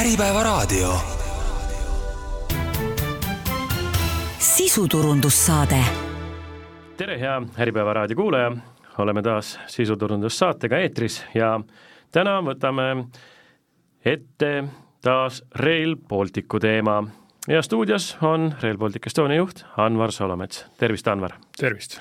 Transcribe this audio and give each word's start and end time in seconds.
Äripäevaraadio. 0.00 0.94
sisuturundussaade. 4.38 5.76
tere, 6.96 7.20
hea 7.20 7.42
Äripäeva 7.58 7.92
raadio 7.92 8.16
kuulaja, 8.16 8.52
oleme 8.98 9.22
taas 9.22 9.60
sisuturundussaatega 9.66 10.78
eetris 10.78 11.24
ja 11.34 11.60
täna 12.12 12.42
võtame 12.44 13.06
ette 14.04 14.64
taas 15.00 15.42
Rail 15.54 15.96
Balticu 15.96 16.60
teema 16.60 17.04
ja 17.48 17.62
stuudios 17.62 18.16
on 18.20 18.52
Rail 18.62 18.76
Baltic 18.78 19.06
Estonia 19.06 19.36
juht 19.36 19.64
Anvar 19.76 20.12
Solomets, 20.12 20.66
tervist, 20.78 21.08
Anvar! 21.08 21.32
tervist! 21.58 22.00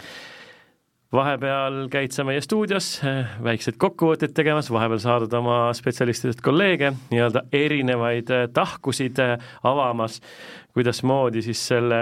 Vahepeal 1.16 1.86
käid 1.91 2.13
sa 2.16 2.25
meie 2.27 2.41
stuudios 2.43 2.89
eh, 3.07 3.36
väikseid 3.43 3.77
kokkuvõtteid 3.81 4.34
tegemas, 4.36 4.70
vahepeal 4.73 5.02
saadud 5.02 5.34
oma 5.38 5.57
spetsialistidest 5.75 6.41
kolleege, 6.45 6.91
nii-öelda 7.11 7.45
erinevaid 7.55 8.31
eh, 8.34 8.48
tahkusid 8.53 9.22
eh, 9.23 9.36
avamas, 9.67 10.20
kuidasmoodi 10.75 11.44
siis 11.45 11.62
selle, 11.72 12.02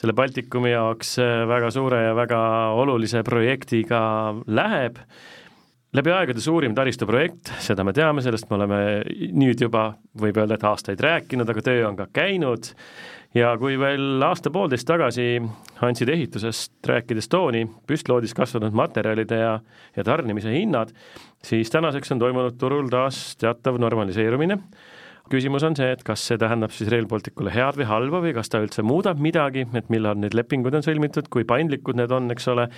selle 0.00 0.16
Baltikumi 0.18 0.72
jaoks 0.72 1.14
väga 1.48 1.70
suure 1.74 2.02
ja 2.08 2.16
väga 2.18 2.42
olulise 2.82 3.22
projektiga 3.26 4.02
läheb? 4.46 4.98
Läbi 5.92 6.08
aegade 6.08 6.40
suurim 6.40 6.72
taristuprojekt, 6.72 7.50
seda 7.60 7.84
me 7.84 7.92
teame, 7.92 8.22
sellest 8.24 8.48
me 8.48 8.56
oleme 8.56 8.78
nüüd 9.36 9.60
juba, 9.60 9.90
võib 10.16 10.38
öelda, 10.40 10.56
et 10.56 10.64
aastaid 10.64 11.02
rääkinud, 11.04 11.50
aga 11.52 11.64
töö 11.66 11.82
on 11.90 11.98
ka 11.98 12.06
käinud 12.16 12.70
ja 13.34 13.52
kui 13.58 13.78
veel 13.80 14.22
aasta-poolteist 14.26 14.86
tagasi 14.88 15.26
andsid 15.82 16.10
ehitusest 16.12 16.88
rääkides 16.88 17.28
tooni 17.32 17.64
püstloodis 17.88 18.34
kasvanud 18.36 18.74
materjalide 18.76 19.38
ja, 19.40 19.52
ja 19.96 20.04
tarnimise 20.04 20.52
hinnad, 20.52 20.92
siis 21.44 21.70
tänaseks 21.72 22.12
on 22.12 22.22
toimunud 22.22 22.58
turul 22.60 22.90
taas 22.92 23.32
teatav 23.40 23.80
normaliseerumine 23.80 24.58
küsimus 25.32 25.64
on 25.66 25.76
see, 25.78 25.88
et 25.94 26.02
kas 26.06 26.22
see 26.28 26.38
tähendab 26.40 26.72
siis 26.74 26.90
Rail 26.92 27.06
Balticule 27.10 27.52
head 27.54 27.78
või 27.80 27.88
halba 27.88 28.20
või 28.24 28.34
kas 28.36 28.52
ta 28.52 28.60
üldse 28.62 28.84
muudab 28.86 29.20
midagi, 29.22 29.64
et 29.78 29.88
millal 29.92 30.18
need 30.20 30.36
lepingud 30.36 30.74
on 30.76 30.84
sõlmitud, 30.84 31.30
kui 31.32 31.46
paindlikud 31.48 31.98
need 31.98 32.12
on, 32.12 32.28
eks 32.34 32.48
ole, 32.52 32.68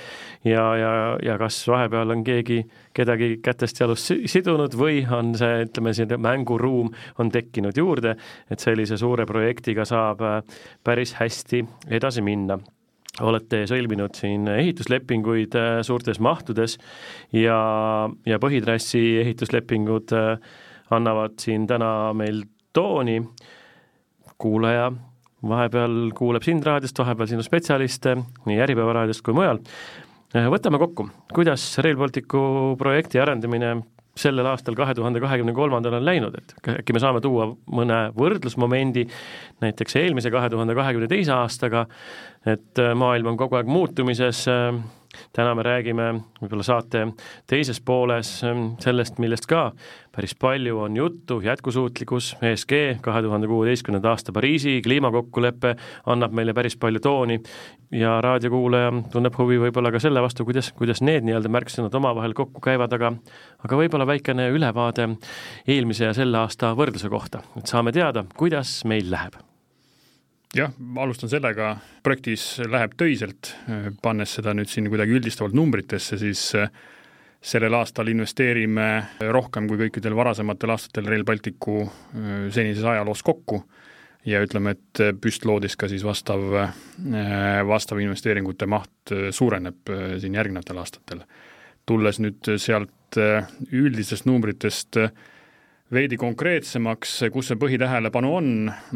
ja, 0.47 0.65
ja, 0.79 0.93
ja 1.25 1.39
kas 1.41 1.59
vahepeal 1.71 2.15
on 2.15 2.25
keegi 2.27 2.61
kedagi 2.95 3.39
kätest 3.45 3.83
jalust 3.83 4.13
sidunud 4.31 4.77
või 4.79 5.03
on 5.11 5.35
see, 5.39 5.65
ütleme, 5.67 5.95
selline 5.97 6.21
mänguruum 6.23 6.93
on 7.23 7.33
tekkinud 7.35 7.79
juurde, 7.79 8.15
et 8.51 8.63
sellise 8.63 8.99
suure 9.01 9.27
projektiga 9.29 9.87
saab 9.89 10.23
äh, 10.25 10.39
päris 10.85 11.17
hästi 11.19 11.65
edasi 11.99 12.25
minna. 12.25 12.61
Olete 13.23 13.61
sõlminud 13.71 14.17
siin 14.19 14.49
ehituslepinguid 14.51 15.55
äh, 15.59 15.73
suurtes 15.87 16.19
mahtudes 16.23 16.79
ja, 17.35 17.59
ja 18.27 18.39
põhitrassi 18.43 19.03
ehituslepingud 19.23 20.15
äh, 20.19 20.55
annavad 20.91 21.39
siin 21.41 21.67
täna 21.67 22.13
meil 22.17 22.43
tooni, 22.75 23.21
kuulaja 24.39 24.91
vahepeal 25.49 26.11
kuuleb 26.17 26.45
sind 26.45 26.65
raadiost, 26.67 26.99
vahepeal 26.99 27.31
sinu 27.31 27.45
spetsialiste 27.45 28.17
nii 28.49 28.61
Äripäeva 28.65 28.95
raadiost 29.01 29.25
kui 29.25 29.37
mujal, 29.37 29.61
võtame 30.51 30.81
kokku, 30.83 31.09
kuidas 31.35 31.67
Rail 31.85 31.99
Balticu 32.01 32.41
projekti 32.81 33.21
arendamine 33.23 33.77
sellel 34.19 34.47
aastal, 34.47 34.77
kahe 34.79 34.95
tuhande 34.95 35.21
kahekümne 35.23 35.53
kolmandal 35.55 35.97
on 35.99 36.05
läinud, 36.07 36.37
et 36.39 36.55
äkki 36.77 36.95
me 36.95 37.03
saame 37.03 37.21
tuua 37.23 37.49
mõne 37.75 37.99
võrdlusmomendi 38.15 39.09
näiteks 39.65 39.99
eelmise, 39.99 40.31
kahe 40.35 40.51
tuhande 40.53 40.77
kahekümne 40.79 41.09
teise 41.11 41.35
aastaga, 41.35 41.85
et 42.47 42.83
maailm 42.95 43.33
on 43.33 43.41
kogu 43.41 43.59
aeg 43.59 43.71
muutumises 43.71 44.45
äh,, 44.51 44.71
täna 45.33 45.55
me 45.55 45.63
räägime 45.67 46.09
võib-olla 46.41 46.67
saate 46.67 47.07
teises 47.51 47.81
pooles 47.81 48.37
ähm, 48.45 48.75
sellest, 48.83 49.19
millest 49.23 49.49
ka 49.51 49.71
päris 50.15 50.35
palju 50.39 50.79
on 50.79 50.97
juttu, 50.97 51.41
jätkusuutlikkus, 51.43 52.37
ESG, 52.43 52.73
kahe 53.03 53.23
tuhande 53.23 53.49
kuueteistkümnenda 53.51 54.11
aasta 54.11 54.33
Pariisi 54.33 54.81
kliimakokkulepe 54.83 55.75
annab 56.07 56.37
meile 56.37 56.55
päris 56.55 56.77
palju 56.77 57.01
tooni 57.03 57.41
ja 57.95 58.21
raadiokuulaja 58.23 58.93
tunneb 59.13 59.39
huvi 59.39 59.59
võib-olla 59.67 59.91
ka 59.95 60.03
selle 60.03 60.23
vastu, 60.23 60.47
kuidas, 60.47 60.71
kuidas 60.79 61.03
need 61.03 61.27
nii-öelda 61.27 61.51
märksõnad 61.51 61.95
omavahel 61.99 62.35
kokku 62.37 62.63
käivad, 62.65 62.95
aga 62.95 63.15
aga 63.65 63.81
võib-olla 63.81 64.07
väikene 64.07 64.51
ülevaade 64.55 65.09
eelmise 65.67 66.11
ja 66.11 66.15
selle 66.15 66.39
aasta 66.45 66.75
võrdluse 66.79 67.11
kohta, 67.11 67.43
et 67.59 67.71
saame 67.71 67.95
teada, 67.95 68.27
kuidas 68.39 68.81
meil 68.89 69.11
läheb 69.11 69.43
jah, 70.55 70.73
alustan 70.97 71.31
sellega, 71.31 71.75
projektis 72.05 72.59
läheb 72.71 72.97
töiselt, 72.99 73.55
pannes 74.03 74.37
seda 74.39 74.55
nüüd 74.57 74.71
siin 74.71 74.89
kuidagi 74.93 75.17
üldistavalt 75.19 75.57
numbritesse, 75.57 76.19
siis 76.21 76.43
äh, 76.59 76.71
sellel 77.45 77.77
aastal 77.79 78.09
investeerime 78.13 78.89
rohkem 79.35 79.69
kui 79.69 79.81
kõikidel 79.87 80.17
varasematel 80.17 80.75
aastatel 80.75 81.11
Rail 81.11 81.27
Balticu 81.27 81.83
äh, 81.85 82.47
senises 82.55 82.85
ajaloos 82.85 83.25
kokku. 83.27 83.65
Ja 84.25 84.39
ütleme, 84.41 84.73
et 84.73 85.01
püstloodis 85.21 85.75
ka 85.77 85.85
siis 85.85 86.01
vastav, 86.01 86.41
vastav 87.69 87.99
investeeringute 88.01 88.65
maht 88.65 89.13
suureneb 89.37 89.91
siin 90.23 90.39
järgnevatel 90.39 90.81
aastatel. 90.81 91.21
tulles 91.85 92.17
nüüd 92.25 92.49
sealt 92.57 93.19
üldistest 93.69 94.25
numbritest 94.25 94.97
äh, 94.97 95.13
veidi 95.95 96.19
konkreetsemaks, 96.21 97.19
kus 97.33 97.51
see 97.51 97.59
põhitähelepanu 97.61 98.31
on, 98.39 98.49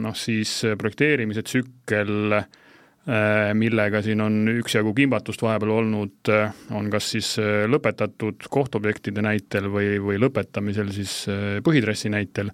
noh 0.03 0.17
siis 0.19 0.53
projekteerimise 0.81 1.45
tsükkel, 1.47 2.35
äh, 2.39 3.53
millega 3.59 4.03
siin 4.05 4.23
on 4.25 4.41
üksjagu 4.59 4.95
kimbatust 4.97 5.43
vahepeal 5.45 5.75
olnud, 5.77 6.33
äh, 6.35 6.53
on 6.77 6.91
kas 6.93 7.13
siis 7.15 7.35
äh, 7.43 7.65
lõpetatud 7.71 8.49
kohtobjektide 8.51 9.25
näitel 9.25 9.71
või, 9.73 9.97
või 10.03 10.21
lõpetamisel 10.23 10.93
siis 10.97 11.21
põhitrassi 11.65 12.13
näitel, 12.13 12.53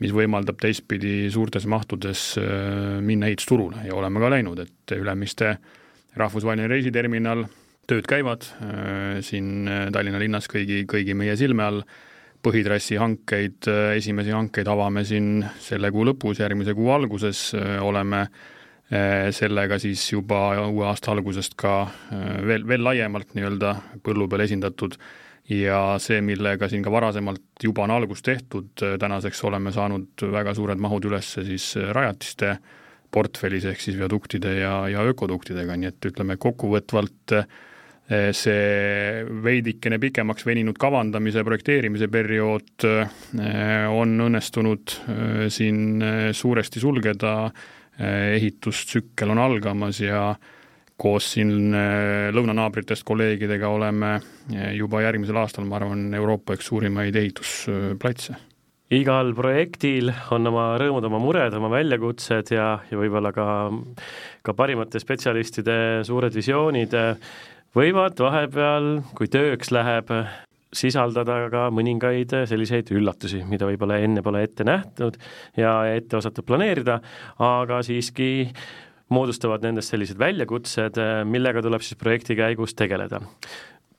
mis 0.00 0.14
võimaldab 0.16 0.60
teistpidi 0.62 1.28
suurtes 1.32 1.66
mahtudes 1.68 2.22
minna 3.04 3.28
ehitusturule. 3.28 3.82
Ja 3.84 3.98
oleme 3.98 4.22
ka 4.22 4.30
läinud, 4.32 4.62
et 4.64 4.94
Ülemiste 4.96 5.58
rahvusvaheline 6.16 6.70
reisiterminal, 6.72 7.44
tööd 7.84 8.08
käivad 8.08 8.46
siin 9.26 9.68
Tallinna 9.92 10.22
linnas 10.22 10.48
kõigi, 10.48 10.86
kõigi 10.88 11.12
meie 11.18 11.36
silme 11.36 11.66
all 11.66 11.84
põhitrassi 12.42 12.98
hankeid, 13.00 13.68
esimesi 13.96 14.32
hankeid 14.34 14.68
avame 14.72 15.04
siin 15.04 15.44
selle 15.60 15.90
kuu 15.92 16.06
lõpus, 16.08 16.40
järgmise 16.40 16.74
kuu 16.76 16.90
alguses, 16.94 17.50
oleme 17.84 18.22
eh, 18.24 19.28
sellega 19.36 19.78
siis 19.82 20.06
juba 20.12 20.42
uue 20.66 20.86
aasta 20.88 21.12
algusest 21.14 21.56
ka 21.60 21.74
veel, 22.46 22.66
veel 22.68 22.84
laiemalt 22.86 23.34
nii-öelda 23.36 23.74
põllu 24.04 24.28
peal 24.28 24.46
esindatud. 24.46 24.96
Ja 25.50 25.96
see, 25.98 26.20
millega 26.22 26.68
siin 26.70 26.84
ka 26.84 26.92
varasemalt 26.94 27.64
juba 27.64 27.82
on 27.82 27.90
algust 27.90 28.22
tehtud, 28.28 28.70
tänaseks 28.78 29.40
oleme 29.48 29.72
saanud 29.74 30.22
väga 30.30 30.54
suured 30.54 30.78
mahud 30.78 31.08
üles 31.08 31.32
siis 31.34 31.72
rajatiste 31.90 32.52
portfellis, 33.10 33.66
ehk 33.66 33.82
siis 33.82 33.98
viaduktide 33.98 34.52
ja, 34.60 34.74
ja 34.90 35.02
ökoduktidega, 35.10 35.76
nii 35.76 35.90
et 35.90 36.08
ütleme 36.12 36.36
kokkuvõtvalt 36.40 37.34
äh, 37.36 37.48
see 38.10 39.24
veidikene 39.44 40.00
pikemaks 40.02 40.46
veninud 40.46 40.78
kavandamise, 40.80 41.44
projekteerimise 41.46 42.08
periood 42.10 42.86
eh, 42.88 43.84
on 43.86 44.16
õnnestunud 44.26 44.96
eh, 44.96 45.44
siin 45.52 46.02
suuresti 46.34 46.82
sulgeda, 46.82 47.34
ehitustsükkel 48.00 49.28
on 49.28 49.38
algamas 49.42 49.98
ja 50.00 50.30
koos 51.00 51.26
siin 51.34 51.74
lõunanaabritest 52.32 53.04
kolleegidega 53.04 53.68
oleme 53.68 54.14
juba 54.72 55.02
järgmisel 55.04 55.36
aastal, 55.36 55.66
ma 55.68 55.76
arvan, 55.76 56.06
Euroopa 56.16 56.56
üks 56.56 56.70
suurimaid 56.70 57.18
ehitusplatse. 57.20 58.38
Igal 58.96 59.34
projektil 59.36 60.08
on 60.34 60.48
oma 60.48 60.72
rõõmud, 60.80 61.04
oma 61.06 61.20
mured, 61.22 61.54
oma 61.54 61.68
väljakutsed 61.70 62.54
ja, 62.56 62.72
ja 62.88 62.98
võib-olla 62.98 63.30
ka, 63.36 63.46
ka 64.42 64.56
parimate 64.56 65.02
spetsialistide 65.02 65.76
suured 66.08 66.34
visioonid 66.34 66.96
võivad 67.76 68.18
vahepeal, 68.18 68.90
kui 69.16 69.30
tööks 69.30 69.70
läheb, 69.74 70.10
sisaldada 70.74 71.48
ka 71.50 71.64
mõningaid 71.74 72.32
selliseid 72.46 72.92
üllatusi, 72.94 73.42
mida 73.50 73.66
võib-olla 73.66 73.98
enne 74.02 74.22
pole 74.22 74.44
ette 74.46 74.66
nähtud 74.66 75.18
ja 75.58 75.80
ette 75.90 76.18
osatud 76.20 76.46
planeerida, 76.46 77.00
aga 77.42 77.80
siiski 77.86 78.46
moodustavad 79.10 79.64
nendest 79.66 79.90
sellised 79.90 80.18
väljakutsed, 80.18 81.00
millega 81.26 81.62
tuleb 81.66 81.82
siis 81.82 81.98
projekti 81.98 82.38
käigus 82.38 82.76
tegeleda 82.78 83.18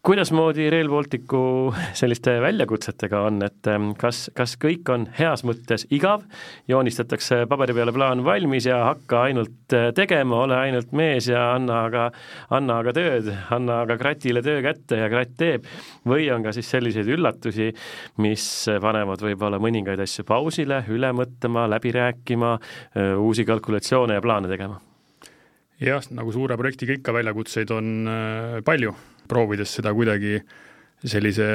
kuidasmoodi 0.01 0.65
Rail 0.73 0.89
Balticu 0.89 1.39
selliste 1.99 2.33
väljakutsetega 2.41 3.19
on, 3.27 3.37
et 3.45 3.67
ähm, 3.69 3.91
kas, 3.99 4.23
kas 4.37 4.55
kõik 4.61 4.89
on 4.89 5.05
heas 5.17 5.43
mõttes 5.45 5.85
igav, 5.93 6.23
joonistatakse 6.71 7.43
paberi 7.49 7.75
peale 7.77 7.93
plaan 7.93 8.23
valmis 8.25 8.65
ja 8.65 8.79
hakka 8.87 9.21
ainult 9.27 9.75
äh, 9.77 9.91
tegema, 9.97 10.41
ole 10.47 10.57
ainult 10.57 10.95
mees 10.97 11.29
ja 11.29 11.51
anna 11.53 11.83
aga, 11.85 12.07
anna 12.49 12.79
aga 12.81 12.95
tööd, 12.97 13.29
anna 13.53 13.81
aga 13.85 13.99
kratile 14.01 14.41
töö 14.45 14.63
kätte 14.65 15.03
ja 15.03 15.09
kratt 15.11 15.37
teeb, 15.37 15.69
või 16.09 16.31
on 16.33 16.47
ka 16.47 16.55
siis 16.57 16.73
selliseid 16.73 17.11
üllatusi, 17.13 17.69
mis 18.25 18.47
panevad 18.81 19.21
võib-olla 19.21 19.61
mõningaid 19.61 20.01
asju 20.01 20.25
pausile, 20.25 20.81
üle 20.89 21.13
mõtlema, 21.13 21.67
läbi 21.75 21.93
rääkima, 21.99 22.55
äh, 22.57 23.13
uusi 23.21 23.45
kalkulatsioone 23.45 24.17
ja 24.17 24.25
plaane 24.25 24.49
tegema? 24.49 24.81
jah, 25.81 26.01
nagu 26.13 26.33
suure 26.33 26.57
projektiga 26.57 26.97
ikka, 26.97 27.13
väljakutseid 27.13 27.71
on 27.73 27.95
äh, 28.09 28.59
palju 28.65 28.97
proovides 29.31 29.79
seda 29.79 29.95
kuidagi 29.95 30.35
sellise 31.01 31.45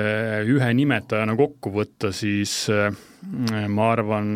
ühe 0.50 0.68
nimetajana 0.74 1.36
kokku 1.38 1.70
võtta, 1.76 2.10
siis 2.10 2.66
ma 2.72 3.90
arvan, 3.92 4.32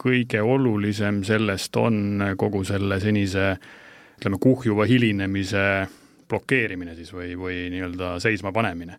kõige 0.00 0.40
olulisem 0.40 1.20
sellest 1.28 1.76
on 1.76 2.24
kogu 2.40 2.62
selle 2.64 2.96
senise 3.02 3.50
ütleme, 4.20 4.38
kuhjuva 4.40 4.86
hilinemise 4.88 5.64
blokeerimine 6.30 6.94
siis 6.96 7.12
või, 7.12 7.34
või 7.36 7.66
nii-öelda 7.72 8.14
seisma 8.22 8.52
panemine. 8.52 8.98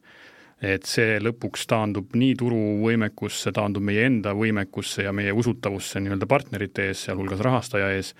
Et 0.61 0.85
see 0.85 1.15
lõpuks 1.17 1.63
taandub 1.69 2.13
nii 2.13 2.35
turuvõimekusse, 2.37 3.53
taandub 3.55 3.85
meie 3.87 4.05
enda 4.05 4.35
võimekusse 4.37 5.07
ja 5.07 5.13
meie 5.15 5.33
usutavusse 5.33 6.01
nii-öelda 6.03 6.27
partnerite 6.29 6.91
ees, 6.91 7.07
sealhulgas 7.07 7.41
rahastaja 7.41 7.89
ees, 7.95 8.13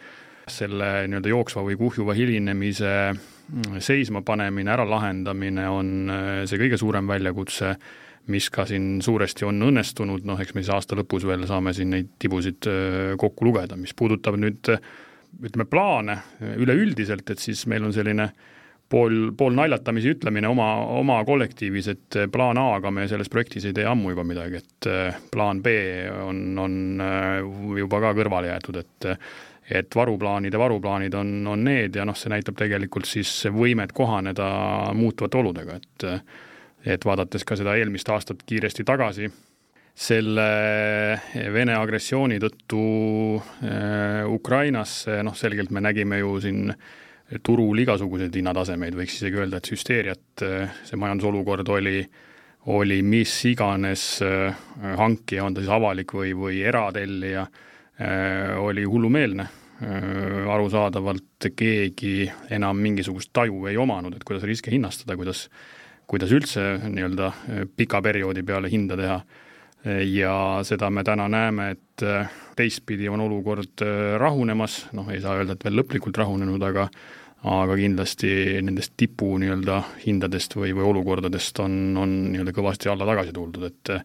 selle 0.50 0.89
nii-öelda 1.06 1.30
jooksva 1.36 1.62
või 1.68 1.77
kuhjuva 1.77 2.18
hilinemise 2.18 2.95
seisma 3.83 4.21
panemine, 4.25 4.71
ära 4.74 4.86
lahendamine 4.88 5.68
on 5.71 5.92
äh, 6.12 6.30
see 6.50 6.62
kõige 6.62 6.80
suurem 6.81 7.09
väljakutse, 7.09 7.75
mis 8.31 8.51
ka 8.53 8.68
siin 8.69 9.00
suuresti 9.01 9.48
on 9.48 9.62
õnnestunud, 9.71 10.25
noh 10.30 10.39
eks 10.42 10.53
me 10.56 10.63
siis 10.63 10.74
aasta 10.75 10.98
lõpus 11.00 11.25
veel 11.27 11.48
saame 11.50 11.74
siin 11.77 11.94
neid 11.95 12.13
tibusid 12.21 12.69
äh, 12.69 13.13
kokku 13.21 13.50
lugeda, 13.50 13.80
mis 13.80 13.95
puudutab 13.98 14.38
nüüd 14.39 14.74
ütleme, 15.42 15.65
plaane 15.71 16.18
üleüldiselt, 16.59 17.30
et 17.31 17.39
siis 17.39 17.63
meil 17.71 17.86
on 17.88 17.94
selline 17.95 18.27
äh, 18.27 18.50
pool, 18.92 19.31
pool 19.38 19.56
naljatamisi 19.57 20.15
ütlemine 20.15 20.50
oma, 20.51 20.68
oma 21.00 21.19
kollektiivis, 21.27 21.89
et 21.94 22.19
plaan 22.33 22.59
A-ga 22.62 22.92
me 22.94 23.07
selles 23.12 23.31
projektis 23.31 23.68
ei 23.69 23.75
tee 23.77 23.88
ammu 23.88 24.13
juba 24.13 24.25
midagi, 24.27 24.62
et 24.62 24.89
plaan 25.31 25.62
B 25.63 25.75
on, 26.25 26.44
on 26.62 26.75
juba 27.80 28.01
ka 28.03 28.13
kõrvale 28.18 28.51
jäetud, 28.51 28.81
et 28.81 29.09
et 29.69 29.96
varuplaanide 29.96 30.60
varuplaanid 30.60 31.13
on, 31.13 31.36
on 31.48 31.63
need 31.63 31.96
ja 31.96 32.06
noh, 32.08 32.18
see 32.18 32.31
näitab 32.34 32.58
tegelikult 32.60 33.06
siis 33.10 33.30
võimet 33.54 33.94
kohaneda 33.96 34.48
muutuvate 34.98 35.38
oludega, 35.38 35.80
et 35.81 36.10
et 36.81 37.04
vaadates 37.06 37.44
ka 37.46 37.54
seda 37.54 37.75
eelmist 37.78 38.10
aastat 38.10 38.40
kiiresti 38.50 38.81
tagasi, 38.81 39.28
selle 39.94 40.46
Vene 41.54 41.75
agressiooni 41.78 42.40
tõttu 42.42 42.81
Ukrainasse, 44.34 45.19
noh 45.22 45.38
selgelt 45.38 45.69
me 45.69 45.84
nägime 45.86 46.18
ju 46.24 46.40
siin 46.42 46.72
äh, 46.74 46.81
turul 47.40 47.80
igasuguseid 47.84 48.36
hinnatasemeid, 48.36 48.96
võiks 48.98 49.16
isegi 49.19 49.40
öelda, 49.40 49.62
et 49.62 49.72
hüsteeriat 49.72 50.44
äh, 50.44 50.74
see 50.88 51.00
majandusolukord 51.00 51.69
oli, 51.72 52.04
oli 52.74 53.00
mis 53.08 53.34
iganes 53.48 54.06
äh, 54.25 54.58
hankija, 55.00 55.46
on 55.46 55.56
ta 55.56 55.63
siis 55.63 55.72
avalik 55.72 56.12
või, 56.18 56.34
või 56.38 56.62
eratellija, 56.68 57.46
äh, 57.48 57.69
oli 58.57 58.83
hullumeelne. 58.83 59.48
arusaadavalt 60.53 61.48
keegi 61.57 62.27
enam 62.53 62.77
mingisugust 62.77 63.31
taju 63.33 63.65
ei 63.65 63.77
omanud, 63.81 64.13
et 64.13 64.24
kuidas 64.24 64.44
riske 64.45 64.69
hinnastada, 64.69 65.15
kuidas, 65.18 65.48
kuidas 66.06 66.30
üldse 66.31 66.65
nii-öelda 66.83 67.31
pika 67.75 68.01
perioodi 68.06 68.44
peale 68.45 68.69
hinda 68.69 68.98
teha 69.00 69.18
ja 70.06 70.36
seda 70.63 70.89
me 70.94 71.01
täna 71.03 71.25
näeme, 71.33 71.71
et 71.71 72.06
teistpidi 72.56 73.09
on 73.09 73.25
olukord 73.25 73.81
rahunemas, 74.21 74.83
noh, 74.94 75.09
ei 75.09 75.21
saa 75.21 75.39
öelda, 75.39 75.57
et 75.57 75.65
veel 75.65 75.80
lõplikult 75.81 76.21
rahunenud, 76.21 76.62
aga 76.62 76.86
aga 77.50 77.75
kindlasti 77.75 78.62
nendest 78.62 78.94
tipu 79.01 79.33
nii-öelda 79.42 79.80
hindadest 80.06 80.53
või, 80.56 80.75
või 80.77 80.86
olukordadest 80.92 81.57
on, 81.63 81.98
on 81.98 82.12
nii-öelda 82.36 82.53
kõvasti 82.53 82.92
alla 82.92 83.07
tagasi 83.09 83.33
tuldud, 83.33 83.65
et 83.65 83.95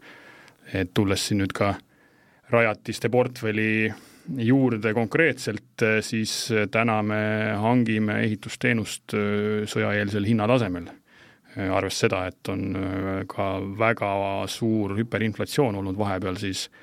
et 0.74 0.90
tulles 0.96 1.22
siin 1.28 1.44
nüüd 1.44 1.52
ka 1.54 1.76
rajatiste 2.50 3.10
portfelli 3.10 3.92
juurde 4.42 4.92
konkreetselt, 4.94 5.82
siis 6.02 6.32
täna 6.70 7.00
me 7.02 7.20
hangime 7.62 8.20
ehitusteenust 8.26 9.14
sõjaeelsel 9.70 10.26
hinnatasemel. 10.26 10.88
arvestades 11.56 12.00
seda, 12.00 12.26
et 12.26 12.48
on 12.52 12.64
ka 13.30 13.46
väga 13.78 14.10
suur 14.50 14.96
hüperinflatsioon 14.98 15.78
olnud 15.78 15.98
vahepeal, 15.98 16.36
siis 16.36 16.66
äh, 16.66 16.80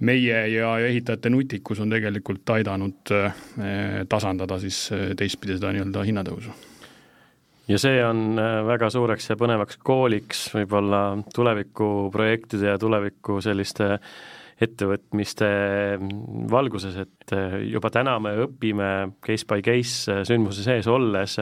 meie 0.00 0.40
ja 0.48 0.72
ehitajate 0.78 1.30
nutikus 1.30 1.80
on 1.80 1.92
tegelikult 1.92 2.48
aidanud 2.56 3.12
eh, 3.14 4.02
tasandada 4.08 4.58
siis 4.62 4.82
eh, 4.96 5.10
teistpidi 5.16 5.58
seda 5.58 5.72
nii-öelda 5.74 6.04
hinnatõusu. 6.08 6.54
ja 7.68 7.78
see 7.78 8.00
on 8.04 8.38
eh, 8.40 8.60
väga 8.66 8.90
suureks 8.90 9.30
ja 9.30 9.36
põnevaks 9.40 9.80
kooliks 9.84 10.46
võib-olla 10.54 11.02
tulevikuprojektide 11.34 12.72
ja 12.74 12.78
tuleviku 12.80 13.40
selliste 13.44 13.98
ettevõtmiste 14.60 15.48
valguses, 16.52 16.98
et 17.00 17.34
juba 17.70 17.90
täna 17.94 18.18
me 18.22 18.34
õpime 18.44 18.90
case 19.24 19.48
by 19.48 19.64
case 19.64 20.20
sündmuse 20.28 20.64
sees 20.66 20.88
olles, 20.90 21.38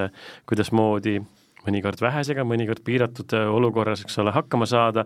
kuidasmoodi 0.48 1.18
mõnikord 1.66 2.00
vähesega, 2.00 2.46
mõnikord 2.46 2.84
piiratud 2.86 3.34
olukorras, 3.40 4.04
eks 4.06 4.20
ole, 4.22 4.34
hakkama 4.36 4.68
saada, 4.70 5.04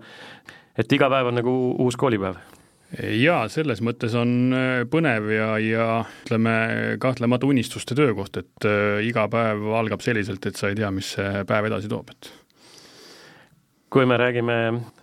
et 0.79 0.93
iga 0.93 1.09
päev 1.13 1.31
on 1.33 1.41
nagu 1.41 1.55
uus 1.83 1.97
koolipäev. 2.01 2.37
Jaa, 2.93 3.47
selles 3.49 3.81
mõttes 3.81 4.13
on 4.21 4.53
põnev 4.93 5.31
ja, 5.33 5.49
ja 5.65 5.87
ütleme, 6.27 6.53
kahtlemata 7.01 7.49
unistuste 7.49 7.97
töökoht, 7.97 8.37
et 8.37 8.69
iga 9.09 9.25
päev 9.33 9.65
algab 9.81 10.05
selliselt, 10.05 10.45
et 10.45 10.61
sa 10.61 10.69
ei 10.69 10.77
tea, 10.77 10.91
mis 10.93 11.15
see 11.17 11.47
päev 11.49 11.71
edasi 11.71 11.89
toob, 11.89 12.13
et 12.13 12.29
kui 13.93 14.07
me 14.09 14.17
räägime, 14.17 14.55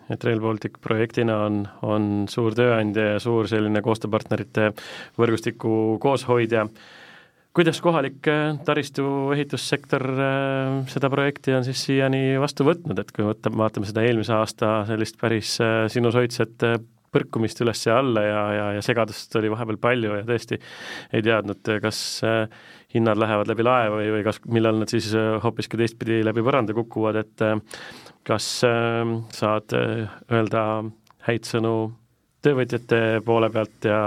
et 0.09 0.23
Rail 0.25 0.39
Baltic 0.41 0.79
projektina 0.81 1.43
on, 1.45 1.61
on 1.85 2.07
suur 2.29 2.55
tööandja 2.57 3.13
ja 3.13 3.19
suur 3.21 3.47
selline 3.49 3.83
koostööpartnerite 3.85 4.71
võrgustiku 5.19 5.99
kooshoidja, 6.01 6.65
kuidas 7.53 7.81
kohalik 7.85 8.25
äh, 8.31 8.55
taristu 8.65 9.05
ehitussektor 9.35 10.05
seda 10.89 11.09
projekti 11.13 11.53
on 11.53 11.67
siis 11.67 11.83
siiani 11.85 12.39
vastu 12.41 12.65
võtnud, 12.65 12.97
et 13.01 13.13
kui 13.13 13.27
võtta, 13.29 13.53
vaatame 13.53 13.89
seda 13.89 14.05
eelmise 14.07 14.33
aasta 14.37 14.79
sellist 14.89 15.21
päris 15.21 15.57
sinusoidset 15.93 16.65
põrkumist 17.13 17.61
üles 17.63 17.81
ja 17.85 17.99
alla 17.99 18.23
ja, 18.25 18.41
ja, 18.53 18.65
ja 18.77 18.83
segadust 18.85 19.35
oli 19.39 19.51
vahepeal 19.51 19.79
palju 19.81 20.19
ja 20.19 20.25
tõesti 20.27 20.59
ei 21.15 21.25
teadnud, 21.25 21.71
kas 21.83 22.01
äh, 22.27 22.43
hinnad 22.93 23.19
lähevad 23.21 23.49
läbi 23.51 23.65
lae 23.65 23.89
või, 23.93 24.09
või 24.17 24.25
kas, 24.27 24.41
millal 24.49 24.81
nad 24.81 24.91
siis 24.91 25.11
äh, 25.17 25.37
hoopiski 25.43 25.79
teistpidi 25.79 26.21
läbi 26.25 26.43
põranda 26.45 26.75
kukuvad, 26.77 27.21
et 27.23 27.45
äh, 27.45 27.57
kas 28.27 28.47
saad 28.61 29.73
öelda 29.73 30.63
häid 31.25 31.47
sõnu 31.49 31.73
töövõtjate 32.45 33.23
poole 33.25 33.49
pealt 33.53 33.87
ja, 33.89 34.01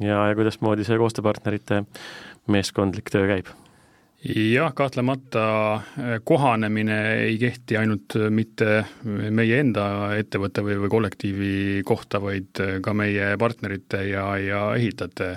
ja, 0.00 0.22
ja 0.30 0.36
kuidasmoodi 0.38 0.86
see 0.88 0.98
koostööpartnerite 1.00 1.82
meeskondlik 2.48 3.12
töö 3.12 3.28
käib? 3.28 3.52
Jah, 4.24 4.72
kahtlemata 4.74 5.74
eh, 5.74 6.20
kohanemine 6.24 6.98
ei 7.22 7.38
kehti 7.38 7.76
ainult 7.78 8.16
eh, 8.18 8.30
mitte 8.30 8.82
meie 9.06 9.60
enda 9.62 10.16
ettevõtte 10.18 10.64
või, 10.66 10.78
või 10.82 10.90
kollektiivi 10.90 11.52
kohta, 11.86 12.20
vaid 12.22 12.62
eh, 12.64 12.78
ka 12.82 12.94
meie 12.98 13.36
partnerite 13.38 14.02
ja, 14.10 14.26
ja 14.42 14.62
ehitajate 14.74 15.36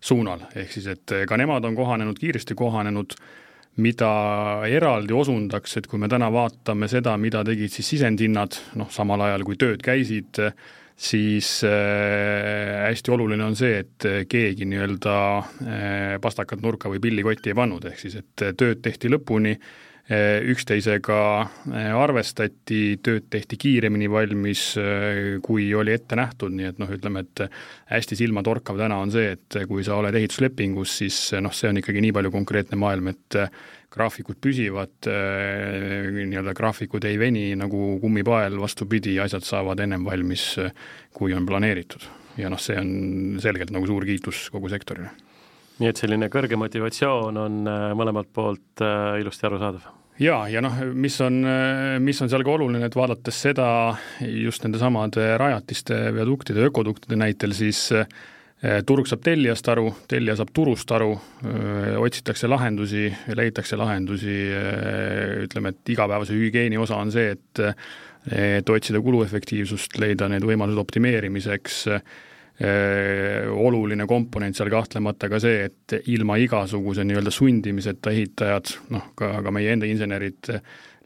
suunal, 0.00 0.44
ehk 0.56 0.72
siis 0.72 0.88
et 0.92 1.12
ka 1.28 1.36
nemad 1.36 1.64
on 1.64 1.76
kohanenud, 1.76 2.18
kiiresti 2.20 2.56
kohanenud, 2.56 3.16
mida 3.80 4.10
eraldi 4.68 5.14
osundaks, 5.16 5.76
et 5.76 5.88
kui 5.88 6.00
me 6.00 6.08
täna 6.08 6.30
vaatame 6.32 6.88
seda, 6.88 7.16
mida 7.20 7.42
tegid 7.44 7.72
siis 7.72 7.88
sisendhinnad, 7.94 8.56
noh, 8.80 8.88
samal 8.92 9.20
ajal 9.28 9.44
kui 9.48 9.56
tööd 9.60 9.84
käisid, 9.84 10.40
siis 11.00 11.62
äh, 11.64 12.86
hästi 12.88 13.12
oluline 13.14 13.44
on 13.46 13.56
see, 13.56 13.80
et 13.80 14.08
keegi 14.28 14.68
nii-öelda 14.68 15.14
äh, 15.38 16.16
pastakat 16.20 16.60
nurka 16.64 16.92
või 16.92 17.00
pilli 17.00 17.24
kotti 17.24 17.54
ei 17.54 17.56
pannud, 17.56 17.86
ehk 17.88 18.02
siis 18.02 18.18
et 18.20 18.44
tööd 18.60 18.82
tehti 18.84 19.08
lõpuni 19.08 19.54
äh,, 19.56 20.42
üksteisega 20.52 21.20
äh, 21.40 21.88
arvestati, 21.96 22.98
tööd 23.00 23.30
tehti 23.32 23.56
kiiremini 23.64 24.10
valmis 24.12 24.74
äh,, 24.80 25.40
kui 25.44 25.70
oli 25.74 25.96
ette 25.96 26.20
nähtud, 26.20 26.52
nii 26.58 26.68
et 26.74 26.82
noh, 26.82 26.92
ütleme, 26.92 27.24
et 27.24 27.46
hästi 27.94 28.20
silmatorkav 28.20 28.80
täna 28.80 29.00
on 29.00 29.14
see, 29.14 29.32
et 29.38 29.60
kui 29.70 29.86
sa 29.86 29.96
oled 30.02 30.20
ehituslepingus, 30.20 31.00
siis 31.00 31.22
noh, 31.40 31.54
see 31.56 31.72
on 31.72 31.80
ikkagi 31.80 32.04
nii 32.04 32.16
palju 32.18 32.36
konkreetne 32.36 32.80
maailm, 32.80 33.14
et 33.14 33.40
graafikud 33.90 34.38
püsivad, 34.42 34.94
äh, 35.10 36.08
nii-öelda 36.14 36.54
graafikud 36.56 37.04
ei 37.08 37.18
veni 37.18 37.50
nagu 37.58 37.98
kummipael, 38.02 38.58
vastupidi, 38.60 39.16
asjad 39.22 39.46
saavad 39.46 39.82
ennem 39.82 40.04
valmis, 40.06 40.44
äh, 40.62 40.72
kui 41.14 41.34
on 41.34 41.46
planeeritud. 41.46 42.06
ja 42.38 42.48
noh, 42.48 42.60
see 42.62 42.76
on 42.78 43.40
selgelt 43.42 43.72
nagu 43.74 43.88
suur 43.88 44.04
kiitus 44.06 44.44
kogu 44.54 44.68
sektorile. 44.70 45.10
nii 45.80 45.88
et 45.90 45.98
selline 45.98 46.28
kõrge 46.30 46.56
motivatsioon 46.56 47.36
on 47.36 47.62
äh, 47.66 47.86
mõlemalt 47.98 48.30
poolt 48.32 48.84
ilusti 49.20 49.46
arusaadav? 49.46 49.88
jaa, 50.20 50.44
ja 50.48 50.62
noh, 50.62 50.76
mis 50.94 51.20
on, 51.24 51.42
mis 52.04 52.22
on 52.22 52.30
seal 52.30 52.44
ka 52.46 52.54
oluline, 52.54 52.84
et 52.86 52.96
vaadates 52.96 53.42
seda 53.48 53.96
just 54.20 54.62
nendesamade 54.64 55.32
rajatiste, 55.40 55.98
viaduktide, 56.14 56.68
ökoduktide 56.70 57.18
näitel, 57.18 57.56
siis 57.56 57.88
äh, 57.96 58.06
Äh, 58.06 58.38
turg 58.86 59.08
saab 59.08 59.22
tellijast 59.24 59.68
aru, 59.72 59.88
tellija 60.08 60.36
saab 60.36 60.50
turust 60.52 60.90
aru, 60.92 61.14
äh, 61.48 61.94
otsitakse 62.00 62.48
lahendusi, 62.50 63.06
leitakse 63.36 63.78
lahendusi, 63.80 64.36
äh, 64.52 65.36
ütleme, 65.46 65.72
et 65.72 65.92
igapäevase 65.94 66.36
hügieeni 66.36 66.80
osa 66.80 67.00
on 67.00 67.12
see, 67.12 67.36
et 67.36 67.66
et 68.30 68.68
otsida 68.68 69.00
kuluefektiivsust, 69.00 69.94
leida 69.96 70.26
need 70.28 70.44
võimalused 70.44 70.76
optimeerimiseks, 70.76 71.76
oluline 73.56 74.04
komponent 74.04 74.58
seal 74.58 74.68
kahtlemata 74.68 75.30
ka 75.32 75.38
see, 75.40 75.62
et 75.70 75.94
ilma 76.12 76.36
igasuguse 76.36 77.00
nii-öelda 77.08 77.32
sundimiseta 77.32 78.12
ehitajad, 78.12 78.74
noh, 78.92 79.06
ka, 79.16 79.30
ka 79.40 79.54
meie 79.56 79.72
enda 79.72 79.88
insenerid 79.88 80.52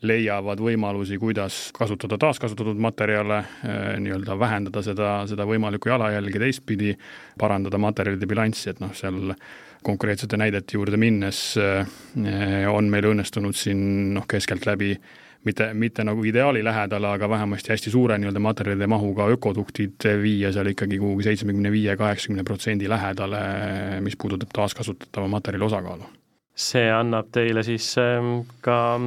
leiavad 0.05 0.61
võimalusi, 0.61 1.19
kuidas 1.19 1.59
kasutada 1.77 2.19
taaskasutatud 2.21 2.81
materjale, 2.81 3.43
nii-öelda 4.05 4.39
vähendada 4.39 4.83
seda, 4.85 5.11
seda 5.31 5.47
võimalikku 5.49 5.89
jalajälge, 5.91 6.41
teistpidi 6.43 6.95
parandada 7.41 7.81
materjalide 7.81 8.29
bilanssi, 8.31 8.71
et 8.71 8.83
noh, 8.85 8.93
seal 8.97 9.35
konkreetsete 9.85 10.39
näidete 10.41 10.79
juurde 10.79 10.97
minnes 11.01 11.43
on 12.73 12.89
meil 12.93 13.11
õnnestunud 13.11 13.57
siin 13.57 14.15
noh, 14.17 14.29
keskeltläbi 14.29 14.95
mitte, 15.45 15.75
mitte 15.75 16.05
nagu 16.05 16.25
ideaali 16.25 16.65
lähedale, 16.65 17.09
aga 17.09 17.29
vähemasti 17.29 17.73
hästi 17.73 17.91
suure 17.91 18.19
nii-öelda 18.19 18.41
materjalide 18.41 18.87
mahuga 18.91 19.29
ökoduktid 19.35 20.07
viia 20.23 20.53
seal 20.53 20.73
ikkagi 20.73 20.99
kuhugi 20.99 21.29
seitsmekümne 21.29 21.73
viie, 21.73 21.97
kaheksakümne 22.01 22.45
protsendi 22.45 22.89
lähedale, 22.89 23.41
mis 24.05 24.17
puudutab 24.21 24.53
taaskasutatava 24.55 25.29
materjali 25.29 25.65
osakaalu. 25.65 26.11
see 26.55 26.91
annab 26.91 27.33
teile 27.35 27.63
siis 27.67 27.97
ähm, 27.99 28.45
ka 28.63 29.01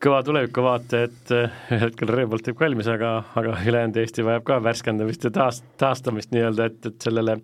kõva 0.00 0.22
tulevikavaate, 0.24 1.02
et 1.08 1.32
äh, 1.36 1.58
ühel 1.74 1.90
hetkel 1.90 2.10
Rail 2.12 2.30
Baltic 2.30 2.60
valmis, 2.60 2.88
aga, 2.88 3.18
aga 3.36 3.58
ülejäänud 3.68 4.00
Eesti 4.00 4.24
vajab 4.24 4.46
ka 4.48 4.58
värskendamist 4.64 5.26
ja 5.28 5.32
taas, 5.34 5.60
taastamist 5.80 6.32
nii-öelda, 6.32 6.70
et, 6.70 6.88
et 6.88 7.08
sellele 7.08 7.36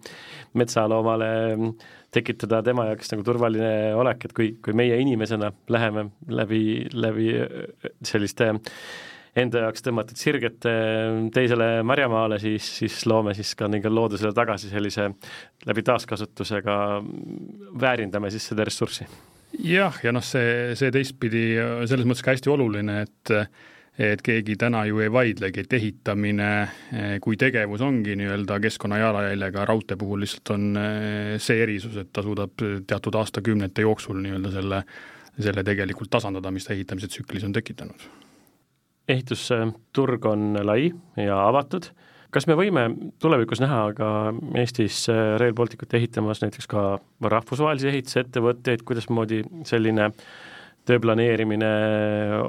metsaloomale 0.56 1.30
äh, 1.52 1.66
tekitada 2.16 2.62
tema 2.64 2.86
jaoks 2.90 3.12
nagu 3.12 3.26
turvaline 3.26 3.92
olek, 3.98 4.28
et 4.28 4.36
kui, 4.36 4.54
kui 4.64 4.76
meie 4.76 4.96
inimesena 5.02 5.52
läheme 5.72 6.08
läbi, 6.32 6.62
läbi 6.94 7.28
selliste 8.06 8.52
enda 9.36 9.66
jaoks 9.66 9.84
tõmmatud 9.84 10.16
sirgete 10.16 10.72
teisele 11.34 11.82
Marjamaale, 11.84 12.40
siis, 12.40 12.68
siis 12.80 13.02
loome 13.10 13.36
siis 13.36 13.52
ka 13.58 13.68
nii-öelda 13.68 13.92
loodusele 13.92 14.32
tagasi 14.36 14.72
sellise 14.72 15.10
läbi 15.68 15.84
taaskasutusega, 15.84 16.76
väärindame 17.84 18.32
siis 18.32 18.48
seda 18.52 18.64
ressurssi. 18.64 19.08
Jah, 19.64 19.96
ja 20.04 20.12
noh, 20.12 20.24
see, 20.24 20.74
see 20.78 20.92
teistpidi 20.94 21.46
selles 21.88 22.06
mõttes 22.08 22.24
ka 22.24 22.34
hästi 22.34 22.52
oluline, 22.52 23.00
et 23.06 23.34
et 23.96 24.20
keegi 24.20 24.58
täna 24.60 24.82
ju 24.84 24.98
ei 25.00 25.08
vaidlegi, 25.08 25.62
et 25.64 25.72
ehitamine 25.72 26.48
kui 27.24 27.38
tegevus 27.40 27.80
ongi 27.80 28.12
nii-öelda 28.20 28.58
keskkonna 28.60 28.98
jalajäljega, 29.00 29.64
raudtee 29.64 29.96
puhul 29.96 30.20
lihtsalt 30.20 30.52
on 30.52 30.66
see 31.40 31.62
erisus, 31.64 31.96
et 32.02 32.10
ta 32.12 32.20
suudab 32.24 32.60
teatud 32.60 33.16
aastakümnete 33.16 33.86
jooksul 33.86 34.20
nii-öelda 34.20 34.52
selle, 34.52 34.82
selle 35.40 35.64
tegelikult 35.64 36.12
tasandada, 36.12 36.52
mis 36.52 36.68
ta 36.68 36.74
ehitamise 36.76 37.08
tsüklis 37.08 37.48
on 37.48 37.56
tekitanud. 37.56 38.04
ehitusturg 39.08 40.28
on 40.28 40.58
lai 40.66 40.90
ja 41.16 41.40
avatud, 41.48 41.88
kas 42.36 42.46
me 42.50 42.56
võime 42.58 42.88
tulevikus 43.22 43.62
näha 43.64 43.80
ka 43.96 44.10
Eestis 44.60 45.06
Rail 45.08 45.56
Balticut 45.56 45.94
ehitamas 45.96 46.44
näiteks 46.44 46.68
ka 46.68 46.82
rahvusvahelisi 47.24 47.88
ehitusettevõtteid, 47.94 48.84
kuidasmoodi 48.84 49.40
selline 49.64 50.10
äh, 50.10 50.26
töö 50.86 51.00
planeerimine 51.02 51.70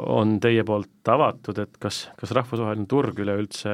on 0.05 0.37
teie 0.39 0.63
poolt 0.67 1.09
avatud, 1.09 1.57
et 1.63 1.79
kas, 1.81 2.05
kas 2.19 2.33
rahvusvaheline 2.37 2.87
turg 2.89 3.17
üleüldse 3.23 3.73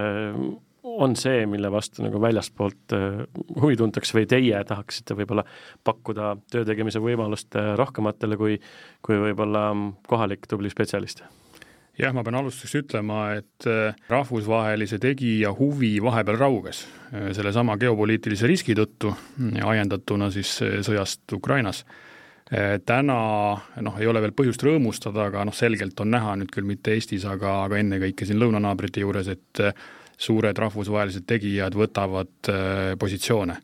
on 0.84 1.16
see, 1.18 1.46
mille 1.50 1.72
vastu 1.74 2.04
nagu 2.06 2.20
väljastpoolt 2.22 2.96
äh, 2.96 3.22
huvi 3.60 3.78
tuntakse 3.80 4.18
või 4.18 4.28
teie 4.30 4.60
tahaksite 4.68 5.18
võib-olla 5.18 5.46
pakkuda 5.84 6.36
töö 6.52 6.68
tegemise 6.68 7.02
võimalust 7.04 7.56
äh, 7.60 7.74
rohkematele 7.80 8.38
kui, 8.40 8.60
kui 9.04 9.20
võib-olla 9.28 9.70
kohalik 10.08 10.48
tubli 10.50 10.72
spetsialist? 10.72 11.26
Jah, 12.00 12.14
ma 12.16 12.24
pean 12.24 12.40
alustuseks 12.40 12.80
ütlema, 12.84 13.26
et 13.40 13.68
äh, 13.70 13.98
rahvusvahelise 14.10 15.00
tegija 15.04 15.54
huvi 15.58 15.96
vahepeal 16.04 16.40
rauges 16.42 16.86
sellesama 17.14 17.76
geopoliitilise 17.78 18.48
riski 18.50 18.74
tõttu, 18.74 19.12
ajendatuna 19.62 20.32
siis 20.34 20.56
sõjast 20.82 21.36
Ukrainas. 21.38 21.84
Äh, 22.52 22.80
täna 22.86 23.16
noh, 23.82 24.00
ei 24.02 24.08
ole 24.10 24.20
veel 24.22 24.34
põhjust 24.36 24.62
rõõmustada, 24.68 25.30
aga 25.30 25.46
noh, 25.48 25.56
selgelt 25.56 26.00
on 26.04 26.12
näha 26.12 26.36
nüüd 26.38 26.52
küll 26.52 26.68
mitte 26.68 26.92
Eestis, 26.94 27.24
aga, 27.26 27.64
aga 27.66 27.80
ennekõike 27.80 28.28
siin 28.28 28.42
lõunanaabrite 28.42 29.02
juures, 29.02 29.30
et 29.32 29.62
äh, 29.64 29.72
suured 30.20 30.60
rahvusvahelised 30.60 31.26
tegijad 31.30 31.74
võtavad 31.78 32.52
äh, 32.52 32.92
positsioone, 33.00 33.58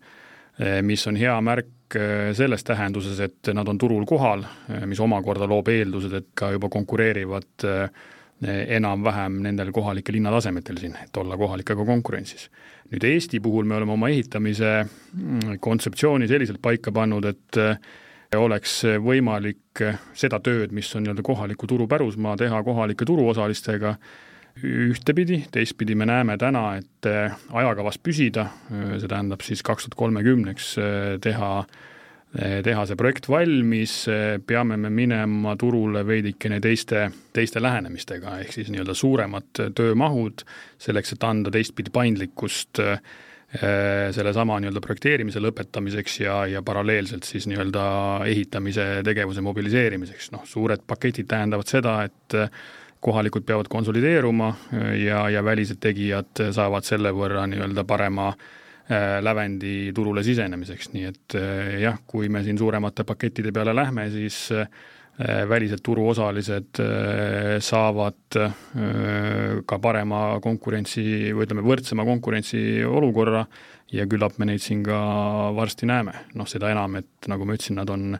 mis 0.84 1.06
on 1.08 1.16
hea 1.16 1.38
märk 1.40 1.96
selles 2.36 2.66
tähenduses, 2.68 3.22
et 3.24 3.48
nad 3.56 3.70
on 3.72 3.78
turul 3.80 4.04
kohal, 4.04 4.42
mis 4.92 5.00
omakorda 5.00 5.48
loob 5.48 5.70
eeldused, 5.72 6.18
et 6.18 6.26
ka 6.36 6.50
juba 6.52 6.68
konkureerivad 6.74 7.64
enam-vähem 8.48 9.42
nendel 9.44 9.72
kohalikel 9.76 10.16
hinnatasemetel 10.16 10.78
siin, 10.80 10.94
et 11.04 11.18
olla 11.18 11.38
kohalikega 11.38 11.86
konkurentsis. 11.86 12.50
nüüd 12.90 13.04
Eesti 13.04 13.40
puhul 13.44 13.68
me 13.68 13.76
oleme 13.76 13.92
oma 13.92 14.10
ehitamise 14.10 14.70
mm, 14.86 15.58
kontseptsiooni 15.60 16.28
selliselt 16.28 16.62
paika 16.62 16.92
pannud, 16.92 17.26
et 17.26 17.60
oleks 18.38 18.84
võimalik 19.04 19.84
seda 20.14 20.40
tööd, 20.40 20.72
mis 20.72 20.90
on 20.96 21.04
nii-öelda 21.04 21.26
kohaliku 21.26 21.68
turu 21.68 21.88
pärusmaa, 21.90 22.38
teha 22.38 22.64
kohalike 22.64 23.06
turuosalistega 23.06 23.96
ühtepidi, 24.64 25.44
teistpidi 25.52 25.96
me 25.96 26.06
näeme 26.10 26.38
täna, 26.38 26.78
et 26.80 27.08
ajakavas 27.52 28.00
püsida, 28.02 28.50
see 28.70 29.08
tähendab 29.08 29.44
siis 29.46 29.64
kaks 29.66 29.88
tuhat 29.88 29.98
kolmekümneks 30.00 30.74
teha 31.24 31.52
teha 32.30 32.84
see 32.86 32.98
projekt 33.00 33.26
valmis, 33.26 33.94
peame 34.46 34.76
me 34.78 34.92
minema 34.94 35.56
turule 35.58 36.04
veidikene 36.06 36.60
teiste, 36.62 37.08
teiste 37.34 37.62
lähenemistega, 37.62 38.36
ehk 38.44 38.54
siis 38.54 38.70
nii-öelda 38.70 38.94
suuremad 38.94 39.64
töömahud, 39.76 40.44
selleks 40.78 41.16
et 41.16 41.26
anda 41.26 41.50
teistpidi 41.56 41.90
paindlikkust 41.96 42.84
äh, 42.86 43.02
Äh, 43.50 44.12
sellesama 44.14 44.60
nii-öelda 44.62 44.78
projekteerimise 44.86 45.42
lõpetamiseks 45.42 46.20
ja, 46.22 46.34
ja 46.46 46.60
paralleelselt 46.62 47.26
siis 47.26 47.48
nii-öelda 47.50 47.86
ehitamise 48.30 48.84
tegevuse 49.02 49.42
mobiliseerimiseks, 49.42 50.28
noh, 50.36 50.44
suured 50.46 50.84
paketid 50.86 51.26
tähendavad 51.32 51.66
seda, 51.66 51.96
et 52.06 52.36
äh, 52.38 52.52
kohalikud 53.02 53.48
peavad 53.50 53.72
konsolideeruma 53.74 54.52
äh, 54.52 54.92
ja, 55.02 55.24
ja 55.34 55.42
välised 55.42 55.82
tegijad 55.82 56.44
saavad 56.54 56.86
selle 56.86 57.10
võrra 57.10 57.48
nii-öelda 57.50 57.88
parema 57.90 58.28
lävendi 59.22 59.92
turule 59.94 60.24
sisenemiseks, 60.26 60.88
nii 60.96 61.04
et 61.06 61.36
jah, 61.84 62.00
kui 62.10 62.30
me 62.34 62.42
siin 62.46 62.58
suuremate 62.58 63.06
pakettide 63.06 63.52
peale 63.54 63.76
lähme, 63.78 64.08
siis 64.10 64.48
välised 65.50 65.84
turuosalised 65.84 66.80
saavad 67.62 68.38
ka 69.70 69.80
parema 69.84 70.22
konkurentsi 70.42 71.04
või 71.36 71.46
ütleme, 71.46 71.66
võrdsema 71.68 72.06
konkurentsiolukorra 72.08 73.44
ja 73.94 74.06
küllap 74.10 74.40
me 74.40 74.48
neid 74.50 74.64
siin 74.64 74.82
ka 74.86 75.00
varsti 75.58 75.90
näeme, 75.90 76.14
noh 76.40 76.48
seda 76.50 76.72
enam, 76.72 76.98
et 77.02 77.30
nagu 77.30 77.46
ma 77.46 77.58
ütlesin, 77.58 77.78
nad 77.82 77.92
on 77.94 78.16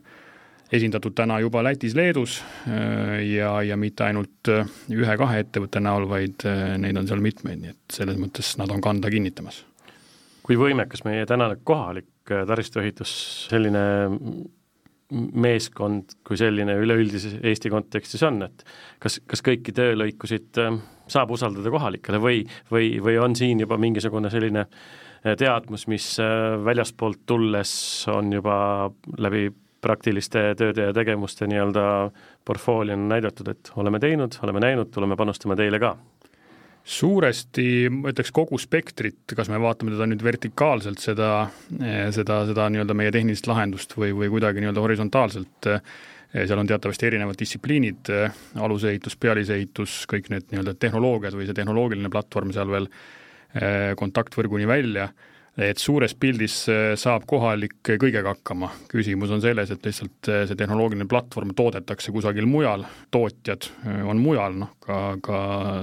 esindatud 0.76 1.16
täna 1.18 1.40
juba 1.42 1.64
Lätis, 1.66 1.96
Leedus 1.98 2.42
ja, 2.68 3.56
ja 3.66 3.78
mitte 3.80 4.06
ainult 4.06 4.52
ühe-kahe 4.92 5.42
ettevõtte 5.46 5.82
näol, 5.82 6.06
vaid 6.10 6.46
neid 6.78 7.00
on 7.00 7.10
seal 7.10 7.24
mitmeid, 7.26 7.64
nii 7.64 7.74
et 7.74 8.00
selles 8.02 8.20
mõttes 8.22 8.54
nad 8.62 8.70
on 8.76 8.84
kanda 8.84 9.10
kinnitamas. 9.14 9.64
Kui 10.50 10.58
võimekas 10.58 11.04
meie 11.06 11.28
tänane 11.30 11.60
kohalik 11.62 12.32
taristuehitus 12.50 13.12
selline 13.52 13.84
meeskond 15.10 16.16
kui 16.26 16.38
selline 16.38 16.76
üleüldises 16.82 17.40
Eesti 17.46 17.70
kontekstis 17.74 18.22
on, 18.26 18.44
et 18.46 18.66
kas, 19.02 19.18
kas 19.30 19.42
kõiki 19.46 19.74
töölõikusid 19.78 20.60
äh, 20.62 20.76
saab 21.10 21.34
usaldada 21.34 21.72
kohalikele 21.74 22.20
või, 22.22 22.44
või, 22.70 22.92
või 23.02 23.18
on 23.22 23.38
siin 23.38 23.62
juba 23.64 23.78
mingisugune 23.82 24.30
selline 24.34 24.66
äh, 24.66 25.34
teadmus, 25.40 25.88
mis 25.90 26.12
äh, 26.22 26.58
väljaspoolt 26.66 27.24
tulles 27.30 27.72
on 28.14 28.34
juba 28.38 28.60
läbi 29.18 29.50
praktiliste 29.82 30.52
tööde 30.60 30.90
ja 30.90 30.94
tegevuste 30.94 31.48
nii-öelda 31.50 31.84
portfooliona 32.46 33.14
näidatud, 33.16 33.50
et 33.54 33.74
oleme 33.80 34.02
teinud, 34.04 34.38
oleme 34.44 34.62
näinud, 34.66 34.94
tuleme 34.94 35.18
panustama 35.18 35.58
teile 35.58 35.80
ka 35.82 35.96
suuresti 36.90 37.66
ma 37.94 38.10
ütleks 38.14 38.32
kogu 38.34 38.58
spektrit, 38.62 39.36
kas 39.38 39.50
me 39.52 39.60
vaatame 39.62 39.94
teda 39.94 40.08
nüüd 40.10 40.24
vertikaalselt, 40.26 41.02
seda, 41.04 41.30
seda, 42.16 42.40
seda 42.50 42.70
nii-öelda 42.74 42.96
meie 42.98 43.14
tehnilist 43.14 43.50
lahendust 43.50 43.94
või, 43.98 44.12
või 44.18 44.32
kuidagi 44.34 44.64
nii-öelda 44.64 44.84
horisontaalselt, 44.86 45.70
seal 46.34 46.62
on 46.62 46.70
teatavasti 46.70 47.10
erinevad 47.10 47.38
distsipliinid, 47.38 48.10
alusehitus, 48.62 49.18
pealisehitus, 49.22 50.02
kõik 50.10 50.32
need 50.34 50.50
nii-öelda 50.50 50.76
tehnoloogiad 50.82 51.38
või 51.38 51.50
see 51.50 51.58
tehnoloogiline 51.58 52.12
platvorm 52.14 52.54
seal 52.58 52.74
veel 52.74 52.90
kontaktvõrguni 53.98 54.68
välja 54.70 55.10
et 55.58 55.82
suures 55.82 56.14
pildis 56.20 56.56
äh, 56.72 56.94
saab 57.00 57.26
kohalik 57.30 57.80
kõigega 57.88 58.34
hakkama, 58.36 58.72
küsimus 58.92 59.32
on 59.34 59.42
selles, 59.44 59.72
et 59.74 59.86
lihtsalt 59.86 60.30
äh, 60.32 60.44
see 60.48 60.58
tehnoloogiline 60.60 61.08
platvorm 61.10 61.54
toodetakse 61.58 62.14
kusagil 62.16 62.48
mujal, 62.50 62.86
tootjad 63.12 63.70
äh, 63.88 64.02
on 64.08 64.22
mujal, 64.24 64.58
noh 64.64 64.74
ka, 64.86 65.00
ka 65.26 65.40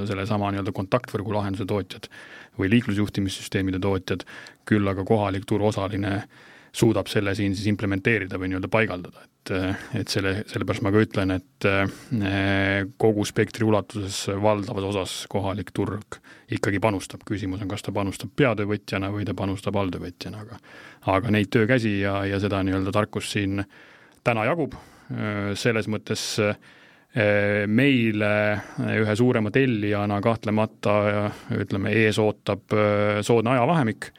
sellesama 0.09 0.53
nii-öelda 0.55 0.75
kontaktvõrgu 0.77 1.37
lahenduse 1.37 1.69
tootjad 1.69 2.11
või 2.57 2.71
liiklusjuhtimissüsteemide 2.73 3.81
tootjad, 3.83 4.25
küll 4.69 4.89
aga 4.89 5.05
kohalik 5.07 5.45
turuosaline 5.49 6.21
suudab 6.77 7.09
selle 7.11 7.35
siin 7.37 7.57
siis 7.57 7.69
implementeerida 7.73 8.41
või 8.41 8.53
nii-öelda 8.53 8.73
paigaldada, 8.73 9.25
et, 9.25 9.33
et 9.51 10.11
selle, 10.11 10.33
sellepärast 10.51 10.85
ma 10.85 10.93
ka 10.95 11.03
ütlen, 11.03 11.33
et 11.37 11.67
eh, 11.69 12.87
kogu 13.01 13.25
spektri 13.29 13.67
ulatuses 13.67 14.27
valdavas 14.43 14.89
osas 14.91 15.17
kohalik 15.33 15.73
turg 15.77 16.19
ikkagi 16.53 16.81
panustab, 16.83 17.25
küsimus 17.27 17.63
on, 17.65 17.71
kas 17.71 17.85
ta 17.87 17.95
panustab 17.95 18.33
peatöövõtjana 18.39 19.11
või 19.15 19.27
ta 19.29 19.35
panustab 19.39 19.79
alltöövõtjana, 19.81 20.45
aga 20.47 20.61
aga 21.17 21.35
neid 21.35 21.51
töökäsi 21.55 22.01
ja, 22.01 22.21
ja 22.27 22.41
seda 22.43 22.63
nii-öelda 22.67 22.95
tarkust 22.95 23.35
siin 23.35 23.63
täna 24.27 24.47
jagub, 24.49 24.75
selles 25.55 25.87
mõttes 25.87 26.25
meile 27.71 28.31
ühe 28.99 29.15
suurema 29.17 29.53
tellijana 29.55 30.19
kahtlemata 30.21 30.97
ütleme, 31.55 31.95
ees 31.95 32.19
ootab 32.19 32.75
soodne 33.25 33.55
ajavahemik 33.55 34.11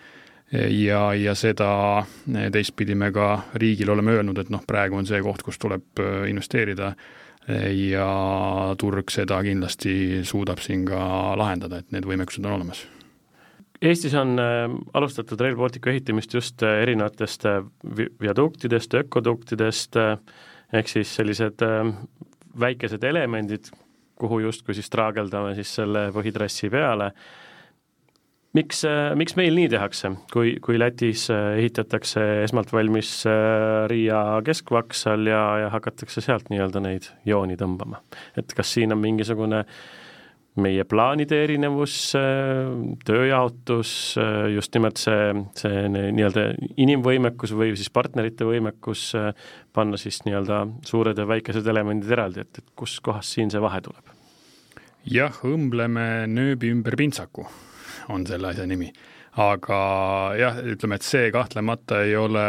ja, 0.54 1.02
ja 1.14 1.36
seda 1.36 1.70
teistpidi 2.54 2.96
me 2.96 3.12
ka 3.12 3.30
riigile 3.60 3.92
oleme 3.92 4.18
öelnud, 4.18 4.38
et 4.40 4.52
noh, 4.54 4.64
praegu 4.68 5.00
on 5.00 5.08
see 5.08 5.22
koht, 5.24 5.44
kus 5.44 5.60
tuleb 5.60 6.02
investeerida 6.30 6.94
ja 7.72 8.08
turg 8.80 9.12
seda 9.12 9.40
kindlasti 9.44 10.22
suudab 10.28 10.60
siin 10.64 10.86
ka 10.88 11.36
lahendada, 11.40 11.80
et 11.80 11.92
need 11.96 12.08
võimekused 12.08 12.44
on 12.44 12.60
olemas 12.60 12.84
Eestis 13.78 14.16
on 14.18 14.40
alustatud 14.98 15.42
Rail 15.42 15.56
Balticu 15.56 15.92
ehitamist 15.92 16.34
just 16.34 16.64
erinevatest 16.66 17.44
viaduktidest, 18.22 18.96
ökoduktidest, 19.04 20.00
ehk 20.74 20.90
siis 20.90 21.12
sellised 21.20 21.62
väikesed 22.60 23.04
elemendid, 23.06 23.70
kuhu 24.18 24.40
justkui 24.48 24.74
siis 24.74 24.90
traageldame 24.90 25.54
siis 25.60 25.76
selle 25.78 26.08
põhitrassi 26.16 26.72
peale. 26.74 27.12
Miks, 28.58 28.82
miks 29.20 29.38
meil 29.40 29.56
nii 29.58 29.70
tehakse, 29.72 30.12
kui, 30.34 30.56
kui 30.64 30.80
Lätis 30.80 31.28
ehitatakse 31.32 32.26
esmalt 32.48 32.74
valmis 32.74 33.12
Riia 33.92 34.24
keskvaksal 34.46 35.30
ja, 35.30 35.44
ja 35.66 35.70
hakatakse 35.74 36.24
sealt 36.26 36.52
nii-öelda 36.54 36.84
neid 36.84 37.12
jooni 37.28 37.60
tõmbama? 37.60 38.02
et 38.38 38.58
kas 38.58 38.74
siin 38.76 38.94
on 38.96 39.02
mingisugune 39.04 39.64
äh, 39.64 39.80
meie 40.62 40.86
plaanide 40.90 41.38
erinevus, 41.46 41.96
tööjaotus, 43.08 43.92
just 44.54 44.74
nimelt 44.76 45.00
see, 45.02 45.32
see 45.58 45.86
nii-öelda 45.94 46.48
inimvõimekus 46.82 47.54
või 47.58 47.76
siis 47.78 47.92
partnerite 47.94 48.48
võimekus 48.48 49.12
panna 49.76 50.00
siis 50.02 50.24
nii-öelda 50.26 50.64
suured 50.88 51.20
ja 51.20 51.28
väikesed 51.30 51.68
elemendid 51.70 52.14
eraldi, 52.18 52.46
et, 52.46 52.62
et 52.62 52.76
kuskohast 52.78 53.38
siin 53.38 53.54
see 53.54 53.62
vahe 53.64 53.82
tuleb? 53.86 54.14
jah, 55.08 55.38
õmbleme 55.48 56.26
nööbi 56.28 56.74
ümber 56.74 56.98
pintsaku, 57.00 57.46
on 58.14 58.26
selle 58.28 58.52
asja 58.52 58.66
nimi. 58.70 58.90
aga 59.38 59.80
jah, 60.40 60.56
ütleme, 60.66 60.98
et 60.98 61.06
see 61.06 61.28
kahtlemata 61.34 62.02
ei 62.08 62.16
ole 62.18 62.44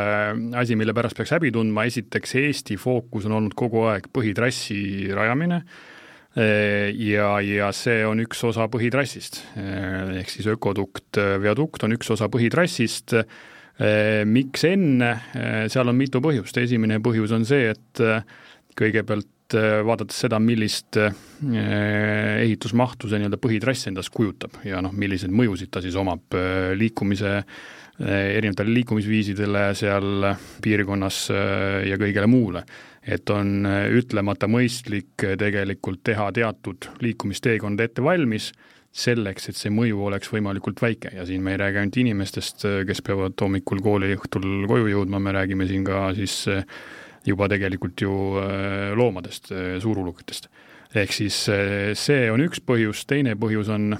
asi, 0.57 0.77
mille 0.79 0.95
pärast 0.97 1.19
peaks 1.19 1.35
häbi 1.37 1.51
tundma, 1.53 1.85
esiteks 1.85 2.35
Eesti 2.41 2.79
fookus 2.81 3.27
on 3.29 3.37
olnud 3.37 3.57
kogu 3.59 3.85
aeg 3.91 4.09
põhitrassi 4.15 5.13
rajamine 5.13 5.63
ja, 6.39 7.29
ja 7.45 7.71
see 7.77 8.03
on 8.07 8.23
üks 8.23 8.41
osa 8.47 8.69
põhitrassist. 8.73 9.43
ehk 9.59 10.33
siis 10.33 10.49
ökodukt, 10.53 11.19
viadukt 11.43 11.85
on 11.85 11.97
üks 11.97 12.11
osa 12.15 12.29
põhitrassist. 12.33 13.17
miks 14.27 14.65
enne, 14.67 15.13
seal 15.71 15.89
on 15.89 15.97
mitu 15.99 16.23
põhjust, 16.23 16.57
esimene 16.63 17.01
põhjus 17.05 17.35
on 17.37 17.45
see, 17.49 17.75
et 17.75 18.05
kõigepealt 18.79 19.29
vaadates 19.57 20.19
seda, 20.25 20.41
millist 20.43 20.99
ehitusmahtu 20.99 23.09
see 23.09 23.23
nii-öelda 23.23 23.41
põhitrass 23.41 23.89
endast 23.89 24.13
kujutab 24.13 24.59
ja 24.67 24.83
noh, 24.85 24.93
milliseid 24.93 25.33
mõjusid 25.33 25.73
ta 25.73 25.81
siis 25.85 25.97
omab 25.97 26.37
liikumise, 26.77 27.39
erinevatele 27.99 28.77
liikumisviisidele 28.77 29.65
seal 29.79 30.29
piirkonnas 30.63 31.25
ja 31.89 31.97
kõigele 31.99 32.29
muule 32.31 32.63
et 33.09 33.31
on 33.33 33.67
äh, 33.67 33.87
ütlemata 33.99 34.49
mõistlik 34.51 35.25
äh, 35.25 35.37
tegelikult 35.41 36.03
teha 36.07 36.29
teatud 36.37 36.91
liikumisteekond 37.05 37.81
ette 37.81 38.05
valmis, 38.05 38.53
selleks, 38.99 39.51
et 39.51 39.59
see 39.59 39.73
mõju 39.73 40.01
oleks 40.09 40.31
võimalikult 40.33 40.81
väike. 40.83 41.13
Ja 41.17 41.27
siin 41.29 41.45
me 41.45 41.55
ei 41.55 41.61
räägi 41.61 41.83
ainult 41.83 42.01
inimestest, 42.03 42.65
äh, 42.69 42.81
kes 42.89 43.03
peavad 43.07 43.37
hommikul 43.41 43.83
kooli, 43.85 44.13
õhtul 44.17 44.67
koju 44.69 44.91
jõudma, 44.93 45.23
me 45.23 45.35
räägime 45.37 45.69
siin 45.71 45.87
ka 45.89 46.09
siis 46.19 46.45
juba 47.29 47.49
tegelikult 47.49 48.01
ju 48.01 48.13
loomadest, 48.97 49.53
suurulukitest. 49.83 50.49
ehk 50.95 51.13
siis 51.13 51.37
see 52.01 52.31
on 52.33 52.41
üks 52.41 52.63
põhjus, 52.65 53.05
teine 53.07 53.35
põhjus 53.37 53.69
on 53.69 53.93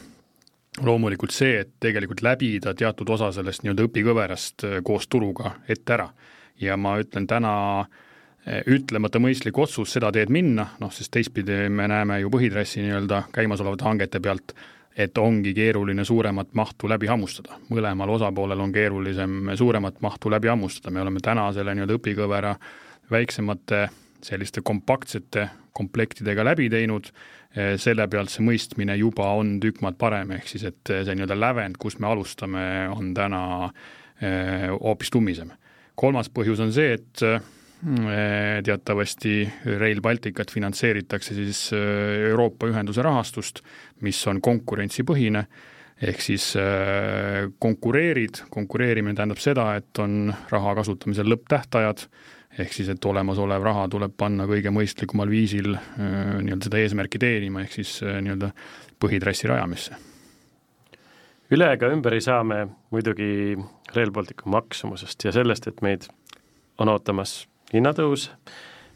loomulikult 0.85 1.35
see, 1.35 1.61
et 1.61 1.75
tegelikult 1.81 2.23
läbida 2.25 2.75
teatud 2.75 3.11
osa 3.11 3.31
sellest 3.37 3.65
nii-öelda 3.65 3.89
õpikõverast 3.89 4.67
koos 4.83 5.09
turuga 5.09 5.59
ette 5.69 5.93
ära. 5.99 6.09
ja 6.61 6.77
ma 6.77 6.97
ütlen 6.99 7.27
täna 7.27 7.55
äh, 7.81 8.07
ütlemata 8.67 9.21
mõistlik 9.21 9.59
otsus 9.59 9.93
seda 9.93 10.11
teed 10.15 10.33
minna, 10.33 10.69
noh 10.81 10.93
sest 10.95 11.13
teistpidi 11.15 11.69
me 11.69 11.89
näeme 11.91 12.21
ju 12.23 12.31
põhitrassi 12.33 12.83
nii-öelda 12.85 13.25
käimasolevate 13.35 13.85
hangete 13.85 14.21
pealt, 14.25 14.55
et 14.99 15.19
ongi 15.19 15.53
keeruline 15.55 16.05
suuremat 16.05 16.55
mahtu 16.59 16.89
läbi 16.89 17.07
hammustada. 17.07 17.59
mõlemal 17.71 18.11
osapoolel 18.17 18.61
on 18.61 18.73
keerulisem 18.73 19.55
suuremat 19.55 20.01
mahtu 20.01 20.31
läbi 20.31 20.49
hammustada, 20.49 20.91
me 20.91 21.01
oleme 21.01 21.21
täna 21.21 21.53
selle 21.53 21.75
nii-öelda 21.75 21.99
õpikõvera 21.99 22.55
väiksemate 23.11 23.89
selliste 24.25 24.63
kompaktsete 24.67 25.49
komplektidega 25.79 26.45
läbi 26.45 26.67
teinud, 26.73 27.11
eh, 27.55 27.77
selle 27.79 28.09
pealt 28.11 28.33
see 28.35 28.45
mõistmine 28.47 28.97
juba 28.99 29.31
on 29.39 29.59
tükk 29.63 29.83
maad 29.85 29.99
parem, 30.01 30.33
ehk 30.35 30.49
siis 30.51 30.65
et 30.69 30.91
see 30.91 31.15
nii-öelda 31.15 31.39
lävend, 31.39 31.79
kus 31.79 31.99
me 31.99 32.11
alustame, 32.11 32.65
on 32.95 33.15
täna 33.15 33.43
eh, 34.21 34.69
hoopis 34.75 35.15
tummisem. 35.15 35.55
kolmas 35.99 36.29
põhjus 36.31 36.61
on 36.63 36.73
see, 36.73 36.93
et 36.95 37.23
Eh, 37.79 38.59
teatavasti 38.67 39.47
Rail 39.79 40.01
Balticut 40.03 40.51
finantseeritakse 40.51 41.35
siis 41.37 41.61
eh, 41.73 42.25
Euroopa 42.33 42.67
Ühenduse 42.67 43.05
rahastust, 43.07 43.61
mis 44.03 44.19
on 44.27 44.41
konkurentsipõhine, 44.43 45.45
ehk 46.03 46.25
siis 46.25 46.49
eh, 46.59 47.47
konkureerid, 47.63 48.43
konkureerimine 48.51 49.15
tähendab 49.15 49.39
seda, 49.39 49.69
et 49.79 50.03
on 50.03 50.33
raha 50.51 50.75
kasutamisel 50.81 51.31
lõpptähtajad, 51.31 52.09
ehk 52.59 52.73
siis, 52.75 52.89
et 52.93 53.05
olemasolev 53.05 53.63
raha 53.63 53.87
tuleb 53.93 54.15
panna 54.19 54.47
kõige 54.51 54.73
mõistlikumal 54.75 55.31
viisil 55.31 55.75
nii-öelda 55.75 56.69
seda 56.69 56.81
eesmärki 56.83 57.21
teenima, 57.23 57.63
ehk 57.65 57.77
siis 57.79 57.99
nii-öelda 58.03 58.53
põhitrassi 59.01 59.51
rajamisse. 59.51 59.99
üle 61.55 61.73
ega 61.73 61.89
ümber 61.95 62.15
ei 62.15 62.21
saa 62.21 62.43
me 62.45 62.67
muidugi 62.91 63.57
Rail 63.95 64.11
Balticu 64.11 64.51
maksumusest 64.51 65.25
ja 65.25 65.33
sellest, 65.33 65.69
et 65.71 65.83
meid 65.83 66.09
on 66.79 66.89
ootamas 66.89 67.47
hinnatõus. 67.73 68.31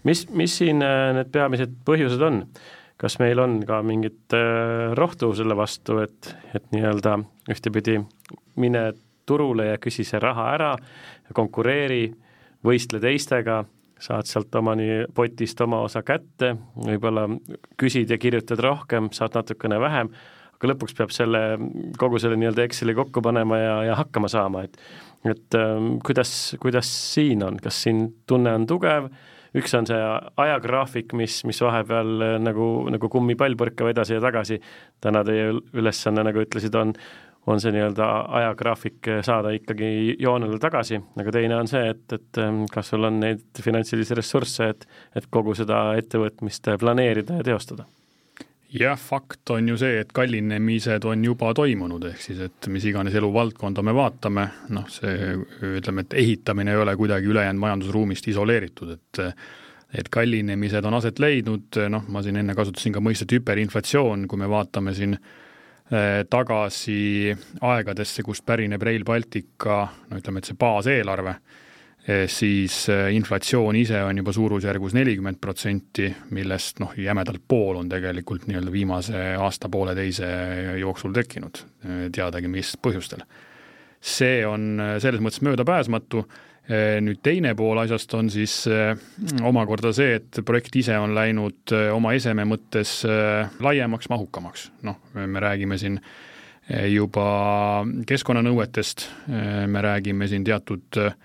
mis, 0.05 0.27
mis 0.31 0.57
siin 0.59 0.83
äh, 0.83 1.11
need 1.17 1.33
peamised 1.35 1.75
põhjused 1.87 2.23
on? 2.23 2.45
kas 3.03 3.17
meil 3.19 3.41
on 3.43 3.57
ka 3.67 3.81
mingit 3.83 4.35
äh, 4.37 4.93
rohtu 4.95 5.33
selle 5.35 5.57
vastu, 5.59 5.99
et, 6.05 6.35
et 6.55 6.69
nii-öelda 6.75 7.17
ühtepidi 7.51 7.99
mine 8.63 8.93
turule 9.27 9.73
ja 9.73 9.81
küsi 9.83 10.05
see 10.07 10.21
raha 10.23 10.49
ära, 10.55 10.71
konkureeri, 11.35 12.05
võistle 12.67 13.01
teistega, 13.03 13.63
saad 14.03 14.27
sealt 14.27 14.55
oma 14.59 14.75
nii 14.79 15.07
potist 15.15 15.61
oma 15.63 15.83
osa 15.87 16.03
kätte, 16.07 16.55
võib-olla 16.79 17.29
küsid 17.79 18.11
ja 18.11 18.19
kirjutad 18.19 18.63
rohkem, 18.63 19.11
saad 19.15 19.37
natukene 19.39 19.79
vähem, 19.83 20.11
aga 20.57 20.71
lõpuks 20.73 20.97
peab 20.99 21.15
selle, 21.15 21.43
kogu 21.99 22.21
selle 22.23 22.39
nii-öelda 22.41 22.67
Exceli 22.67 22.95
kokku 22.99 23.23
panema 23.23 23.59
ja, 23.59 23.77
ja 23.91 23.99
hakkama 23.99 24.31
saama, 24.33 24.67
et 24.67 24.79
et 25.23 25.55
ähm, 25.55 26.01
kuidas, 26.03 26.57
kuidas 26.59 26.89
siin 27.13 27.45
on, 27.47 27.61
kas 27.63 27.77
siin 27.85 28.09
tunne 28.27 28.55
on 28.59 28.67
tugev, 28.67 29.07
üks 29.55 29.75
on 29.79 29.87
see 29.87 30.01
ajagraafik, 30.43 31.13
mis, 31.19 31.43
mis 31.47 31.61
vahepeal 31.63 32.25
äh, 32.27 32.39
nagu, 32.43 32.69
nagu 32.91 33.11
kummipall 33.13 33.55
põrkab 33.61 33.93
edasi 33.93 34.17
ja 34.17 34.23
tagasi, 34.25 34.59
täna 35.03 35.23
teie 35.27 35.53
ülesanne, 35.79 36.25
nagu 36.27 36.43
ütlesid, 36.43 36.75
on 36.79 36.97
on 37.47 37.61
see 37.61 37.73
nii-öelda 37.75 38.09
ajagraafik 38.39 39.09
äh, 39.09 39.23
saada 39.27 39.51
ikkagi 39.57 40.17
joonele 40.19 40.59
tagasi, 40.63 41.01
aga 41.19 41.35
teine 41.35 41.57
on 41.59 41.71
see, 41.71 41.89
et, 41.91 42.05
et 42.15 42.43
ähm, 42.43 42.63
kas 42.71 42.93
sul 42.93 43.09
on 43.09 43.19
neid 43.23 43.63
finantsilisi 43.63 44.19
ressursse, 44.19 44.69
et 44.75 44.87
et 45.19 45.27
kogu 45.31 45.55
seda 45.59 45.91
ettevõtmist 45.99 46.71
planeerida 46.81 47.41
ja 47.41 47.51
teostada? 47.53 47.89
Jah, 48.73 48.97
fakt 48.97 49.51
on 49.53 49.67
ju 49.69 49.75
see, 49.77 49.99
et 50.01 50.13
kallinemised 50.17 51.05
on 51.05 51.25
juba 51.27 51.51
toimunud, 51.53 52.07
ehk 52.09 52.23
siis 52.25 52.39
et 52.47 52.69
mis 52.73 52.87
iganes 52.89 53.15
eluvaldkonda 53.21 53.83
me 53.85 53.93
vaatame, 53.93 54.47
noh, 54.73 54.87
see 54.89 55.35
ütleme, 55.75 56.07
et 56.07 56.17
ehitamine 56.23 56.73
ei 56.73 56.81
ole 56.81 56.95
kuidagi 56.97 57.29
ülejäänud 57.29 57.61
majandusruumist 57.61 58.31
isoleeritud, 58.33 58.97
et 58.97 59.27
et 59.93 60.09
kallinemised 60.09 60.87
on 60.89 60.95
aset 60.97 61.19
leidnud, 61.21 61.77
noh, 61.93 62.07
ma 62.09 62.23
siin 62.25 62.39
enne 62.41 62.55
kasutasin 62.57 62.95
ka 62.95 63.03
mõistet 63.05 63.35
hüperinflatsioon, 63.37 64.25
kui 64.25 64.41
me 64.41 64.49
vaatame 64.49 64.95
siin 64.97 65.19
eh, 65.19 65.43
tagasi 65.93 67.35
aegadesse, 67.69 68.23
kust 68.25 68.47
pärineb 68.49 68.81
Rail 68.83 69.03
Baltica, 69.05 69.83
no 70.09 70.17
ütleme, 70.17 70.41
et 70.41 70.49
see 70.49 70.57
baaseelarve 70.57 71.35
Eh, 72.03 72.25
siis 72.27 72.89
eh, 72.91 73.13
inflatsioon 73.15 73.77
ise 73.79 74.01
on 74.03 74.19
juba 74.19 74.33
suurusjärgus 74.35 74.95
nelikümmend 74.97 75.39
protsenti, 75.39 76.09
millest 76.35 76.81
noh, 76.83 76.97
jämedalt 76.99 77.45
pool 77.47 77.79
on 77.79 77.91
tegelikult 77.93 78.49
nii-öelda 78.49 78.73
viimase 78.75 79.21
aasta-pooleteise 79.39 80.31
jooksul 80.81 81.15
tekkinud, 81.15 81.61
eh, 81.87 82.01
teadagi 82.11 82.51
mis 82.51 82.75
põhjustel. 82.83 83.23
see 84.03 84.43
on 84.43 84.83
selles 84.99 85.21
mõttes 85.23 85.45
möödapääsmatu, 85.47 86.25
nüüd 86.71 87.19
teine 87.27 87.57
pool 87.59 87.81
asjast 87.83 88.13
on 88.15 88.29
siis 88.31 88.53
omakorda 89.43 89.91
see, 89.97 90.15
et 90.21 90.39
projekt 90.47 90.77
ise 90.79 90.95
on 91.01 91.11
läinud 91.17 91.75
oma 91.91 92.13
eseme 92.15 92.45
mõttes 92.47 93.01
laiemaks, 93.61 94.07
mahukamaks, 94.13 94.69
noh, 94.87 95.01
me 95.19 95.43
räägime 95.43 95.79
siin 95.83 95.99
juba 96.87 97.27
keskkonnanõuetest, 98.07 99.09
me 99.67 99.83
räägime 99.83 100.31
siin 100.31 100.47
teatud 100.47 101.03
äh, 101.03 101.17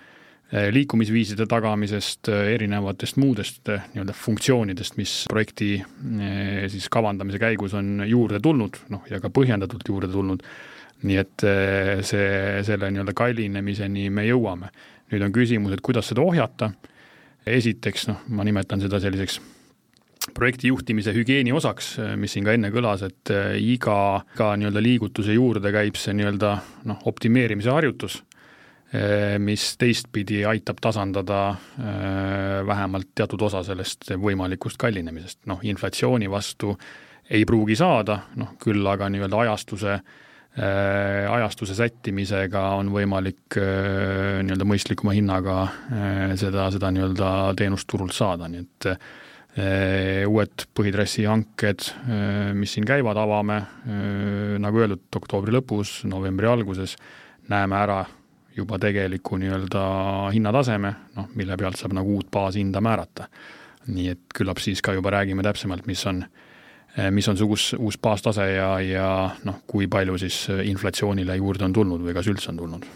liikumisviiside 0.71 1.45
tagamisest, 1.49 2.29
erinevatest 2.29 3.17
muudest 3.19 3.67
nii-öelda 3.67 4.13
funktsioonidest, 4.15 4.95
mis 4.99 5.15
projekti 5.27 5.73
siis 6.71 6.87
kavandamise 6.91 7.39
käigus 7.41 7.75
on 7.75 8.05
juurde 8.07 8.39
tulnud, 8.43 8.79
noh 8.93 9.03
ja 9.11 9.19
ka 9.19 9.31
põhjendatult 9.33 9.83
juurde 9.89 10.07
tulnud, 10.11 10.45
nii 11.03 11.17
et 11.19 11.47
see, 12.07 12.29
selle 12.67 12.91
nii-öelda 12.93 13.15
kallinemiseni 13.17 14.07
me 14.09 14.23
jõuame. 14.29 14.71
Nüüd 15.11 15.27
on 15.27 15.35
küsimus, 15.35 15.75
et 15.75 15.83
kuidas 15.85 16.09
seda 16.11 16.23
ohjata, 16.23 16.71
esiteks 17.47 18.09
noh, 18.09 18.25
ma 18.35 18.43
nimetan 18.47 18.81
seda 18.83 18.99
selliseks 19.03 19.39
projekti 20.35 20.67
juhtimise 20.67 21.13
hügieeni 21.15 21.53
osaks, 21.55 21.93
mis 22.19 22.33
siin 22.35 22.43
ka 22.43 22.57
enne 22.57 22.67
kõlas, 22.73 23.05
et 23.07 23.31
iga, 23.63 23.99
iga 24.35 24.49
nii-öelda 24.59 24.81
liigutuse 24.83 25.37
juurde 25.37 25.71
käib 25.71 25.95
see 25.95 26.17
nii-öelda 26.17 26.49
noh, 26.89 26.99
optimeerimise 27.07 27.71
harjutus 27.71 28.19
Eh, 28.87 29.35
mis 29.39 29.73
teistpidi 29.75 30.45
aitab 30.47 30.77
tasandada 30.79 31.39
eh, 31.51 32.67
vähemalt 32.67 33.09
teatud 33.19 33.41
osa 33.43 33.59
sellest 33.67 34.13
võimalikust 34.15 34.79
kallinemisest, 34.79 35.41
noh 35.51 35.59
inflatsiooni 35.67 36.29
vastu 36.31 36.71
ei 37.27 37.43
pruugi 37.43 37.75
saada, 37.75 38.21
noh 38.39 38.53
küll 38.63 38.87
aga 38.87 39.09
nii-öelda 39.11 39.41
ajastuse 39.43 39.91
eh, 39.97 40.15
ajastuse 40.57 41.75
sättimisega 41.77 42.63
on 42.79 42.89
võimalik 42.89 43.57
nii-öelda 43.57 44.65
mõistlikuma 44.65 45.13
hinnaga 45.13 45.67
seda, 46.39 46.65
seda 46.73 46.89
nii-öelda 46.95 47.29
teenust 47.59 47.85
turult 47.91 48.15
saada, 48.17 48.49
nii 48.49 48.63
et 48.65 48.87
uued 50.29 50.65
põhitrassi 50.77 51.27
hanked, 51.29 51.87
mis 52.57 52.73
siin 52.73 52.85
käivad, 52.89 53.17
avame 53.21 53.59
nagu 54.61 54.81
öeldud, 54.81 55.05
oktoobri 55.21 55.53
lõpus, 55.53 55.99
novembri 56.09 56.49
alguses, 56.49 56.97
näeme 57.53 57.77
ära 57.77 58.01
juba 58.57 58.79
tegeliku 58.81 59.37
nii-öelda 59.37 59.83
hinnataseme, 60.33 60.93
noh, 61.17 61.29
mille 61.37 61.57
pealt 61.59 61.77
saab 61.77 61.93
nagu 61.97 62.17
uut 62.17 62.29
baashinda 62.33 62.81
määrata. 62.81 63.29
nii 63.87 64.09
et 64.11 64.33
küllap 64.35 64.59
siis 64.59 64.81
ka 64.83 64.91
juba 64.97 65.13
räägime 65.13 65.43
täpsemalt, 65.45 65.85
mis 65.87 66.01
on, 66.09 66.25
mis 67.11 67.27
on 67.29 67.37
see 67.37 67.45
uus, 67.45 67.71
uus 67.77 67.97
baastase 68.01 68.47
ja, 68.55 68.69
ja 68.81 69.07
noh, 69.45 69.59
kui 69.69 69.85
palju 69.87 70.17
siis 70.17 70.47
inflatsioonile 70.65 71.35
juurde 71.37 71.67
on 71.67 71.75
tulnud 71.75 72.01
või 72.01 72.15
kas 72.17 72.29
üldse 72.31 72.49
on 72.49 72.57
tulnud. 72.57 72.87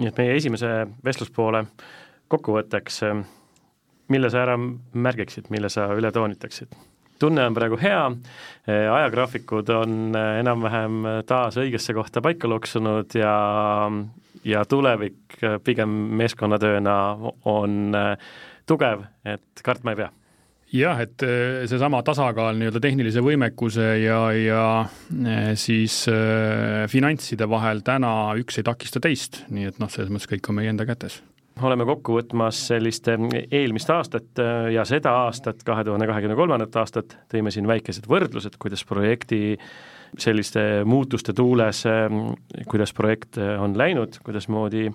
nii 0.00 0.10
et 0.10 0.18
meie 0.18 0.36
esimese 0.36 0.70
vestluspoole 1.04 1.64
kokkuvõtteks, 2.30 3.02
mille 4.10 4.30
sa 4.30 4.44
ära 4.44 4.56
märgiksid, 4.58 5.50
mille 5.54 5.70
sa 5.70 5.90
üle 5.94 6.10
toonitaksid? 6.14 6.74
tunne 7.20 7.44
on 7.46 7.54
praegu 7.54 7.78
hea, 7.80 8.04
eh, 8.66 8.86
ajagraafikud 8.92 9.68
on 9.76 10.16
eh, 10.16 10.38
enam-vähem 10.40 11.02
taas 11.28 11.58
õigesse 11.60 11.94
kohta 11.96 12.22
paika 12.24 12.48
loksunud 12.48 13.16
ja, 13.18 13.34
ja 14.44 14.64
tulevik 14.68 15.36
eh, 15.42 15.58
pigem 15.64 15.92
meeskonnatööna 16.20 16.96
on 17.50 17.92
tugev, 18.66 19.04
et 19.24 19.64
kartma 19.66 19.94
ei 19.94 20.02
pea 20.04 20.10
jah, 20.74 21.00
et 21.02 21.24
seesama 21.70 22.02
tasakaal 22.06 22.58
nii-öelda 22.58 22.82
tehnilise 22.82 23.22
võimekuse 23.24 23.88
ja, 24.04 24.20
ja 24.36 24.64
siis 25.58 26.04
äh, 26.12 26.86
finantside 26.90 27.48
vahel 27.50 27.82
täna 27.86 28.12
üks 28.38 28.60
ei 28.60 28.66
takista 28.66 29.02
teist, 29.02 29.44
nii 29.50 29.72
et 29.72 29.82
noh, 29.82 29.90
selles 29.90 30.12
mõttes 30.12 30.30
kõik 30.30 30.52
on 30.52 30.60
meie 30.60 30.72
enda 30.72 30.86
kätes. 30.88 31.20
Oleme 31.60 31.84
kokku 31.84 32.14
võtmas 32.16 32.56
sellist 32.70 33.08
eh, 33.12 33.20
eelmist 33.52 33.90
aastat 33.92 34.40
eh, 34.40 34.70
ja 34.76 34.84
seda 34.88 35.12
aastat, 35.26 35.60
kahe 35.66 35.84
tuhande 35.84 36.08
kahekümne 36.08 36.36
kolmandat 36.38 36.76
aastat, 36.80 37.18
tõime 37.32 37.52
siin 37.52 37.68
väikesed 37.68 38.06
võrdlused, 38.08 38.56
kuidas 38.60 38.84
projekti 38.88 39.58
selliste 40.18 40.84
muutuste 40.84 41.32
tuules, 41.36 41.84
eh, 41.86 42.64
kuidas 42.68 42.92
projekt 42.96 43.38
on 43.38 43.76
läinud, 43.78 44.18
kuidasmoodi 44.24 44.88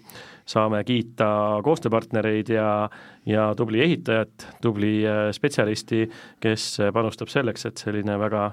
saame 0.45 0.83
kiita 0.83 1.61
koostööpartnereid 1.65 2.49
ja, 2.53 2.89
ja 3.25 3.47
tubli 3.57 3.81
ehitajat, 3.81 4.47
tubli 4.61 4.99
spetsialisti, 5.31 6.05
kes 6.39 6.67
panustab 6.93 7.31
selleks, 7.33 7.65
et 7.65 7.81
selline 7.81 8.19
väga, 8.21 8.51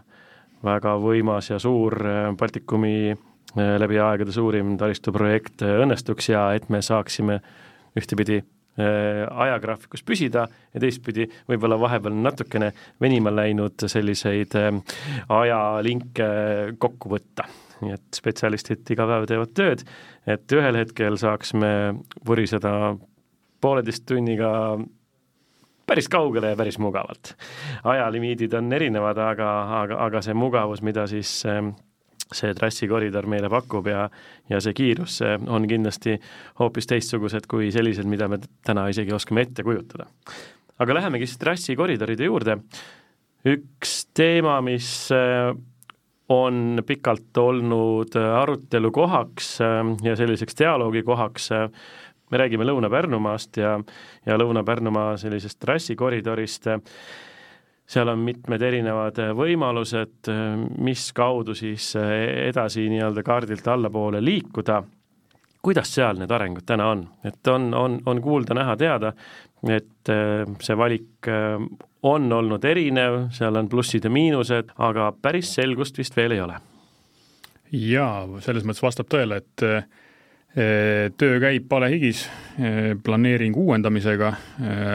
väga 0.65 0.97
võimas 1.03 1.51
ja 1.53 1.59
suur 1.61 1.99
Baltikumi 2.39 3.13
läbi 3.57 4.01
aegade 4.01 4.33
suurim 4.33 4.79
taristuprojekt 4.81 5.67
õnnestuks 5.67 6.31
ja 6.33 6.47
et 6.57 6.71
me 6.73 6.81
saaksime 6.83 7.43
ühtepidi 7.99 8.41
ajagraafikus 8.81 10.01
püsida 10.07 10.47
ja 10.49 10.81
teistpidi 10.81 11.27
võib-olla 11.49 11.77
vahepeal 11.81 12.15
natukene 12.25 12.71
venima 13.01 13.33
läinud 13.35 13.85
selliseid 13.87 14.57
äh, 14.57 14.71
ajalinke 15.29 16.29
kokku 16.81 17.13
võtta. 17.13 17.49
nii 17.83 17.93
et 17.93 18.15
spetsialistid 18.15 18.91
iga 18.95 19.05
päev 19.11 19.27
teevad 19.27 19.53
tööd, 19.59 19.81
et 20.27 20.53
ühel 20.55 20.77
hetkel 20.79 21.19
saaks 21.19 21.53
me 21.59 21.73
vuriseda 22.27 22.95
pooleteist 23.61 24.07
tunniga 24.07 24.79
päris 25.87 26.09
kaugele 26.09 26.55
ja 26.55 26.57
päris 26.57 26.79
mugavalt. 26.79 27.35
ajalimiidid 27.85 28.55
on 28.55 28.73
erinevad, 28.73 29.19
aga, 29.19 29.51
aga, 29.83 29.99
aga 30.07 30.23
see 30.23 30.35
mugavus, 30.35 30.83
mida 30.83 31.07
siis 31.11 31.43
äh, 31.45 31.61
see 32.37 32.55
trassikoridor 32.57 33.27
meile 33.31 33.51
pakub 33.53 33.87
ja, 33.91 34.07
ja 34.51 34.61
see 34.63 34.75
kiirus 34.77 35.21
on 35.23 35.67
kindlasti 35.69 36.19
hoopis 36.61 36.89
teistsugused 36.91 37.49
kui 37.51 37.71
sellised, 37.75 38.09
mida 38.09 38.29
me 38.29 38.41
täna 38.67 38.89
isegi 38.93 39.15
oskame 39.15 39.47
ette 39.47 39.65
kujutada. 39.67 40.09
aga 40.79 40.95
lähemegi 40.95 41.27
siis 41.27 41.39
trassikoridoride 41.39 42.25
juurde. 42.25 42.59
üks 43.47 44.07
teema, 44.15 44.61
mis 44.63 45.11
äh, 45.13 45.55
on 46.29 46.83
pikalt 46.87 47.37
olnud 47.39 48.17
arutelu 48.17 48.91
kohaks 48.91 49.61
äh, 49.61 49.83
ja 50.03 50.17
selliseks 50.17 50.59
dialoogi 50.59 51.03
kohaks, 51.03 51.51
me 52.31 52.39
räägime 52.39 52.65
Lõuna-Pärnumaast 52.65 53.59
ja, 53.61 53.77
ja 54.27 54.39
Lõuna-Pärnumaa 54.41 55.17
sellisest 55.21 55.59
trassikoridorist 55.61 56.71
seal 57.87 58.09
on 58.09 58.23
mitmed 58.25 58.63
erinevad 58.63 59.19
äh, 59.21 59.31
võimalused, 59.37 60.31
äh, 60.31 60.43
mis 60.85 61.09
kaudu 61.17 61.55
siis 61.59 61.93
äh, 61.99 62.13
edasi 62.49 62.87
nii-öelda 62.93 63.25
kaardilt 63.27 63.69
allapoole 63.69 64.23
liikuda, 64.25 64.83
kuidas 65.63 65.95
seal 65.95 66.19
need 66.19 66.31
arengud 66.33 66.67
täna 66.67 66.89
on, 66.95 67.07
et 67.25 67.49
on, 67.51 67.71
on, 67.75 67.99
on 68.07 68.23
kuulda-näha-teada, 68.23 69.13
et 69.71 70.11
see 70.59 70.75
valik 70.75 71.29
on 72.03 72.25
olnud 72.35 72.65
erinev, 72.67 73.19
seal 73.31 73.55
on 73.61 73.69
plussid 73.71 74.03
ja 74.03 74.11
miinused, 74.11 74.73
aga 74.83 75.13
päris 75.23 75.53
selgust 75.55 76.01
vist 76.03 76.19
veel 76.19 76.35
ei 76.35 76.41
ole. 76.43 76.57
jaa, 77.71 78.27
selles 78.43 78.67
mõttes 78.67 78.83
vastab 78.83 79.07
tõele, 79.15 79.39
et 79.39 79.65
töö 80.53 81.39
käib 81.41 81.65
palehigis, 81.69 82.27
planeeringu 83.05 83.63
uuendamisega 83.67 84.33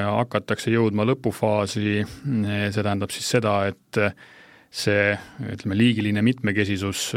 hakatakse 0.05 0.69
jõudma 0.69 1.05
lõpufaasi, 1.09 1.93
see 2.05 2.83
tähendab 2.83 3.13
siis 3.13 3.31
seda, 3.33 3.55
et 3.71 4.01
see 4.69 5.15
ütleme, 5.49 5.77
liigiline 5.79 6.21
mitmekesisus, 6.21 7.07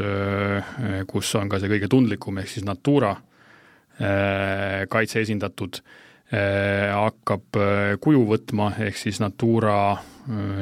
kus 1.11 1.35
on 1.37 1.53
ka 1.53 1.61
see 1.61 1.72
kõige 1.74 1.90
tundlikum, 1.92 2.40
ehk 2.40 2.48
siis 2.55 2.64
Natura 2.64 3.12
kaitse 4.88 5.20
esindatud, 5.20 5.83
hakkab 6.33 7.61
kuju 8.00 8.24
võtma, 8.33 8.72
ehk 8.87 8.96
siis 8.96 9.20
Natura, 9.20 9.98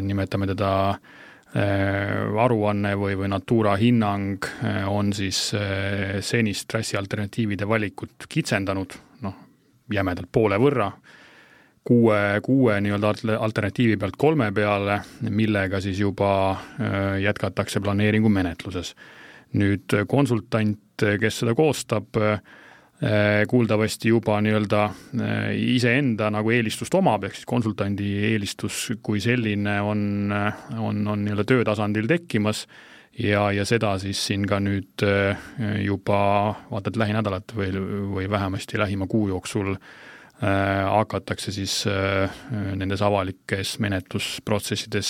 nimetame 0.02 0.50
teda 0.50 0.72
Äh, 0.98 1.17
aruanne 1.56 2.92
või, 2.98 3.16
või 3.16 3.30
Natura 3.32 3.76
hinnang 3.80 4.44
äh, 4.44 4.82
on 4.88 5.12
siis 5.16 5.54
äh, 5.56 6.18
senist 6.20 6.68
trassi 6.68 6.96
alternatiivide 6.96 7.68
valikut 7.68 8.26
kitsendanud, 8.28 8.98
noh, 9.24 9.38
jämedalt 9.92 10.28
poole 10.32 10.58
võrra, 10.60 10.90
kuue, 11.88 12.18
kuue 12.44 12.80
nii-öelda 12.84 13.38
alternatiivi 13.38 13.96
pealt 13.96 14.18
kolme 14.20 14.50
peale, 14.52 15.00
millega 15.30 15.80
siis 15.80 16.00
juba 16.00 16.30
jätkatakse 17.22 17.80
planeeringumenetluses. 17.80 18.94
nüüd 19.56 19.94
konsultant, 20.06 21.00
kes 21.00 21.38
seda 21.40 21.54
koostab, 21.56 22.12
Äh, 22.18 22.40
kuuldavasti 23.46 24.08
juba 24.08 24.40
nii-öelda 24.42 24.84
äh, 24.84 25.52
iseenda 25.76 26.32
nagu 26.34 26.50
eelistust 26.50 26.94
omab, 26.98 27.28
ehk 27.28 27.36
siis 27.38 27.46
konsultandi 27.46 28.08
eelistus 28.32 28.88
kui 29.06 29.20
selline 29.22 29.76
on, 29.86 30.00
on, 30.34 31.04
on 31.06 31.22
nii-öelda 31.22 31.44
töötasandil 31.46 32.08
tekkimas 32.10 32.64
ja, 33.22 33.52
ja 33.54 33.68
seda 33.68 33.92
siis 34.02 34.24
siin 34.26 34.48
ka 34.50 34.58
nüüd 34.58 35.06
äh, 35.06 35.38
juba 35.84 36.18
vaata 36.72 36.90
et 36.90 36.98
lähinädalat 36.98 37.54
või, 37.54 37.70
või 38.16 38.26
vähemasti 38.30 38.82
lähima 38.82 39.06
kuu 39.06 39.28
jooksul 39.30 39.76
hakatakse 40.38 41.50
siis 41.50 41.80
nendes 42.78 43.00
avalikes 43.02 43.72
menetlusprotsessides 43.82 45.08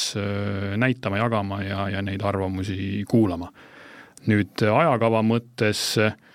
näitama, 0.80 1.18
jagama 1.20 1.58
ja, 1.60 1.82
ja 1.92 2.00
neid 2.00 2.24
arvamusi 2.24 3.04
kuulama. 3.08 3.50
nüüd 4.24 4.64
ajakava 4.64 5.20
mõttes 5.20 5.82
äh, 6.00 6.16
Äh, 6.16 6.27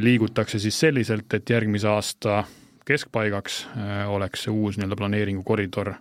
liigutakse 0.00 0.58
siis 0.60 0.76
selliselt, 0.80 1.34
et 1.34 1.50
järgmise 1.50 1.88
aasta 1.88 2.42
keskpaigaks 2.84 3.66
äh, 3.76 4.10
oleks 4.10 4.44
see 4.44 4.52
uus 4.52 4.78
nii-öelda 4.78 4.96
planeeringukoridor 5.00 5.94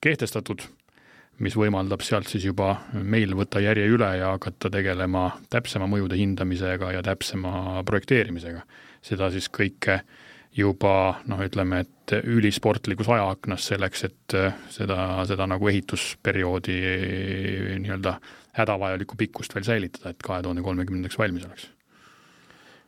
kehtestatud, 0.00 0.62
mis 1.44 1.56
võimaldab 1.56 2.02
sealt 2.04 2.28
siis 2.28 2.46
juba 2.48 2.74
meil 2.92 3.34
võtta 3.36 3.60
järje 3.60 3.86
üle 3.92 4.08
ja 4.20 4.32
hakata 4.34 4.70
tegelema 4.72 5.26
täpsema 5.52 5.88
mõjude 5.90 6.16
hindamisega 6.20 6.92
ja 6.96 7.04
täpsema 7.04 7.82
projekteerimisega. 7.88 8.64
seda 9.02 9.30
siis 9.30 9.48
kõike 9.48 10.00
juba 10.56 11.20
noh, 11.26 11.40
ütleme, 11.40 11.80
et 11.84 12.12
ülisportlikus 12.24 13.08
ajaaknas 13.08 13.66
selleks, 13.70 14.04
et 14.04 14.36
seda, 14.68 15.24
seda 15.28 15.46
nagu 15.46 15.68
ehitusperioodi 15.68 16.78
nii-öelda 17.80 18.16
hädavajalikku 18.58 19.16
pikkust 19.16 19.54
veel 19.54 19.64
säilitada, 19.64 20.10
et 20.10 20.22
kahe 20.24 20.42
tuhande 20.42 20.64
kolmekümnendaks 20.66 21.18
valmis 21.18 21.46
oleks. 21.46 21.70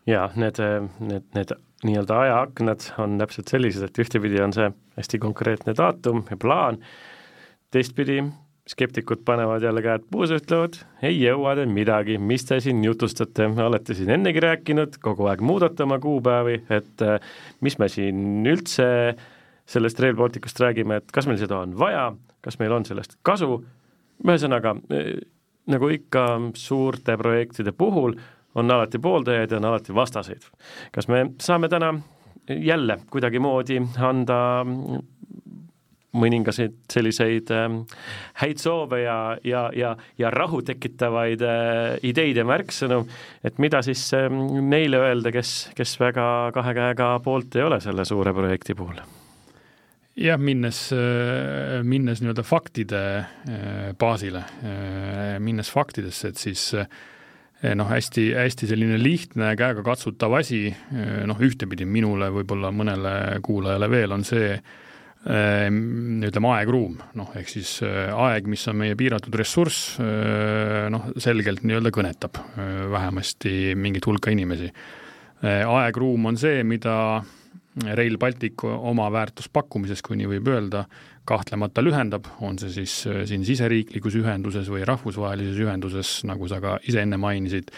Jaa, 0.07 0.29
need, 0.37 0.59
need, 1.01 1.27
need 1.37 1.55
nii-öelda 1.87 2.21
ajaaknad 2.27 2.87
on 3.03 3.19
täpselt 3.21 3.51
sellised, 3.51 3.85
et 3.87 3.99
ühtepidi 4.05 4.41
on 4.43 4.55
see 4.55 4.71
hästi 4.99 5.21
konkreetne 5.23 5.75
daatum 5.79 6.25
ja 6.31 6.39
plaan, 6.41 6.79
teistpidi 7.75 8.21
skeptikud 8.69 9.25
panevad 9.27 9.63
jälle 9.63 9.83
käed 9.83 10.05
puusse, 10.11 10.39
ütlevad, 10.39 10.79
ei 11.03 11.17
jõua 11.19 11.57
te 11.59 11.67
midagi, 11.67 12.19
mis 12.23 12.45
te 12.47 12.61
siin 12.63 12.85
jutustate, 12.85 13.49
olete 13.65 13.97
siin 13.99 14.13
ennegi 14.15 14.43
rääkinud, 14.43 15.01
kogu 15.03 15.27
aeg 15.31 15.43
muudate 15.43 15.83
oma 15.83 15.99
kuupäevi, 16.03 16.61
et 16.71 17.07
mis 17.61 17.79
me 17.83 17.89
siin 17.91 18.47
üldse 18.47 18.87
sellest 19.67 20.01
Rail 20.03 20.15
Balticust 20.19 20.61
räägime, 20.63 21.01
et 21.01 21.11
kas 21.15 21.27
meil 21.27 21.41
seda 21.43 21.59
on 21.65 21.75
vaja, 21.79 22.13
kas 22.45 22.59
meil 22.63 22.75
on 22.77 22.87
sellest 22.87 23.19
kasu, 23.27 23.59
ühesõnaga, 24.23 24.77
nagu 25.73 25.91
ikka 25.95 26.27
suurte 26.59 27.19
projektide 27.19 27.75
puhul, 27.75 28.15
on 28.55 28.71
alati 28.71 28.99
pooldajaid 28.99 29.51
ja 29.51 29.57
on 29.61 29.71
alati 29.71 29.95
vastaseid. 29.95 30.43
kas 30.93 31.09
me 31.09 31.27
saame 31.41 31.69
täna 31.69 31.95
jälle 32.49 32.99
kuidagimoodi 33.11 33.81
anda 33.99 34.39
mõningaseid 36.13 36.75
selliseid 36.93 37.51
äh, 37.57 37.71
häid 38.43 38.61
soove 38.61 39.01
ja, 39.01 39.17
ja, 39.45 39.63
ja, 39.77 39.95
ja 40.19 40.31
rahu 40.31 40.61
tekitavaid 40.63 41.41
äh, 41.47 41.97
ideid 42.05 42.37
ja 42.37 42.45
märksõnu, 42.45 43.01
et 43.45 43.59
mida 43.63 43.81
siis 43.83 44.05
äh, 44.19 44.29
neile 44.29 45.01
öelda, 45.01 45.33
kes, 45.33 45.73
kes 45.79 45.97
väga 46.01 46.27
kahe 46.53 46.77
käega 46.77 47.15
poolt 47.25 47.57
ei 47.57 47.65
ole 47.65 47.81
selle 47.81 48.05
suure 48.05 48.37
projekti 48.37 48.77
puhul? 48.77 49.01
jah, 50.17 50.39
minnes, 50.39 50.91
äh, 50.93 51.81
minnes 51.83 52.21
nii-öelda 52.23 52.45
faktide 52.45 53.03
äh, 53.17 53.93
baasile, 53.99 54.45
äh, 54.65 55.39
minnes 55.41 55.71
faktidesse, 55.73 56.33
et 56.33 56.41
siis 56.41 56.69
noh, 57.63 57.87
hästi, 57.87 58.33
hästi 58.35 58.67
selline 58.67 58.97
lihtne 58.99 59.53
käegakatsutav 59.59 60.35
asi, 60.41 60.65
noh 61.27 61.43
ühtepidi 61.47 61.87
minule, 61.87 62.33
võib-olla 62.35 62.73
mõnele 62.75 63.13
kuulajale 63.47 63.91
veel, 63.93 64.15
on 64.17 64.25
see, 64.27 64.57
Ehm, 65.23 66.19
ütleme, 66.27 66.49
aegruum, 66.57 66.97
noh, 67.15 67.29
ehk 67.39 67.47
siis 67.47 67.77
aeg, 67.87 68.49
mis 68.51 68.65
on 68.67 68.81
meie 68.81 68.97
piiratud 68.99 69.37
ressurss, 69.39 70.01
noh, 70.91 71.05
selgelt 71.23 71.63
nii-öelda 71.63 71.93
kõnetab 71.95 72.41
äh, 72.43 72.73
vähemasti 72.91 73.77
mingit 73.79 74.07
hulka 74.09 74.35
inimesi. 74.35 74.73
aegruum 75.43 76.27
on 76.27 76.37
see, 76.39 76.63
mida 76.63 77.23
Rail 77.83 78.19
Baltic 78.19 78.63
oma 78.63 79.09
väärtuspakkumises, 79.11 80.03
kui 80.03 80.19
nii 80.19 80.29
võib 80.37 80.51
öelda, 80.53 80.85
kahtlemata 81.25 81.85
lühendab, 81.85 82.27
on 82.43 82.59
see 82.59 82.73
siis 82.81 82.95
siin 83.31 83.45
siseriiklikus 83.47 84.17
ühenduses 84.19 84.71
või 84.73 84.87
rahvusvahelises 84.89 85.61
ühenduses, 85.63 86.15
nagu 86.27 86.49
sa 86.51 86.59
ka 86.63 86.79
ise 86.89 87.05
enne 87.05 87.21
mainisid, 87.21 87.71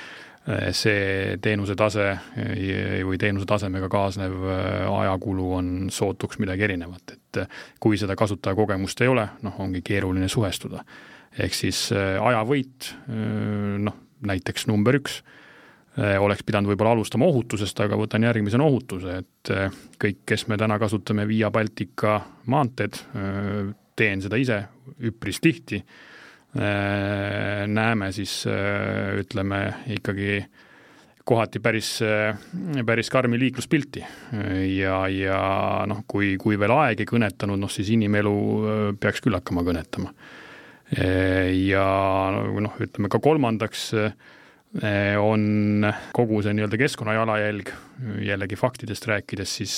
Eh, 0.45 0.75
see 0.77 1.37
teenuse 1.41 1.73
tase 1.73 2.05
eh, 2.37 2.99
või 3.01 3.17
teenuse 3.17 3.47
tasemega 3.49 3.89
kaasnev 3.89 4.35
ajakulu 4.45 5.47
on 5.57 5.71
sootuks 5.89 6.37
midagi 6.43 6.67
erinevat, 6.67 7.15
et 7.17 7.41
kui 7.81 7.97
seda 7.97 8.13
kasutajakogemust 8.21 9.01
ei 9.01 9.09
ole, 9.09 9.25
noh, 9.47 9.57
ongi 9.65 9.81
keeruline 9.85 10.29
suhestuda. 10.29 10.85
ehk 11.35 11.55
siis 11.57 11.79
ajavõit, 11.95 12.93
noh, 13.83 13.97
näiteks 14.23 14.69
number 14.69 15.01
üks, 15.01 15.23
oleks 15.95 16.43
pidanud 16.43 16.73
võib-olla 16.73 16.97
alustama 16.97 17.29
ohutusest, 17.31 17.79
aga 17.85 17.95
võtan 17.95 18.25
järgmisena 18.27 18.65
ohutuse, 18.67 19.21
et 19.23 19.51
kõik, 20.03 20.25
kes 20.27 20.49
me 20.51 20.59
täna 20.59 20.75
kasutame 20.83 21.23
Via 21.31 21.53
Baltica 21.55 22.17
maanteed, 22.51 22.99
teen 23.95 24.25
seda 24.25 24.41
ise 24.43 24.59
üpris 25.07 25.39
tihti 25.45 25.79
Äh, 26.55 27.67
näeme 27.67 28.13
siis 28.13 28.45
äh, 28.47 29.19
ütleme 29.19 29.75
ikkagi 29.91 30.45
kohati 31.27 31.59
päris, 31.59 31.97
äh, 32.03 32.39
päris 32.87 33.11
karmi 33.11 33.39
liikluspilti. 33.39 34.05
ja, 34.77 35.09
ja 35.09 35.41
noh, 35.91 36.05
kui, 36.07 36.37
kui 36.39 36.59
veel 36.59 36.71
aeg 36.71 37.03
ei 37.03 37.09
kõnetanud, 37.11 37.59
noh 37.59 37.73
siis 37.75 37.91
inimelu 37.91 38.37
peaks 39.03 39.25
küll 39.25 39.35
hakkama 39.35 39.67
kõnetama. 39.67 40.15
ja 41.59 41.89
noh, 42.31 42.79
ütleme 42.79 43.11
ka 43.11 43.19
kolmandaks 43.19 43.91
on 45.21 45.87
kogu 46.13 46.41
see 46.43 46.55
nii-öelda 46.57 46.79
keskkonna 46.81 47.15
jalajälg, 47.15 47.69
jällegi 48.27 48.57
faktidest 48.59 49.07
rääkides, 49.07 49.57
siis 49.61 49.77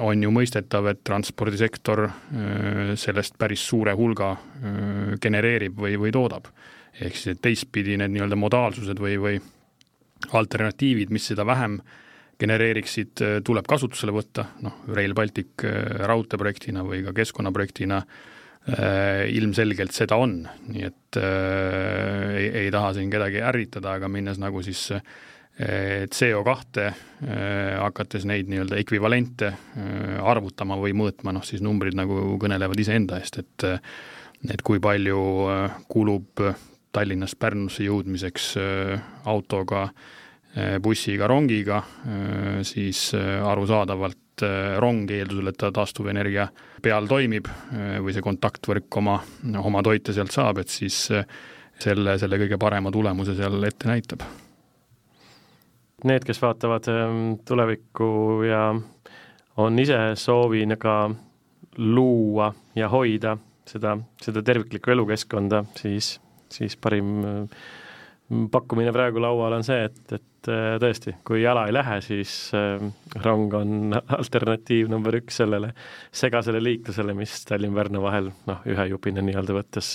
on 0.00 0.22
ju 0.22 0.32
mõistetav, 0.34 0.90
et 0.90 1.00
transpordisektor 1.06 2.02
äh, 2.04 2.92
sellest 3.00 3.38
päris 3.40 3.64
suure 3.64 3.94
hulga 3.96 4.34
genereerib 5.22 5.78
või, 5.80 5.96
või 6.00 6.12
toodab. 6.12 6.50
ehk 7.00 7.16
siis, 7.16 7.38
teistpidi 7.42 7.96
need 7.96 8.12
nii-öelda 8.14 8.36
modaalsused 8.36 9.00
või, 9.00 9.16
või 9.18 9.40
alternatiivid, 10.32 11.10
mis 11.10 11.26
seda 11.32 11.46
vähem 11.46 11.80
genereeriksid, 12.38 13.20
tuleb 13.44 13.66
kasutusele 13.66 14.12
võtta, 14.12 14.44
noh, 14.62 14.82
Rail 14.92 15.14
Baltic 15.14 15.62
raudteeprojektina 16.10 16.82
või 16.84 17.02
ka 17.06 17.12
keskkonnaprojektina 17.16 17.98
äh, 17.98 18.33
ilmselgelt 18.64 19.92
seda 19.92 20.16
on, 20.16 20.38
nii 20.72 20.86
et 20.86 21.18
äh, 21.20 22.36
ei, 22.38 22.46
ei 22.62 22.70
taha 22.72 22.94
siin 22.96 23.10
kedagi 23.12 23.42
ärritada, 23.44 23.98
aga 23.98 24.08
minnes 24.08 24.38
nagu 24.40 24.62
siis 24.64 24.86
äh, 24.96 25.02
CO2 26.10 26.80
äh, 26.82 26.94
hakates 27.78 28.24
neid 28.26 28.48
nii-öelda 28.50 28.78
ekvivalente 28.80 29.52
äh, 29.52 30.18
arvutama 30.26 30.74
või 30.80 30.96
mõõtma, 30.98 31.30
noh 31.30 31.44
siis 31.46 31.62
numbrid 31.62 31.94
nagu 31.94 32.34
kõnelevad 32.42 32.80
iseenda 32.82 33.20
eest, 33.22 33.38
et 33.38 33.68
et 34.44 34.60
kui 34.60 34.80
palju 34.82 35.20
äh, 35.48 35.76
kulub 35.88 36.42
Tallinnast 36.94 37.38
Pärnusse 37.38 37.82
jõudmiseks 37.82 38.52
autoga, 39.26 39.88
bussiga, 40.78 41.26
rongiga, 41.26 41.80
siis 42.62 43.08
arusaadavalt 43.18 44.20
rong, 44.82 45.10
eeldusel, 45.14 45.50
et 45.52 45.58
ta 45.60 45.70
taastuvenergia 45.74 46.48
peal 46.82 47.06
toimib 47.06 47.46
või 48.02 48.12
see 48.12 48.24
kontaktvõrk 48.24 48.98
oma, 48.98 49.18
oma 49.62 49.82
toite 49.86 50.12
sealt 50.16 50.34
saab, 50.34 50.58
et 50.64 50.72
siis 50.72 50.96
selle, 51.80 52.16
selle 52.18 52.40
kõige 52.42 52.58
parema 52.60 52.92
tulemuse 52.94 53.36
seal 53.38 53.62
ette 53.66 53.88
näitab. 53.90 54.24
Need, 56.04 56.24
kes 56.26 56.40
vaatavad 56.42 56.88
ähm, 56.92 57.20
tulevikku 57.48 58.08
ja 58.44 58.66
on 59.56 59.78
ise 59.80 59.96
sooviga 60.20 60.98
luua 61.78 62.50
ja 62.76 62.90
hoida 62.92 63.38
seda, 63.66 63.96
seda 64.20 64.42
terviklikku 64.44 64.92
elukeskkonda, 64.92 65.62
siis, 65.80 66.18
siis 66.52 66.76
parim 66.76 67.24
äh, 67.24 67.64
pakkumine 68.50 68.92
praegu 68.94 69.20
laual 69.20 69.52
on 69.58 69.64
see, 69.66 69.84
et, 69.88 70.12
et 70.16 70.48
äh, 70.50 70.76
tõesti, 70.82 71.12
kui 71.26 71.42
jala 71.42 71.66
ei 71.68 71.74
lähe, 71.76 71.98
siis 72.04 72.32
äh, 72.56 72.82
rong 73.24 73.56
on 73.58 73.96
alternatiiv 74.18 74.88
number 74.92 75.18
üks 75.20 75.42
sellele 75.42 75.74
segasele 76.14 76.62
liiklusele, 76.62 77.16
mis 77.18 77.36
Tallinn-Pärnu 77.50 78.02
vahel 78.04 78.30
noh, 78.48 78.62
ühe 78.70 78.86
jupina 78.92 79.24
nii-öelda 79.24 79.58
võttes 79.58 79.90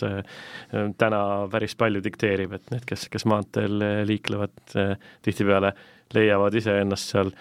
täna 1.01 1.21
päris 1.51 1.75
palju 1.79 2.03
dikteerib, 2.05 2.53
et 2.59 2.75
need, 2.75 2.85
kes, 2.89 3.07
kes 3.11 3.25
maanteel 3.29 3.81
liiklevad, 4.09 4.77
tihtipeale 5.25 5.73
leiavad 6.13 6.55
iseennast 6.57 7.15
seal, 7.15 7.33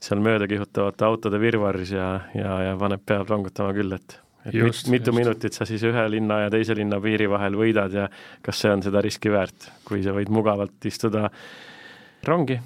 seal 0.00 0.24
mööda 0.24 0.48
kihutavate 0.48 1.06
autode 1.06 1.40
virvarris 1.40 1.92
ja, 1.94 2.10
ja, 2.36 2.56
ja 2.70 2.74
paneb 2.80 3.04
pead 3.06 3.28
rongutama 3.28 3.76
küll, 3.76 3.92
et 3.96 4.18
et 4.46 4.54
just, 4.54 4.88
mitu 4.88 5.10
just. 5.10 5.18
minutit 5.18 5.56
sa 5.56 5.66
siis 5.68 5.82
ühe 5.86 6.04
linna 6.10 6.44
ja 6.44 6.52
teise 6.52 6.76
linna 6.76 7.00
piiri 7.00 7.28
vahel 7.30 7.58
võidad 7.60 7.92
ja 7.94 8.06
kas 8.42 8.62
see 8.62 8.72
on 8.72 8.84
seda 8.84 9.02
riski 9.04 9.32
väärt, 9.32 9.70
kui 9.84 10.02
sa 10.04 10.14
võid 10.16 10.32
mugavalt 10.32 10.88
istuda 10.88 11.28
rongi, 12.26 12.60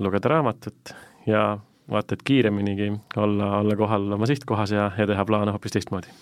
lugeda 0.00 0.32
raamatut 0.34 0.94
ja 1.28 1.48
vaata 1.90 2.16
et 2.16 2.24
kiireminigi 2.26 2.90
olla, 3.16 3.56
olla 3.60 3.76
kohal 3.78 4.12
oma 4.18 4.28
sihtkohas 4.28 4.74
ja, 4.74 4.90
ja 4.98 5.06
teha 5.06 5.24
plaane 5.24 5.54
hoopis 5.54 5.78
teistmoodi. 5.78 6.12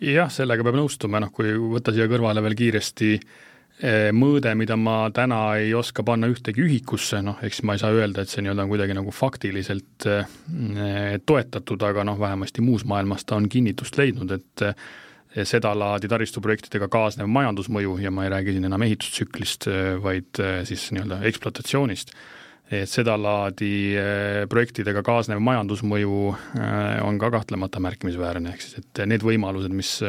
jah, 0.00 0.30
sellega 0.32 0.64
peab 0.64 0.78
nõustuma, 0.78 1.20
noh 1.20 1.32
kui 1.34 1.52
võtta 1.74 1.92
siia 1.92 2.08
kõrvale 2.08 2.42
veel 2.44 2.56
kiiresti 2.56 3.14
äh, 3.18 3.49
mõõde, 4.12 4.52
mida 4.58 4.76
ma 4.76 5.08
täna 5.14 5.40
ei 5.60 5.72
oska 5.76 6.04
panna 6.04 6.28
ühtegi 6.30 6.60
ühikusse, 6.64 7.22
noh, 7.24 7.38
eks 7.44 7.62
ma 7.64 7.76
ei 7.76 7.82
saa 7.82 7.94
öelda, 7.96 8.22
et 8.22 8.32
see 8.32 8.42
nii-öelda 8.44 8.66
on 8.66 8.72
kuidagi 8.72 8.96
nagu 8.96 9.12
faktiliselt 9.14 10.06
eh, 10.10 11.14
toetatud, 11.26 11.80
aga 11.88 12.04
noh, 12.04 12.18
vähemasti 12.20 12.64
muus 12.64 12.84
maailmas 12.84 13.24
ta 13.24 13.38
on 13.40 13.48
kinnitust 13.48 13.96
leidnud, 14.00 14.34
et 14.36 14.66
eh, 14.66 14.90
sedalaadi 15.46 16.10
taristuprojektidega 16.10 16.90
kaasnev 16.92 17.30
majandusmõju 17.30 17.96
ja 18.02 18.12
ma 18.12 18.26
ei 18.26 18.34
räägi 18.34 18.56
siin 18.56 18.66
enam 18.68 18.84
ehitustsüklist, 18.84 19.68
vaid 20.02 20.40
siis 20.66 20.88
nii-öelda 20.90 21.20
ekspluatatsioonist, 21.30 22.10
et 22.74 22.90
sedalaadi 22.90 23.70
projektidega 24.50 25.04
kaasnev 25.06 25.38
majandusmõju 25.46 26.18
on 27.06 27.22
ka 27.22 27.30
kahtlemata 27.30 27.78
märkimisväärne, 27.86 28.56
ehk 28.56 28.66
siis 28.66 28.82
et 28.82 29.04
need 29.06 29.22
võimalused, 29.22 29.70
mis 29.70 30.00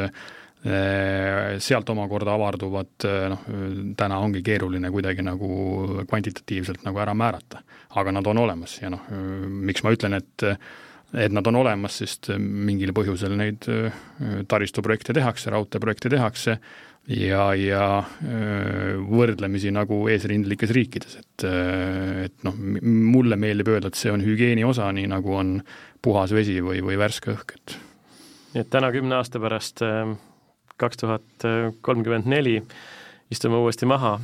sealt 0.62 1.90
omakorda 1.90 2.36
avarduvad, 2.36 2.92
äh, 3.08 3.26
noh, 3.32 3.42
täna 3.98 4.20
ongi 4.22 4.44
keeruline 4.46 4.92
kuidagi 4.94 5.24
nagu 5.26 5.48
kvantitatiivselt 6.06 6.84
nagu 6.86 7.02
ära 7.02 7.14
määrata. 7.14 7.62
aga 7.94 8.12
nad 8.12 8.26
on 8.26 8.38
olemas 8.38 8.78
ja 8.80 8.88
noh, 8.90 9.02
miks 9.48 9.82
ma 9.82 9.92
ütlen, 9.92 10.14
et 10.16 10.46
et 11.12 11.32
nad 11.32 11.44
on 11.46 11.58
olemas, 11.60 11.98
sest 12.00 12.30
mingil 12.38 12.94
põhjusel 12.96 13.34
neid 13.36 13.66
taristuprojekte 14.48 15.12
tehakse, 15.12 15.50
raudteeprojekte 15.52 16.08
tehakse 16.08 16.56
ja, 17.12 17.50
ja 17.52 17.82
võrdlemisi 19.12 19.74
nagu 19.76 19.98
eesrindlikes 20.08 20.72
riikides, 20.72 21.18
et, 21.20 21.44
et 22.30 22.48
noh, 22.48 22.56
mulle 22.56 23.36
meeldib 23.36 23.74
öelda, 23.74 23.92
et 23.92 24.00
see 24.00 24.14
on 24.14 24.24
hügieeni 24.24 24.64
osa, 24.64 24.88
nii 24.88 25.10
nagu 25.12 25.36
on 25.36 25.58
puhas 26.00 26.32
vesi 26.32 26.62
või, 26.64 26.80
või 26.80 26.96
värske 26.96 27.34
õhk, 27.34 27.58
et 27.60 27.76
nii 28.54 28.64
et 28.64 28.72
täna 28.72 28.88
kümne 28.92 29.20
aasta 29.20 29.40
pärast, 29.40 29.84
kaks 30.82 31.02
tuhat 31.02 31.48
kolmkümmend 31.80 32.28
neli, 32.30 32.58
istume 33.30 33.62
uuesti 33.62 33.88
maha, 33.88 34.16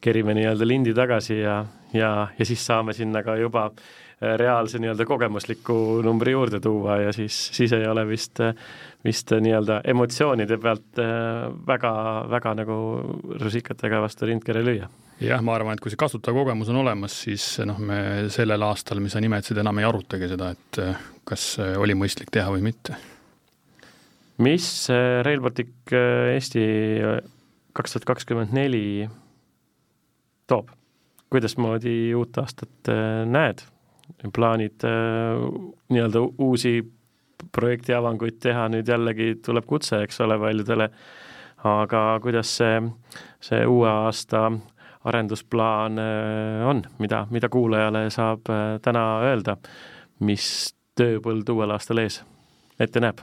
kerime 0.00 0.34
nii-öelda 0.34 0.68
lindi 0.68 0.94
tagasi 0.96 1.42
ja, 1.42 1.60
ja, 1.92 2.12
ja 2.38 2.46
siis 2.48 2.64
saame 2.66 2.96
sinna 2.96 3.22
ka 3.22 3.36
juba 3.36 3.68
äh, 3.68 4.10
reaalse 4.20 4.78
nii-öelda 4.78 5.04
kogemusliku 5.04 6.02
numbri 6.04 6.32
juurde 6.32 6.60
tuua 6.60 6.96
ja 6.96 7.12
siis, 7.12 7.50
siis 7.52 7.72
ei 7.72 7.86
ole 7.86 8.06
vist, 8.08 8.40
vist 9.04 9.32
nii-öelda 9.32 9.80
emotsioonide 9.92 10.58
pealt 10.60 11.00
äh, 11.00 11.46
väga, 11.66 11.92
väga 12.30 12.54
nagu 12.62 12.80
rusikatega 13.40 14.00
vastu 14.00 14.28
rindkere 14.28 14.64
lüüa. 14.64 14.88
jah, 15.20 15.42
ma 15.44 15.54
arvan, 15.54 15.76
et 15.76 15.84
kui 15.84 15.92
see 15.92 16.00
kasutajakogemus 16.00 16.68
on 16.72 16.82
olemas, 16.82 17.16
siis 17.24 17.46
noh, 17.68 17.78
me 17.78 18.28
sellel 18.32 18.62
aastal, 18.68 19.00
mis 19.00 19.16
sa 19.16 19.24
nimetasid, 19.24 19.60
enam 19.60 19.80
ei 19.80 19.88
arutagi 19.88 20.28
seda, 20.28 20.52
et 20.56 20.82
äh, 20.84 21.08
kas 21.24 21.54
oli 21.76 21.96
mõistlik 21.96 22.32
teha 22.32 22.52
või 22.52 22.64
mitte. 22.70 22.96
Mis 24.40 24.88
Rail 25.24 25.40
Baltic 25.44 25.92
Eesti 26.34 26.64
kaks 27.72 27.92
tuhat 27.92 28.04
kakskümmend 28.04 28.52
neli 28.52 29.08
toob. 30.46 30.68
kuidasmoodi 31.30 32.14
uut 32.14 32.38
aastat 32.38 32.88
äh, 32.88 33.26
näed? 33.26 33.62
plaanid 34.34 34.82
äh, 34.84 35.38
nii-öelda 35.88 36.20
uusi 36.38 36.80
projekti 37.54 37.94
avanguid 37.94 38.40
teha, 38.42 38.66
nüüd 38.68 38.88
jällegi 38.90 39.36
tuleb 39.46 39.64
kutse, 39.66 40.02
eks 40.04 40.20
ole, 40.20 40.36
paljudele, 40.38 40.88
aga 41.70 42.02
kuidas 42.22 42.50
see, 42.58 42.82
see 43.40 43.62
uue 43.66 43.88
aasta 43.88 44.50
arendusplaan 45.06 46.02
äh, 46.02 46.66
on, 46.68 46.82
mida, 46.98 47.26
mida 47.30 47.48
kuulajale 47.48 48.08
saab 48.10 48.50
täna 48.82 49.04
öelda, 49.30 49.56
mis 50.26 50.74
tööpõld 50.98 51.54
uuel 51.54 51.78
aastal 51.78 52.02
ees 52.02 52.24
ette 52.80 53.00
näeb? 53.00 53.22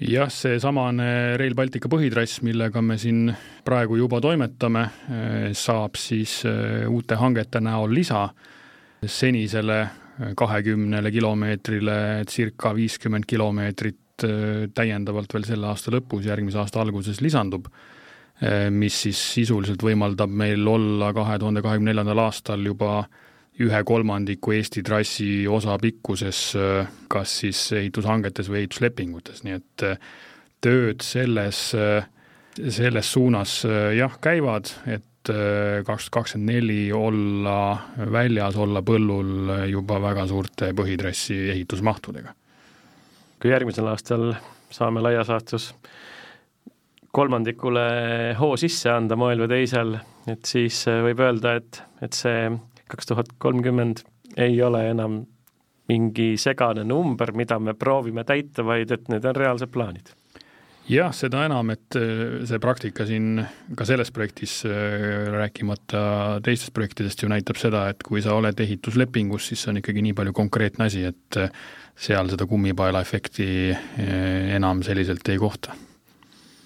Jah, 0.00 0.30
seesamane 0.32 1.36
Rail 1.36 1.54
Baltica 1.56 1.88
põhitrass, 1.92 2.40
millega 2.46 2.80
me 2.84 2.96
siin 3.00 3.28
praegu 3.66 3.98
juba 4.00 4.20
toimetame, 4.24 4.84
saab 5.56 5.98
siis 6.00 6.40
äh, 6.48 6.86
uute 6.88 7.18
hangete 7.20 7.60
näol 7.60 7.92
lisa 7.94 8.28
senisele 9.04 9.80
kahekümnele 10.36 11.12
kilomeetrile 11.12 11.96
circa 12.28 12.74
viiskümmend 12.76 13.24
kilomeetrit 13.28 13.96
täiendavalt 14.76 15.32
veel 15.32 15.46
selle 15.48 15.70
aasta 15.70 15.92
lõpus, 15.94 16.26
järgmise 16.28 16.58
aasta 16.60 16.82
alguses 16.82 17.22
lisandub, 17.24 17.70
mis 18.76 18.98
siis 19.06 19.20
sisuliselt 19.38 19.80
võimaldab 19.80 20.28
meil 20.28 20.68
olla 20.68 21.08
kahe 21.16 21.38
tuhande 21.40 21.62
kahekümne 21.64 21.94
neljandal 21.94 22.20
aastal 22.26 22.68
juba 22.68 22.98
ühe 23.60 23.82
kolmandiku 23.84 24.54
Eesti 24.56 24.82
trassi 24.86 25.48
osa 25.48 25.76
pikkuses 25.80 26.40
kas 27.10 27.36
siis 27.42 27.60
ehitushangetes 27.76 28.50
või 28.50 28.64
ehituslepingutes, 28.64 29.44
nii 29.46 29.58
et 29.58 29.86
äh, 29.86 30.10
tööd 30.62 31.04
selles, 31.04 31.70
äh, 31.74 32.06
selles 32.60 33.12
suunas 33.12 33.60
äh, 33.68 33.92
jah, 33.98 34.18
käivad, 34.22 34.74
et 34.86 35.06
kaks 35.20 36.06
tuhat 36.06 36.14
kakskümmend 36.14 36.48
neli 36.48 36.92
olla 36.96 37.76
väljas, 38.08 38.54
olla 38.56 38.80
põllul 38.80 39.50
juba 39.68 39.98
väga 40.00 40.24
suurte 40.26 40.70
põhitrassi 40.72 41.36
ehitusmahtudega. 41.52 42.32
kui 43.36 43.52
järgmisel 43.52 43.90
aastal 43.92 44.32
saame 44.72 45.02
laias 45.04 45.28
laastus 45.28 45.74
kolmandikule 47.12 47.84
hoo 48.40 48.56
sisse 48.56 48.88
anda 48.94 49.18
moel 49.20 49.44
või 49.44 49.52
teisel, 49.52 49.92
et 50.26 50.48
siis 50.48 50.80
võib 50.88 51.20
öelda, 51.20 51.58
et, 51.60 51.82
et 52.00 52.16
see 52.16 52.48
kaks 52.90 53.10
tuhat 53.10 53.34
kolmkümmend 53.38 54.04
ei 54.36 54.60
ole 54.62 54.84
enam 54.90 55.22
mingi 55.90 56.36
segane 56.38 56.84
number, 56.86 57.32
mida 57.34 57.58
me 57.58 57.74
proovime 57.74 58.24
täita, 58.26 58.62
vaid 58.66 58.92
et 58.94 59.08
need 59.10 59.26
on 59.26 59.36
reaalsed 59.36 59.72
plaanid 59.74 60.12
jah, 60.90 61.12
seda 61.14 61.44
enam, 61.46 61.70
et 61.74 61.96
äh, 61.98 62.40
see 62.48 62.60
praktika 62.62 63.06
siin 63.08 63.40
ka 63.78 63.86
selles 63.88 64.10
projektis, 64.14 64.60
äh, 64.66 65.28
rääkimata 65.34 66.02
teistest 66.44 66.74
projektidest, 66.76 67.22
ju 67.22 67.30
näitab 67.30 67.60
seda, 67.60 67.86
et 67.92 68.02
kui 68.06 68.22
sa 68.24 68.34
oled 68.38 68.58
ehituslepingus, 68.64 69.50
siis 69.50 69.64
see 69.64 69.74
on 69.74 69.80
ikkagi 69.82 70.04
nii 70.06 70.16
palju 70.18 70.34
konkreetne 70.36 70.88
asi, 70.88 71.04
et 71.10 71.40
äh, 71.40 71.52
seal 72.00 72.30
seda 72.32 72.46
kummipaela 72.48 73.02
efekti 73.04 73.46
enam 74.56 74.80
selliselt 74.86 75.26
ei 75.28 75.38
kohta. 75.38 75.74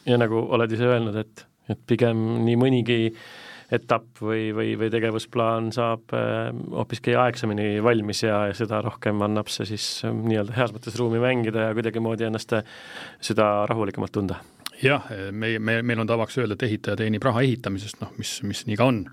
ja 0.07 0.19
nagu 0.21 0.45
oled 0.55 0.73
ise 0.73 0.87
öelnud, 0.87 1.17
et, 1.19 1.47
et 1.73 1.81
pigem 1.91 2.21
nii 2.45 2.61
mõnigi 2.61 2.99
äh, 3.09 3.25
etapp 3.73 4.21
või, 4.21 4.49
või, 4.57 4.75
või 4.79 4.91
tegevusplaan 4.93 5.71
saab 5.75 6.13
äh, 6.17 6.51
hoopiski 6.75 7.15
aegsamini 7.19 7.79
valmis 7.85 8.25
ja, 8.25 8.45
ja 8.51 8.57
seda 8.57 8.83
rohkem 8.85 9.23
annab 9.25 9.51
see 9.53 9.69
siis 9.75 9.87
äh, 10.05 10.13
nii-öelda 10.15 10.57
heas 10.57 10.75
mõttes 10.75 10.99
ruumi 11.01 11.23
mängida 11.23 11.69
ja 11.69 11.77
kuidagimoodi 11.77 12.29
ennast 12.29 12.53
äh, 12.59 12.67
seda 13.25 13.49
rahulikumalt 13.71 14.15
tunda 14.15 14.41
jah, 14.83 15.07
meie, 15.33 15.61
me, 15.63 15.79
meil 15.87 16.03
on 16.03 16.11
tavaks 16.11 16.37
öelda, 16.43 16.59
et 16.59 16.67
ehitaja 16.67 16.99
teenib 17.01 17.25
raha 17.25 17.45
ehitamisest, 17.47 18.01
noh, 18.03 18.13
mis, 18.19 18.37
mis 18.45 18.65
nii 18.69 18.77
ka 18.77 18.89
on. 18.91 19.05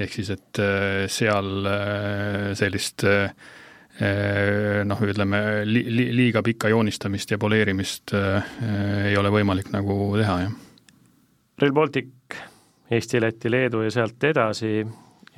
ehk 0.00 0.14
siis, 0.16 0.30
et 0.32 0.60
seal 1.12 1.68
sellist 2.56 3.04
noh, 4.88 5.02
ütleme 5.04 5.42
li, 5.68 5.84
li, 5.92 6.06
liiga 6.16 6.40
pikka 6.42 6.72
joonistamist 6.72 7.36
ja 7.36 7.38
poleerimist 7.38 8.16
ei 8.16 9.12
ole 9.20 9.34
võimalik 9.36 9.68
nagu 9.76 9.98
teha, 10.16 10.38
jah. 10.46 10.56
Rail 11.60 11.76
Baltic 11.76 12.40
Eesti, 12.90 13.20
Läti, 13.22 13.50
Leedu 13.50 13.84
ja 13.84 13.90
sealt 13.94 14.24
edasi, 14.24 14.80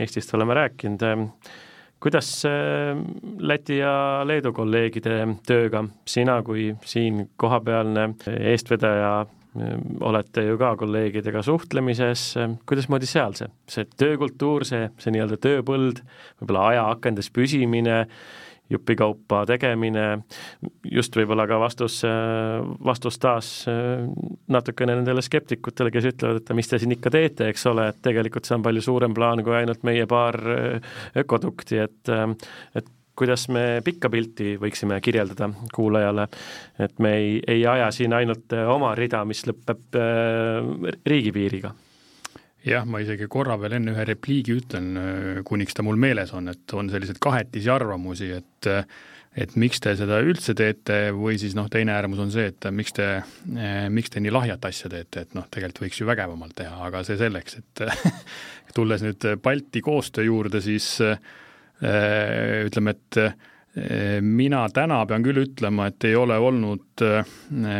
Eestist 0.00 0.32
oleme 0.34 0.54
rääkinud, 0.56 1.02
kuidas 2.00 2.30
Läti 3.44 3.76
ja 3.82 4.22
Leedu 4.24 4.54
kolleegide 4.56 5.18
tööga? 5.46 5.84
Sina 6.08 6.38
kui 6.46 6.70
siin 6.88 7.26
kohapealne 7.36 8.08
eestvedaja 8.38 9.12
olete 10.00 10.46
ju 10.46 10.56
ka 10.56 10.70
kolleegidega 10.80 11.42
suhtlemises, 11.44 12.22
kuidasmoodi 12.64 13.08
seal 13.08 13.36
see, 13.36 13.50
see 13.68 13.84
töökultuur, 14.00 14.64
see, 14.64 14.86
see 14.96 15.12
nii-öelda 15.12 15.36
tööpõld, 15.44 16.00
võib-olla 16.40 16.70
ajaakendis 16.70 17.28
püsimine, 17.36 18.06
jupikaupa 18.72 19.42
tegemine, 19.48 20.06
just 20.90 21.16
võib-olla 21.16 21.46
ka 21.50 21.58
vastus, 21.60 22.00
vastus 22.84 23.18
taas 23.22 23.50
äh, 23.70 24.06
natukene 24.52 24.96
nendele 24.98 25.22
skeptikutele, 25.24 25.92
kes 25.94 26.08
ütlevad, 26.12 26.42
et 26.42 26.56
mis 26.56 26.70
te 26.70 26.80
siin 26.80 26.96
ikka 26.96 27.12
teete, 27.14 27.50
eks 27.52 27.68
ole, 27.70 27.90
et 27.92 28.00
tegelikult 28.04 28.48
see 28.48 28.56
on 28.58 28.64
palju 28.66 28.84
suurem 28.84 29.14
plaan 29.16 29.44
kui 29.44 29.56
ainult 29.58 29.86
meie 29.88 30.08
paar 30.10 30.40
äh, 30.56 30.98
ökodukti, 31.24 31.80
et 31.84 32.12
äh, 32.12 32.26
et 32.78 32.90
kuidas 33.18 33.44
me 33.52 33.82
pikka 33.84 34.08
pilti 34.08 34.54
võiksime 34.58 34.96
kirjeldada 35.04 35.50
kuulajale, 35.74 36.24
et 36.80 36.98
me 37.04 37.12
ei, 37.18 37.34
ei 37.46 37.66
aja 37.68 37.90
siin 37.92 38.16
ainult 38.16 38.56
oma 38.72 38.94
rida, 38.96 39.20
mis 39.28 39.44
lõpeb 39.46 40.00
riigipiiriga 41.06 41.74
jah, 42.66 42.84
ma 42.88 43.00
isegi 43.02 43.28
korra 43.30 43.56
veel 43.60 43.78
enne 43.78 43.94
ühe 43.94 44.04
repliigi 44.08 44.56
ütlen, 44.60 44.92
äh, 44.98 45.40
kuniks 45.46 45.76
ta 45.76 45.84
mul 45.86 45.98
meeles 46.00 46.32
on, 46.36 46.50
et 46.52 46.76
on 46.76 46.90
selliseid 46.92 47.20
kahetisi 47.22 47.72
arvamusi, 47.72 48.30
et 48.38 48.70
äh, 48.70 48.84
et 49.32 49.54
miks 49.56 49.80
te 49.80 49.94
seda 49.96 50.18
üldse 50.20 50.52
teete 50.52 51.06
või 51.16 51.38
siis 51.40 51.54
noh, 51.56 51.64
teine 51.72 51.94
äärmus 51.94 52.18
on 52.20 52.28
see, 52.34 52.50
et 52.50 52.66
miks 52.68 52.92
te, 52.98 53.06
äh, 53.56 53.86
miks 53.88 54.12
te 54.12 54.20
nii 54.20 54.32
lahjat 54.34 54.66
asja 54.68 54.90
teete, 54.92 55.22
et 55.24 55.32
noh, 55.38 55.46
tegelikult 55.48 55.86
võiks 55.86 56.00
ju 56.02 56.08
vägevamalt 56.10 56.52
teha, 56.58 56.74
aga 56.84 57.00
see 57.08 57.16
selleks, 57.16 57.56
et 57.62 57.84
tulles 58.76 59.00
nüüd 59.06 59.24
Balti 59.40 59.80
koostöö 59.84 60.26
juurde, 60.28 60.60
siis 60.60 60.98
ütleme, 61.82 62.92
et 62.92 63.18
mina 64.20 64.66
täna 64.68 64.98
pean 65.08 65.22
küll 65.24 65.40
ütlema, 65.46 65.86
et 65.88 66.04
ei 66.04 66.16
ole 66.16 66.36
olnud 66.36 67.02
äh, 67.06 67.28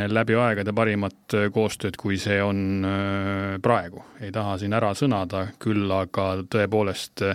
läbi 0.09 0.37
aegade 0.41 0.73
parimat 0.73 1.37
äh, 1.37 1.51
koostööd, 1.53 1.99
kui 2.01 2.17
see 2.21 2.39
on 2.43 2.87
äh, 2.89 3.59
praegu. 3.63 4.05
ei 4.21 4.33
taha 4.33 4.57
siin 4.59 4.73
ära 4.73 4.95
sõnada, 4.97 5.47
küll 5.61 5.91
aga 5.93 6.31
tõepoolest 6.49 7.27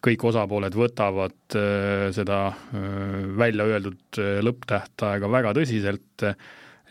kõik 0.00 0.24
osapooled 0.24 0.72
võtavad 0.72 1.54
seda 2.16 2.36
välja 3.36 3.66
öeldud 3.68 4.16
lõpptähtaega 4.46 5.28
väga 5.28 5.52
tõsiselt, 5.58 6.24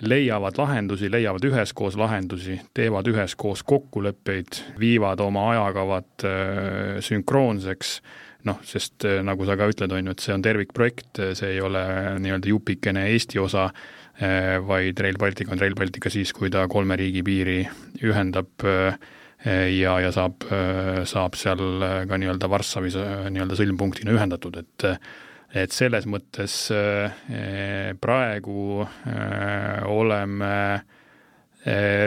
leiavad 0.06 0.60
lahendusi, 0.62 1.10
leiavad 1.10 1.48
üheskoos 1.50 1.98
lahendusi, 1.98 2.60
teevad 2.78 3.10
üheskoos 3.10 3.66
kokkuleppeid, 3.66 4.62
viivad 4.78 5.26
oma 5.26 5.48
ajakavad 5.56 6.28
sünkroonseks 7.02 7.96
noh, 8.48 8.60
sest 8.68 9.06
äh, 9.08 9.20
nagu 9.26 9.48
sa 9.48 9.58
ka 9.60 9.68
ütled, 9.72 9.94
on 9.96 10.10
ju, 10.10 10.16
et 10.16 10.24
see 10.24 10.36
on 10.36 10.44
tervikprojekt, 10.46 11.22
see 11.38 11.54
ei 11.56 11.64
ole 11.64 11.84
nii-öelda 12.24 12.52
jupikene 12.54 13.10
Eesti 13.14 13.42
osa, 13.42 13.70
vaid 14.68 15.00
Rail 15.00 15.16
Baltic 15.16 15.48
on 15.48 15.62
Rail 15.62 15.78
Baltica 15.80 16.12
siis, 16.12 16.34
kui 16.36 16.50
ta 16.52 16.66
kolme 16.68 16.98
riigi 17.00 17.22
piiri 17.24 17.62
ühendab 18.04 18.66
ja, 18.68 19.94
ja 20.04 20.10
saab, 20.12 20.44
saab 21.08 21.38
seal 21.40 21.86
ka 22.10 22.20
nii-öelda 22.20 22.50
Varssavis 22.52 22.98
nii-öelda 23.00 23.56
sõlmpunktina 23.56 24.12
ühendatud, 24.18 24.60
et 24.60 24.88
et 25.56 25.72
selles 25.72 26.04
mõttes 26.12 26.58
praegu 28.04 28.84
oleme 29.96 30.52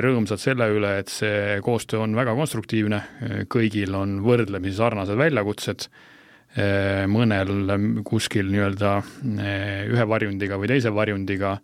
rõõmsad 0.04 0.44
selle 0.44 0.68
üle, 0.76 0.94
et 1.00 1.16
see 1.16 1.58
koostöö 1.64 2.04
on 2.04 2.20
väga 2.20 2.36
konstruktiivne, 2.36 3.00
kõigil 3.48 3.96
on 3.96 4.18
võrdlemisi 4.28 4.76
sarnased 4.84 5.16
väljakutsed 5.16 5.88
Eh, 5.88 6.11
mõnel 7.08 8.02
kuskil 8.04 8.50
nii-öelda 8.52 8.96
eh, 9.40 9.86
ühe 9.88 10.04
varjundiga 10.08 10.58
või 10.60 10.68
teise 10.74 10.92
varjundiga, 10.92 11.54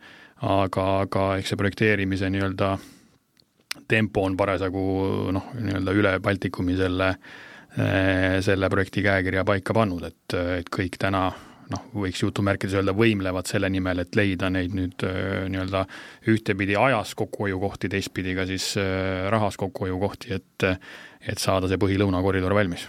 aga, 0.49 0.87
aga 1.03 1.27
eks 1.41 1.53
see 1.53 1.61
projekteerimise 1.61 2.31
nii-öelda 2.33 2.71
tempo 3.89 4.25
on 4.25 4.37
parasjagu 4.37 4.87
noh, 5.37 5.53
nii-öelda 5.61 5.97
üle 5.97 6.15
Baltikumi 6.25 6.79
selle, 6.79 7.11
eh, 7.77 8.39
selle 8.45 8.73
projekti 8.73 9.05
käekirja 9.05 9.45
paika 9.49 9.77
pannud, 9.77 10.09
et, 10.09 10.39
et 10.63 10.73
kõik 10.73 10.97
täna 11.01 11.27
noh, 11.69 11.87
võiks 11.93 12.25
jutumärkides 12.25 12.81
öelda, 12.81 12.97
võimlevad 12.97 13.49
selle 13.51 13.69
nimel, 13.69 14.01
et 14.01 14.17
leida 14.17 14.49
neid 14.49 14.73
nüüd 14.73 15.05
nii-öelda 15.53 15.85
ühtepidi 16.33 16.79
ajas 16.81 17.13
kokkuhoiukohti, 17.19 17.93
teistpidi 17.93 18.33
ka 18.39 18.49
siis 18.49 18.73
rahas 19.29 19.61
kokkuhoiukohti, 19.61 20.33
et 20.41 20.73
et 21.29 21.43
saada 21.43 21.69
see 21.69 21.77
põhi-lõunakoridor 21.77 22.55
valmis. 22.57 22.87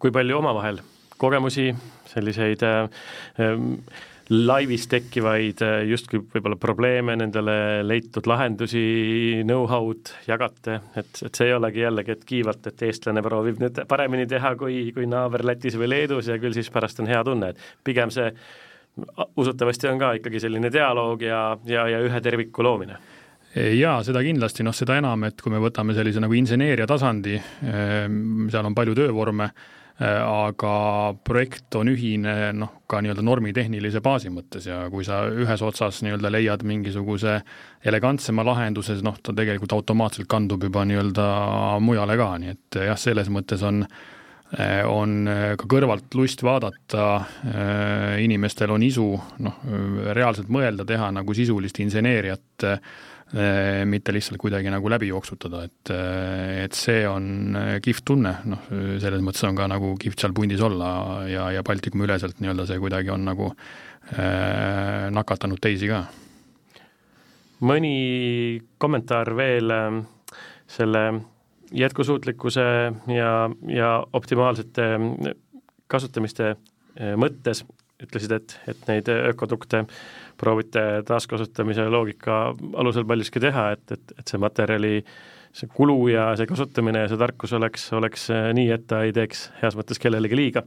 kui 0.00 0.10
palju 0.10 0.38
omavahel 0.40 0.80
kogemusi, 1.20 1.68
selliseid 2.10 2.62
äh, 2.66 2.88
ähm, 3.40 3.74
laivis 4.30 4.86
tekkivaid 4.90 5.62
äh, 5.66 5.76
justkui 5.90 6.22
võib-olla 6.22 6.56
probleeme, 6.60 7.16
nendele 7.18 7.54
leitud 7.82 8.28
lahendusi, 8.30 8.82
know-how'd 9.42 10.12
jagate, 10.28 10.80
et, 10.94 11.22
et 11.26 11.34
see 11.34 11.50
ei 11.50 11.56
olegi 11.56 11.84
jällegi, 11.84 12.14
et 12.14 12.26
kiivalt, 12.28 12.70
et 12.70 12.84
eestlane 12.86 13.24
proovib 13.26 13.60
nüüd 13.62 13.82
paremini 13.90 14.28
teha 14.30 14.54
kui, 14.60 14.82
kui 14.96 15.08
naaber 15.10 15.44
Lätis 15.50 15.78
või 15.80 15.90
Leedus 15.90 16.30
ja 16.30 16.38
küll 16.42 16.54
siis 16.56 16.70
pärast 16.72 17.02
on 17.02 17.10
hea 17.10 17.22
tunne, 17.26 17.52
et 17.52 17.64
pigem 17.86 18.12
see 18.14 18.30
usutavasti 19.38 19.88
on 19.90 19.98
ka 20.00 20.12
ikkagi 20.18 20.42
selline 20.42 20.70
dialoog 20.72 21.22
ja, 21.24 21.42
ja, 21.66 21.88
ja 21.88 22.00
ühe 22.04 22.22
terviku 22.22 22.64
loomine. 22.66 22.98
Jaa, 23.50 23.96
seda 24.06 24.22
kindlasti, 24.22 24.62
noh 24.62 24.74
seda 24.76 24.94
enam, 25.00 25.24
et 25.26 25.42
kui 25.42 25.50
me 25.50 25.58
võtame 25.58 25.94
sellise 25.96 26.22
nagu 26.22 26.34
inseneeria 26.38 26.86
tasandi, 26.86 27.34
ähm, 27.66 28.46
seal 28.52 28.68
on 28.68 28.76
palju 28.78 28.94
töövorme 28.94 29.50
Äh, 29.50 29.79
aga 30.00 30.74
projekt 31.24 31.74
on 31.76 31.90
ühine 31.92 32.34
noh, 32.56 32.70
ka 32.88 33.02
nii-öelda 33.04 33.24
normitehnilise 33.24 34.00
baasi 34.00 34.30
mõttes 34.32 34.64
ja 34.64 34.86
kui 34.92 35.04
sa 35.04 35.26
ühes 35.28 35.60
otsas 35.66 36.00
nii-öelda 36.06 36.30
leiad 36.32 36.64
mingisuguse 36.64 37.40
elegantsema 37.84 38.44
lahenduse, 38.48 38.96
noh, 39.04 39.18
ta 39.20 39.34
tegelikult 39.36 39.76
automaatselt 39.76 40.30
kandub 40.30 40.64
juba 40.64 40.86
nii-öelda 40.88 41.26
mujale 41.84 42.16
ka, 42.20 42.30
nii 42.40 42.54
et 42.56 42.80
jah, 42.88 43.00
selles 43.00 43.28
mõttes 43.28 43.60
on 43.66 43.84
äh, 43.84 44.80
on 44.88 45.28
ka 45.60 45.68
kõrvalt 45.68 46.16
lust 46.16 46.46
vaadata, 46.48 47.10
äh, 47.52 48.16
inimestel 48.24 48.72
on 48.72 48.88
isu 48.88 49.10
noh, 49.44 49.60
reaalselt 50.16 50.48
mõelda, 50.48 50.88
teha 50.88 51.12
nagu 51.12 51.36
sisulist 51.36 51.84
inseneeriat 51.84 52.50
Äh, 52.64 52.78
mitte 53.86 54.12
lihtsalt 54.12 54.40
kuidagi 54.42 54.70
nagu 54.72 54.90
läbi 54.90 55.10
jooksutada, 55.10 55.62
et, 55.68 55.90
äh, 55.94 56.64
et 56.64 56.74
see 56.74 57.04
on 57.06 57.56
äh, 57.56 57.68
kihvt 57.82 58.04
tunne, 58.10 58.32
noh, 58.50 58.64
selles 59.02 59.22
mõttes 59.22 59.44
on 59.46 59.58
ka 59.58 59.68
nagu 59.70 59.92
kihvt 60.00 60.24
seal 60.24 60.34
pundis 60.34 60.62
olla 60.66 60.90
ja, 61.30 61.46
ja 61.54 61.62
Baltikumi 61.66 62.08
üleselt 62.08 62.42
nii-öelda 62.42 62.66
see 62.66 62.80
kuidagi 62.82 63.12
on 63.14 63.28
nagu 63.28 63.52
äh, 63.52 65.06
nakatanud 65.14 65.62
teisi 65.62 65.90
ka. 65.90 66.04
mõni 67.60 67.94
kommentaar 68.82 69.30
veel 69.36 69.70
selle 70.70 71.04
jätkusuutlikkuse 71.76 72.66
ja, 73.14 73.32
ja 73.68 73.90
optimaalsete 74.12 74.86
kasutamiste 75.90 76.56
mõttes, 77.20 77.62
ütlesid, 78.04 78.32
et, 78.36 78.56
et 78.70 78.88
neid 78.88 79.10
ökodukte 79.12 79.84
proovite 80.40 80.84
taaskasutamise 81.08 81.84
loogika 81.92 82.46
alusel 82.80 83.04
paljuski 83.08 83.42
teha, 83.42 83.70
et, 83.76 83.84
et, 83.96 84.16
et 84.18 84.32
see 84.32 84.40
materjali 84.40 84.94
see 85.56 85.70
kulu 85.74 85.96
ja 86.12 86.28
see 86.38 86.46
kasutamine 86.46 87.04
ja 87.04 87.08
see 87.10 87.18
tarkus 87.18 87.52
oleks, 87.58 87.88
oleks 87.98 88.28
nii, 88.54 88.68
et 88.74 88.86
ta 88.90 89.02
ei 89.06 89.14
teeks 89.14 89.48
heas 89.62 89.76
mõttes 89.78 89.98
kellelegi 90.02 90.38
liiga. 90.38 90.62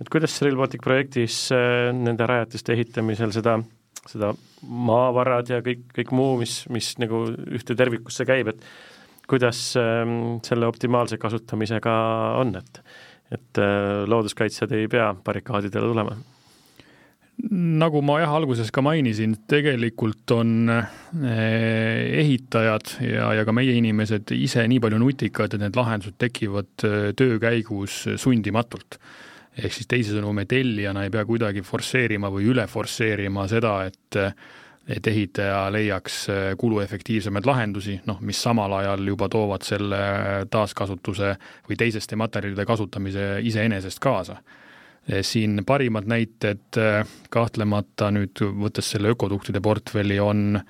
et 0.00 0.10
kuidas 0.12 0.36
Rail 0.42 0.58
Baltic 0.58 0.84
projektis 0.84 1.48
äh, 1.54 1.90
nende 1.94 2.26
rajatiste 2.28 2.76
ehitamisel 2.76 3.34
seda, 3.34 3.58
seda 4.06 4.32
maavarad 4.62 5.50
ja 5.50 5.58
kõik, 5.64 5.88
kõik 5.96 6.14
muu, 6.14 6.38
mis, 6.44 6.60
mis 6.70 6.94
nagu 7.02 7.24
ühte 7.58 7.74
tervikusse 7.78 8.26
käib, 8.28 8.52
et 8.54 8.64
kuidas 9.28 9.74
ähm, 9.76 10.38
selle 10.46 10.70
optimaalse 10.70 11.18
kasutamisega 11.20 11.98
on, 12.40 12.56
et 12.62 12.82
et 13.28 13.58
äh, 13.60 14.06
looduskaitsjad 14.08 14.70
ei 14.72 14.86
pea 14.88 15.10
barrikaadidele 15.24 15.90
tulema 15.90 16.14
nagu 17.46 18.00
ma 18.02 18.18
jah, 18.22 18.32
alguses 18.34 18.70
ka 18.74 18.82
mainisin, 18.82 19.36
tegelikult 19.50 20.32
on 20.34 20.72
eh, 20.72 22.18
ehitajad 22.22 22.96
ja, 23.04 23.30
ja 23.38 23.46
ka 23.46 23.54
meie 23.54 23.76
inimesed 23.78 24.32
ise 24.34 24.64
nii 24.68 24.82
palju 24.82 24.98
nutikad, 25.02 25.54
et 25.54 25.62
need 25.62 25.78
lahendused 25.78 26.18
tekivad 26.18 26.86
eh, 26.88 27.10
töö 27.18 27.38
käigus 27.42 28.04
sundimatult. 28.18 28.98
ehk 29.58 29.74
siis 29.74 29.88
teisisõnu, 29.90 30.32
me 30.34 30.44
tellijana 30.46 31.04
ei 31.06 31.10
pea 31.10 31.24
kuidagi 31.26 31.64
forsseerima 31.66 32.30
või 32.30 32.50
üle 32.52 32.66
forsseerima 32.66 33.48
seda, 33.50 33.80
et 33.86 34.22
et 34.88 35.04
ehitaja 35.06 35.66
leiaks 35.68 36.14
eh, 36.32 36.44
kuluefektiivsemaid 36.58 37.46
lahendusi, 37.46 37.98
noh, 38.08 38.22
mis 38.24 38.38
samal 38.42 38.72
ajal 38.80 39.02
juba 39.12 39.28
toovad 39.28 39.66
selle 39.66 39.98
taaskasutuse 40.50 41.34
või 41.68 41.76
teiseste 41.76 42.16
materjalide 42.16 42.64
kasutamise 42.66 43.34
iseenesest 43.44 44.00
kaasa 44.00 44.38
siin 45.22 45.62
parimad 45.66 46.08
näited 46.08 46.78
eh, 46.80 47.00
kahtlemata 47.32 48.10
nüüd, 48.14 48.42
võttes 48.60 48.92
selle 48.94 49.14
ökoduktide 49.14 49.62
portfelli, 49.64 50.20
on 50.20 50.60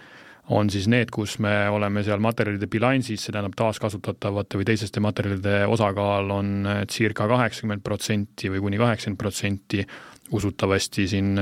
on 0.49 0.71
siis 0.73 0.87
need, 0.89 1.11
kus 1.13 1.35
me 1.45 1.67
oleme 1.69 2.01
seal 2.01 2.23
materjalide 2.25 2.71
bilansis, 2.73 3.21
see 3.21 3.35
tähendab 3.35 3.53
taaskasutatavate 3.59 4.57
või 4.57 4.65
teiseste 4.71 5.03
materjalide 5.05 5.67
osakaal 5.69 6.33
on 6.33 6.55
eh, 6.65 6.79
circa 6.89 7.27
kaheksakümmend 7.29 7.85
protsenti 7.85 8.49
või 8.55 8.63
kuni 8.65 8.81
kaheksakümmend 8.81 9.21
protsenti, 9.21 9.85
usutavasti 10.33 11.07
siin 11.09 11.39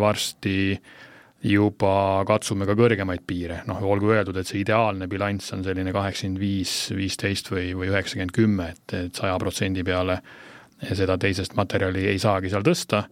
varsti 0.00 0.56
juba 1.48 1.92
katsume 2.28 2.66
ka 2.68 2.74
kõrgemaid 2.76 3.22
piire, 3.28 3.62
noh, 3.68 3.78
olgu 3.88 4.10
öeldud, 4.12 4.36
et 4.36 4.48
see 4.48 4.62
ideaalne 4.64 5.06
bilanss 5.08 5.54
on 5.56 5.62
selline 5.64 5.92
kaheksakümmend 5.96 6.40
viis, 6.40 6.74
viisteist 6.96 7.52
või, 7.52 7.70
või 7.78 7.92
üheksakümmend 7.92 8.34
kümme, 8.36 8.72
et, 8.74 8.96
et 8.96 9.20
saja 9.20 9.36
protsendi 9.40 9.84
peale 9.86 10.18
äh, 10.18 10.47
seda 10.94 11.18
teisest 11.18 11.56
materjali 11.58 12.06
ei 12.10 12.18
saagi 12.22 12.50
seal 12.52 12.64
tõsta, 12.66 13.04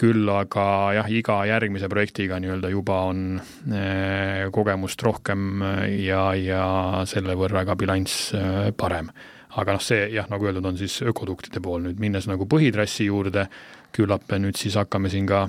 küll 0.00 0.28
aga 0.32 0.64
jah, 0.96 1.10
iga 1.12 1.36
järgmise 1.48 1.88
projektiga 1.92 2.38
nii-öelda 2.40 2.70
juba 2.72 3.02
on 3.10 3.24
eh, 3.36 4.46
kogemust 4.54 5.02
rohkem 5.04 5.64
ja, 6.00 6.30
ja 6.38 6.64
selle 7.10 7.36
võrra 7.36 7.66
ka 7.68 7.76
bilanss 7.76 8.32
eh, 8.36 8.70
parem. 8.76 9.10
aga 9.60 9.74
noh, 9.74 9.82
see 9.82 10.06
jah, 10.14 10.28
nagu 10.30 10.46
öeldud, 10.46 10.64
on 10.64 10.78
siis 10.78 11.00
ökoduktide 11.02 11.60
pool, 11.60 11.82
nüüd 11.84 12.00
minnes 12.00 12.28
nagu 12.30 12.46
põhitrassi 12.48 13.08
juurde, 13.10 13.48
küllap 13.92 14.30
nüüd 14.38 14.56
siis 14.56 14.78
hakkame 14.78 15.10
siin 15.10 15.26
ka 15.26 15.48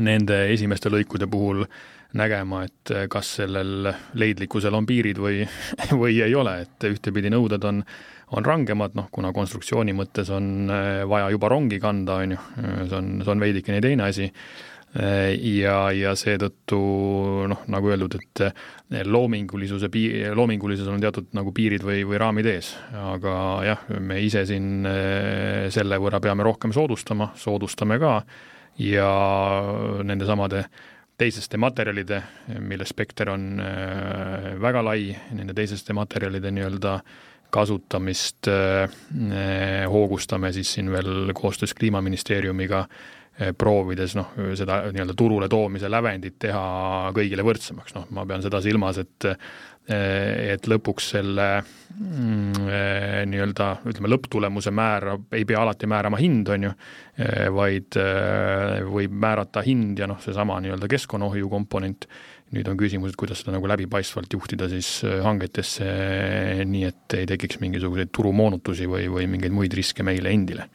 nende 0.00 0.46
esimeste 0.50 0.90
lõikude 0.90 1.28
puhul 1.30 1.66
nägema, 2.16 2.62
et 2.64 2.94
kas 3.10 3.34
sellel 3.40 3.90
leidlikkusel 4.18 4.74
on 4.74 4.86
piirid 4.86 5.20
või, 5.20 5.44
või 6.02 6.18
ei 6.24 6.34
ole, 6.34 6.60
et 6.64 6.88
ühtepidi 6.90 7.30
nõuded 7.30 7.70
on 7.70 7.84
on 8.34 8.44
rangemad, 8.44 8.94
noh 8.98 9.08
kuna 9.14 9.32
konstruktsiooni 9.34 9.94
mõttes 9.96 10.30
on 10.34 10.70
äh, 10.72 11.02
vaja 11.08 11.30
juba 11.34 11.50
rongi 11.52 11.80
kanda, 11.82 12.20
on 12.22 12.36
ju, 12.36 12.44
see 12.88 12.96
on, 12.98 13.10
see 13.22 13.34
on 13.34 13.42
veidikene 13.42 13.82
teine 13.84 14.06
asi, 14.08 14.28
äh, 14.98 15.34
ja, 15.54 15.76
ja 15.94 16.14
seetõttu 16.18 16.78
noh, 17.50 17.66
nagu 17.72 17.92
öeldud, 17.92 18.16
et 18.18 19.04
loomingulisuse 19.06 19.90
pii-, 19.92 20.32
loomingulisus 20.34 20.88
on 20.90 21.02
teatud 21.02 21.30
nagu 21.36 21.52
piirid 21.54 21.84
või, 21.86 22.02
või 22.08 22.20
raamid 22.22 22.48
ees, 22.50 22.72
aga 23.04 23.36
jah, 23.68 23.84
me 24.00 24.18
ise 24.24 24.44
siin 24.48 24.88
selle 25.74 26.00
võrra 26.02 26.22
peame 26.22 26.46
rohkem 26.46 26.74
soodustama, 26.74 27.32
soodustame 27.38 28.00
ka, 28.02 28.18
ja 28.82 29.10
nendesamade 30.02 30.64
teiseste 31.18 31.60
materjalide, 31.62 32.16
mille 32.58 32.82
spekter 32.88 33.28
on 33.30 33.60
väga 34.58 34.80
lai, 34.82 35.12
nende 35.30 35.54
teiseste 35.54 35.94
materjalide 35.94 36.50
nii-öelda 36.50 36.96
äh, 36.96 37.20
kasutamist 37.54 38.48
äh, 38.50 38.84
äh, 38.84 39.84
hoogustame 39.90 40.52
siis 40.52 40.72
siin 40.74 40.90
veel 40.92 41.32
koostöös 41.34 41.74
Kliimaministeeriumiga, 41.78 42.84
äh, 42.84 43.52
proovides 43.58 44.16
noh, 44.18 44.32
seda 44.58 44.82
nii-öelda 44.90 45.14
turule 45.18 45.48
toomise 45.50 45.90
lävendit 45.90 46.40
teha 46.46 46.64
kõigile 47.14 47.46
võrdsemaks, 47.46 47.94
noh, 47.98 48.10
ma 48.14 48.26
pean 48.26 48.44
seda 48.44 48.62
silmas, 48.64 49.02
et 49.04 49.30
et 49.84 50.64
lõpuks 50.64 51.10
selle 51.12 51.46
mm, 51.60 52.70
nii-öelda 53.28 53.66
ütleme, 53.84 54.08
lõpptulemuse 54.08 54.70
määrab, 54.72 55.26
ei 55.36 55.44
pea 55.44 55.58
alati 55.60 55.84
määrama 55.92 56.16
hind, 56.16 56.48
on 56.54 56.64
ju, 56.64 56.70
vaid 57.52 57.98
võib 58.88 59.18
määrata 59.26 59.60
hind 59.66 60.00
ja 60.00 60.08
noh, 60.08 60.22
seesama 60.24 60.56
nii-öelda 60.64 60.88
keskkonnaohju 60.88 61.52
komponent 61.52 62.08
nüüd 62.54 62.68
on 62.70 62.78
küsimus, 62.80 63.12
et 63.12 63.18
kuidas 63.20 63.42
seda 63.42 63.56
nagu 63.56 63.68
läbipaistvalt 63.70 64.36
juhtida 64.36 64.68
siis 64.72 64.88
äh, 65.06 65.18
hangetesse, 65.24 65.88
nii 66.70 66.84
et 66.88 67.16
ei 67.18 67.28
tekiks 67.30 67.60
mingisuguseid 67.62 68.12
turumoonutusi 68.14 68.88
või, 68.90 69.08
või 69.12 69.28
mingeid 69.30 69.54
muid 69.54 69.74
riske 69.76 70.06
meile 70.06 70.32
endile. 70.34 70.68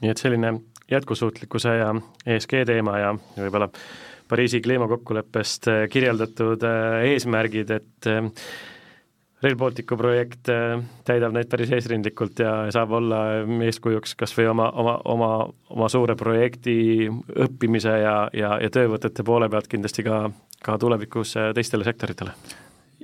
nii 0.00 0.10
et 0.12 0.20
selline 0.20 0.54
jätkusuutlikkuse 0.90 1.74
ja 1.76 1.90
ESG 2.26 2.64
teema 2.66 2.98
ja 2.98 3.12
võib-olla 3.36 3.70
Pariisi 4.30 4.60
kliimakokkuleppest 4.62 5.66
kirjeldatud 5.90 6.62
eesmärgid, 6.62 7.70
et 7.74 8.08
Rail 9.40 9.56
Balticu 9.56 9.96
projekt 9.96 10.50
äh, 10.52 10.76
täidab 11.08 11.32
neid 11.32 11.48
päris 11.48 11.70
eesrindlikult 11.72 12.42
ja 12.44 12.52
saab 12.74 12.92
olla 12.98 13.20
eeskujuks 13.64 14.12
kas 14.20 14.34
või 14.36 14.50
oma, 14.52 14.66
oma, 14.82 14.96
oma, 15.08 15.30
oma 15.72 15.88
suure 15.88 16.16
projekti 16.16 17.08
õppimise 17.08 17.94
ja, 18.02 18.16
ja, 18.36 18.56
ja 18.60 18.72
töövõtete 18.72 19.24
poole 19.24 19.48
pealt 19.48 19.70
kindlasti 19.72 20.04
ka, 20.04 20.26
ka 20.60 20.76
tulevikus 20.80 21.32
äh, 21.40 21.54
teistele 21.56 21.88
sektoritele 21.88 22.36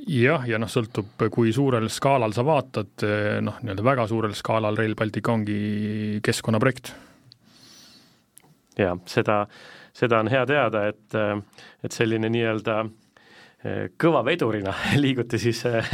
jah, 0.06 0.44
ja 0.46 0.60
noh, 0.60 0.70
sõltub, 0.70 1.08
kui 1.32 1.54
suurel 1.56 1.88
skaalal 1.92 2.36
sa 2.36 2.44
vaatad, 2.46 2.92
äh, 3.06 3.38
noh, 3.44 3.56
nii-öelda 3.62 3.86
väga 3.86 4.06
suurel 4.10 4.36
skaalal 4.36 4.76
Rail 4.76 4.94
Baltic 4.98 5.32
ongi 5.32 6.20
keskkonnaprojekt. 6.24 6.92
jaa, 8.76 8.92
seda, 9.08 9.40
seda 9.96 10.20
on 10.20 10.28
hea 10.28 10.44
teada, 10.46 10.86
et, 10.92 11.18
et 11.80 11.96
selline 11.96 12.28
nii-öelda 12.28 12.78
äh, 12.84 12.94
kõva 13.98 14.22
vedurina 14.26 14.72
liiguti 15.04 15.38
siis 15.40 15.62
äh, 15.68 15.88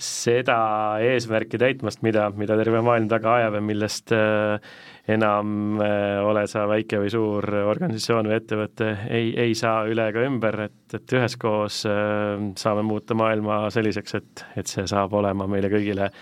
seda 0.00 0.58
eesmärki 1.02 1.60
täitmast, 1.60 2.02
mida, 2.06 2.28
mida 2.36 2.56
terve 2.60 2.82
maailm 2.84 3.08
taga 3.10 3.36
ajab 3.40 3.58
ja 3.58 3.64
millest 3.64 4.14
äh, 4.16 4.70
enam 5.10 5.80
äh, 5.82 6.20
ole 6.22 6.46
sa 6.50 6.64
väike 6.70 7.00
või 7.02 7.10
suur 7.12 7.48
organisatsioon 7.64 8.30
või 8.30 8.38
ettevõte, 8.38 8.92
ei, 9.10 9.32
ei 9.48 9.56
saa 9.58 9.82
üle 9.90 10.06
ega 10.12 10.22
ümber, 10.28 10.60
et, 10.68 10.78
et 10.94 11.16
üheskoos 11.18 11.82
saame 11.82 12.86
muuta 12.86 13.16
maailma 13.18 13.64
selliseks, 13.74 14.16
et, 14.20 14.46
et 14.62 14.70
see 14.70 14.86
saab 14.90 15.18
olema 15.18 15.48
meile 15.50 15.72
kõigile 15.72 16.12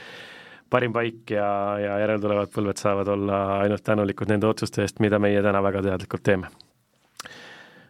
parim 0.71 0.95
paik 0.95 1.35
ja, 1.35 1.51
ja 1.83 2.01
järeltulevad 2.05 2.55
põlved 2.55 2.81
saavad 2.81 3.11
olla 3.11 3.45
ainult 3.61 3.85
tänulikud 3.85 4.31
nende 4.31 4.49
otsuste 4.49 4.87
eest, 4.87 5.03
mida 5.03 5.21
meie 5.21 5.43
täna 5.45 5.63
väga 5.67 5.85
teadlikult 5.91 6.25
teeme 6.25 6.70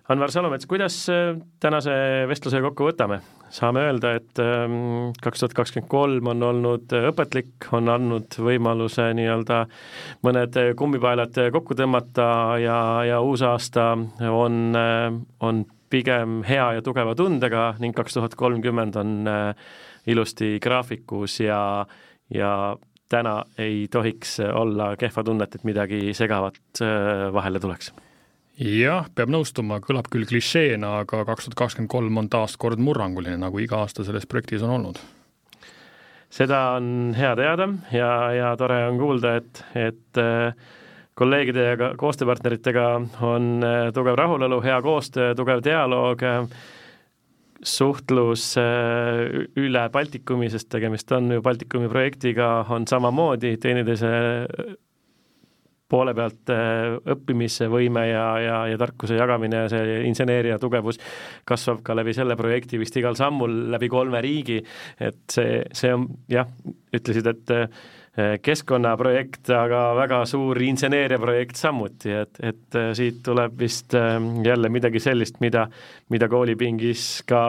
Anvar 0.08 0.30
Salomets, 0.30 0.66
kuidas 0.66 1.08
äh, 1.12 1.36
tänase 1.60 1.92
vestluse 2.28 2.60
kokku 2.64 2.88
võtame? 2.88 3.20
saame 3.50 3.82
öelda, 3.82 4.12
et 4.14 4.38
ähm, 4.38 5.10
kaks 5.22 5.42
tuhat 5.42 5.54
kakskümmend 5.58 5.90
kolm 5.90 6.28
on 6.30 6.42
olnud 6.46 6.92
äh, 6.94 7.08
õpetlik, 7.10 7.66
on 7.74 7.90
andnud 7.90 8.36
võimaluse 8.38 9.08
nii-öelda 9.18 9.64
mõned 10.26 10.58
äh, 10.58 10.70
kummipaelad 10.78 11.38
kokku 11.54 11.74
tõmmata 11.78 12.28
ja, 12.62 12.78
ja 13.08 13.20
uus 13.26 13.42
aasta 13.42 13.92
on, 14.30 14.60
on 15.42 15.64
pigem 15.90 16.44
hea 16.46 16.68
ja 16.78 16.84
tugeva 16.86 17.16
tundega 17.18 17.72
ning 17.82 17.96
kaks 17.96 18.18
tuhat 18.18 18.38
kolmkümmend 18.38 18.98
on 19.02 19.16
ilusti 20.06 20.52
graafikus 20.62 21.40
ja, 21.42 21.62
ja 22.30 22.52
täna 23.10 23.40
ei 23.58 23.88
tohiks 23.90 24.38
olla 24.46 24.94
kehva 24.98 25.26
tunnet, 25.26 25.58
et 25.58 25.66
midagi 25.66 26.14
segavat 26.14 26.86
vahele 27.34 27.62
tuleks 27.62 27.90
jah, 28.60 29.08
peab 29.16 29.32
nõustuma, 29.32 29.80
kõlab 29.84 30.10
küll 30.12 30.26
klišeena, 30.28 31.00
aga 31.04 31.24
kaks 31.28 31.48
tuhat 31.48 31.58
kakskümmend 31.62 31.90
kolm 31.92 32.20
on 32.20 32.28
taas 32.32 32.58
kord 32.60 32.80
murranguline, 32.82 33.38
nagu 33.40 33.60
iga 33.62 33.80
aasta 33.80 34.04
selles 34.04 34.28
projektis 34.28 34.64
on 34.66 34.76
olnud. 34.76 35.00
seda 36.30 36.76
on 36.76 37.14
hea 37.16 37.32
teada 37.34 37.66
ja, 37.90 38.10
ja 38.36 38.50
tore 38.56 38.84
on 38.86 38.98
kuulda, 39.00 39.36
et, 39.40 39.64
et 39.74 40.20
äh, 40.20 40.52
kolleegide 41.18 41.64
ja 41.64 41.78
ka 41.80 41.94
koostööpartneritega 41.98 42.84
on 43.26 43.64
äh, 43.64 43.88
tugev 43.96 44.18
rahulolu, 44.20 44.60
hea 44.62 44.76
koostöö, 44.82 45.34
tugev 45.34 45.64
dialoog, 45.64 46.22
suhtlus 47.64 48.54
äh, 48.60 49.48
üle 49.56 49.88
Baltikumi, 49.92 50.50
sest 50.52 50.68
tegemist 50.70 51.10
on 51.12 51.32
ju 51.32 51.42
Baltikumi 51.42 51.88
projektiga, 51.88 52.60
on 52.68 52.86
samamoodi 52.86 53.56
teineteise 53.60 54.14
poole 55.90 56.14
pealt 56.16 56.50
äh, 56.54 56.96
õppimisvõime 57.14 58.06
ja, 58.10 58.26
ja, 58.42 58.58
ja 58.70 58.80
tarkuse 58.80 59.18
jagamine 59.18 59.64
ja 59.64 59.70
see 59.72 60.00
inseneeria 60.08 60.58
tugevus 60.62 61.00
kasvab 61.48 61.82
ka 61.86 61.96
läbi 61.98 62.14
selle 62.16 62.36
projekti 62.38 62.80
vist 62.80 62.96
igal 63.00 63.18
sammul 63.18 63.56
läbi 63.74 63.90
kolme 63.92 64.22
riigi, 64.24 64.60
et 65.00 65.24
see, 65.32 65.64
see 65.76 65.94
on 65.94 66.06
jah, 66.30 66.48
ütlesid, 66.96 67.30
et 67.30 67.54
äh, 67.56 67.80
keskkonnaprojekt, 68.42 69.50
aga 69.54 69.82
väga 69.96 70.22
suur 70.28 70.58
inseneeriaprojekt 70.66 71.58
samuti, 71.60 72.14
et, 72.22 72.40
et 72.42 72.78
äh, 72.78 72.92
siit 72.98 73.22
tuleb 73.26 73.58
vist 73.60 73.94
jälle 73.94 74.70
midagi 74.72 75.02
sellist, 75.02 75.40
mida, 75.42 75.66
mida 76.12 76.28
koolipingis 76.30 77.10
ka 77.28 77.42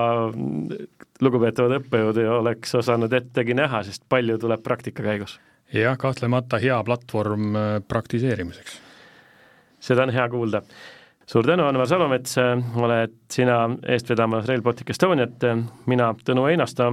lugupeetavad 1.21 1.77
õppejõud 1.81 2.17
ei 2.21 2.29
oleks 2.39 2.75
osanud 2.81 3.13
ettegi 3.13 3.57
näha, 3.57 3.83
sest 3.85 4.05
palju 4.09 4.39
tuleb 4.41 4.63
praktika 4.65 5.05
käigus 5.05 5.37
jah, 5.73 5.97
kahtlemata 5.97 6.59
hea 6.59 6.83
platvorm 6.83 7.55
äh, 7.55 7.61
praktiseerimiseks. 7.87 8.79
seda 9.79 10.03
on 10.03 10.09
hea 10.09 10.29
kuulda. 10.29 10.61
suur 11.25 11.47
tänu, 11.47 11.63
Anvar 11.63 11.87
Salomets, 11.87 12.35
oled 12.75 13.13
sina 13.31 13.69
eest 13.87 14.09
vedamas 14.09 14.47
Rail 14.47 14.61
Baltic 14.61 14.89
Estoniat, 14.89 15.43
mina, 15.85 16.13
Tõnu 16.25 16.45
Einasto, 16.49 16.91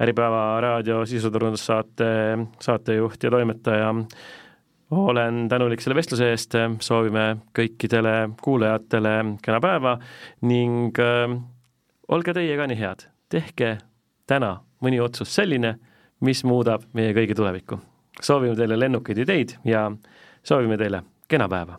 Äripäeva 0.00 0.60
raadio 0.60 1.02
sisuturundussaate 1.06 2.06
saatejuht 2.62 3.22
ja 3.22 3.30
toimetaja, 3.30 3.90
olen 4.90 5.48
tänulik 5.48 5.82
selle 5.82 5.98
vestluse 5.98 6.30
eest, 6.30 6.54
soovime 6.80 7.26
kõikidele 7.58 8.30
kuulajatele 8.42 9.14
kena 9.42 9.60
päeva 9.60 9.98
ning 10.48 11.02
äh, 11.02 11.36
olge 12.08 12.34
teie 12.34 12.56
ka 12.56 12.70
nii 12.70 12.80
head, 12.80 13.04
tehke 13.28 13.76
täna 14.26 14.56
mõni 14.80 15.02
otsus 15.02 15.34
selline, 15.34 15.76
mis 16.24 16.44
muudab 16.46 16.88
meie 16.94 17.12
kõigi 17.14 17.36
tulevikku 17.36 17.82
soovime 18.22 18.56
teile 18.56 18.78
lennukaid 18.78 19.18
ideid 19.18 19.56
ja 19.64 19.90
soovime 20.42 20.78
teile 20.78 21.02
kena 21.28 21.48
päeva 21.48 21.78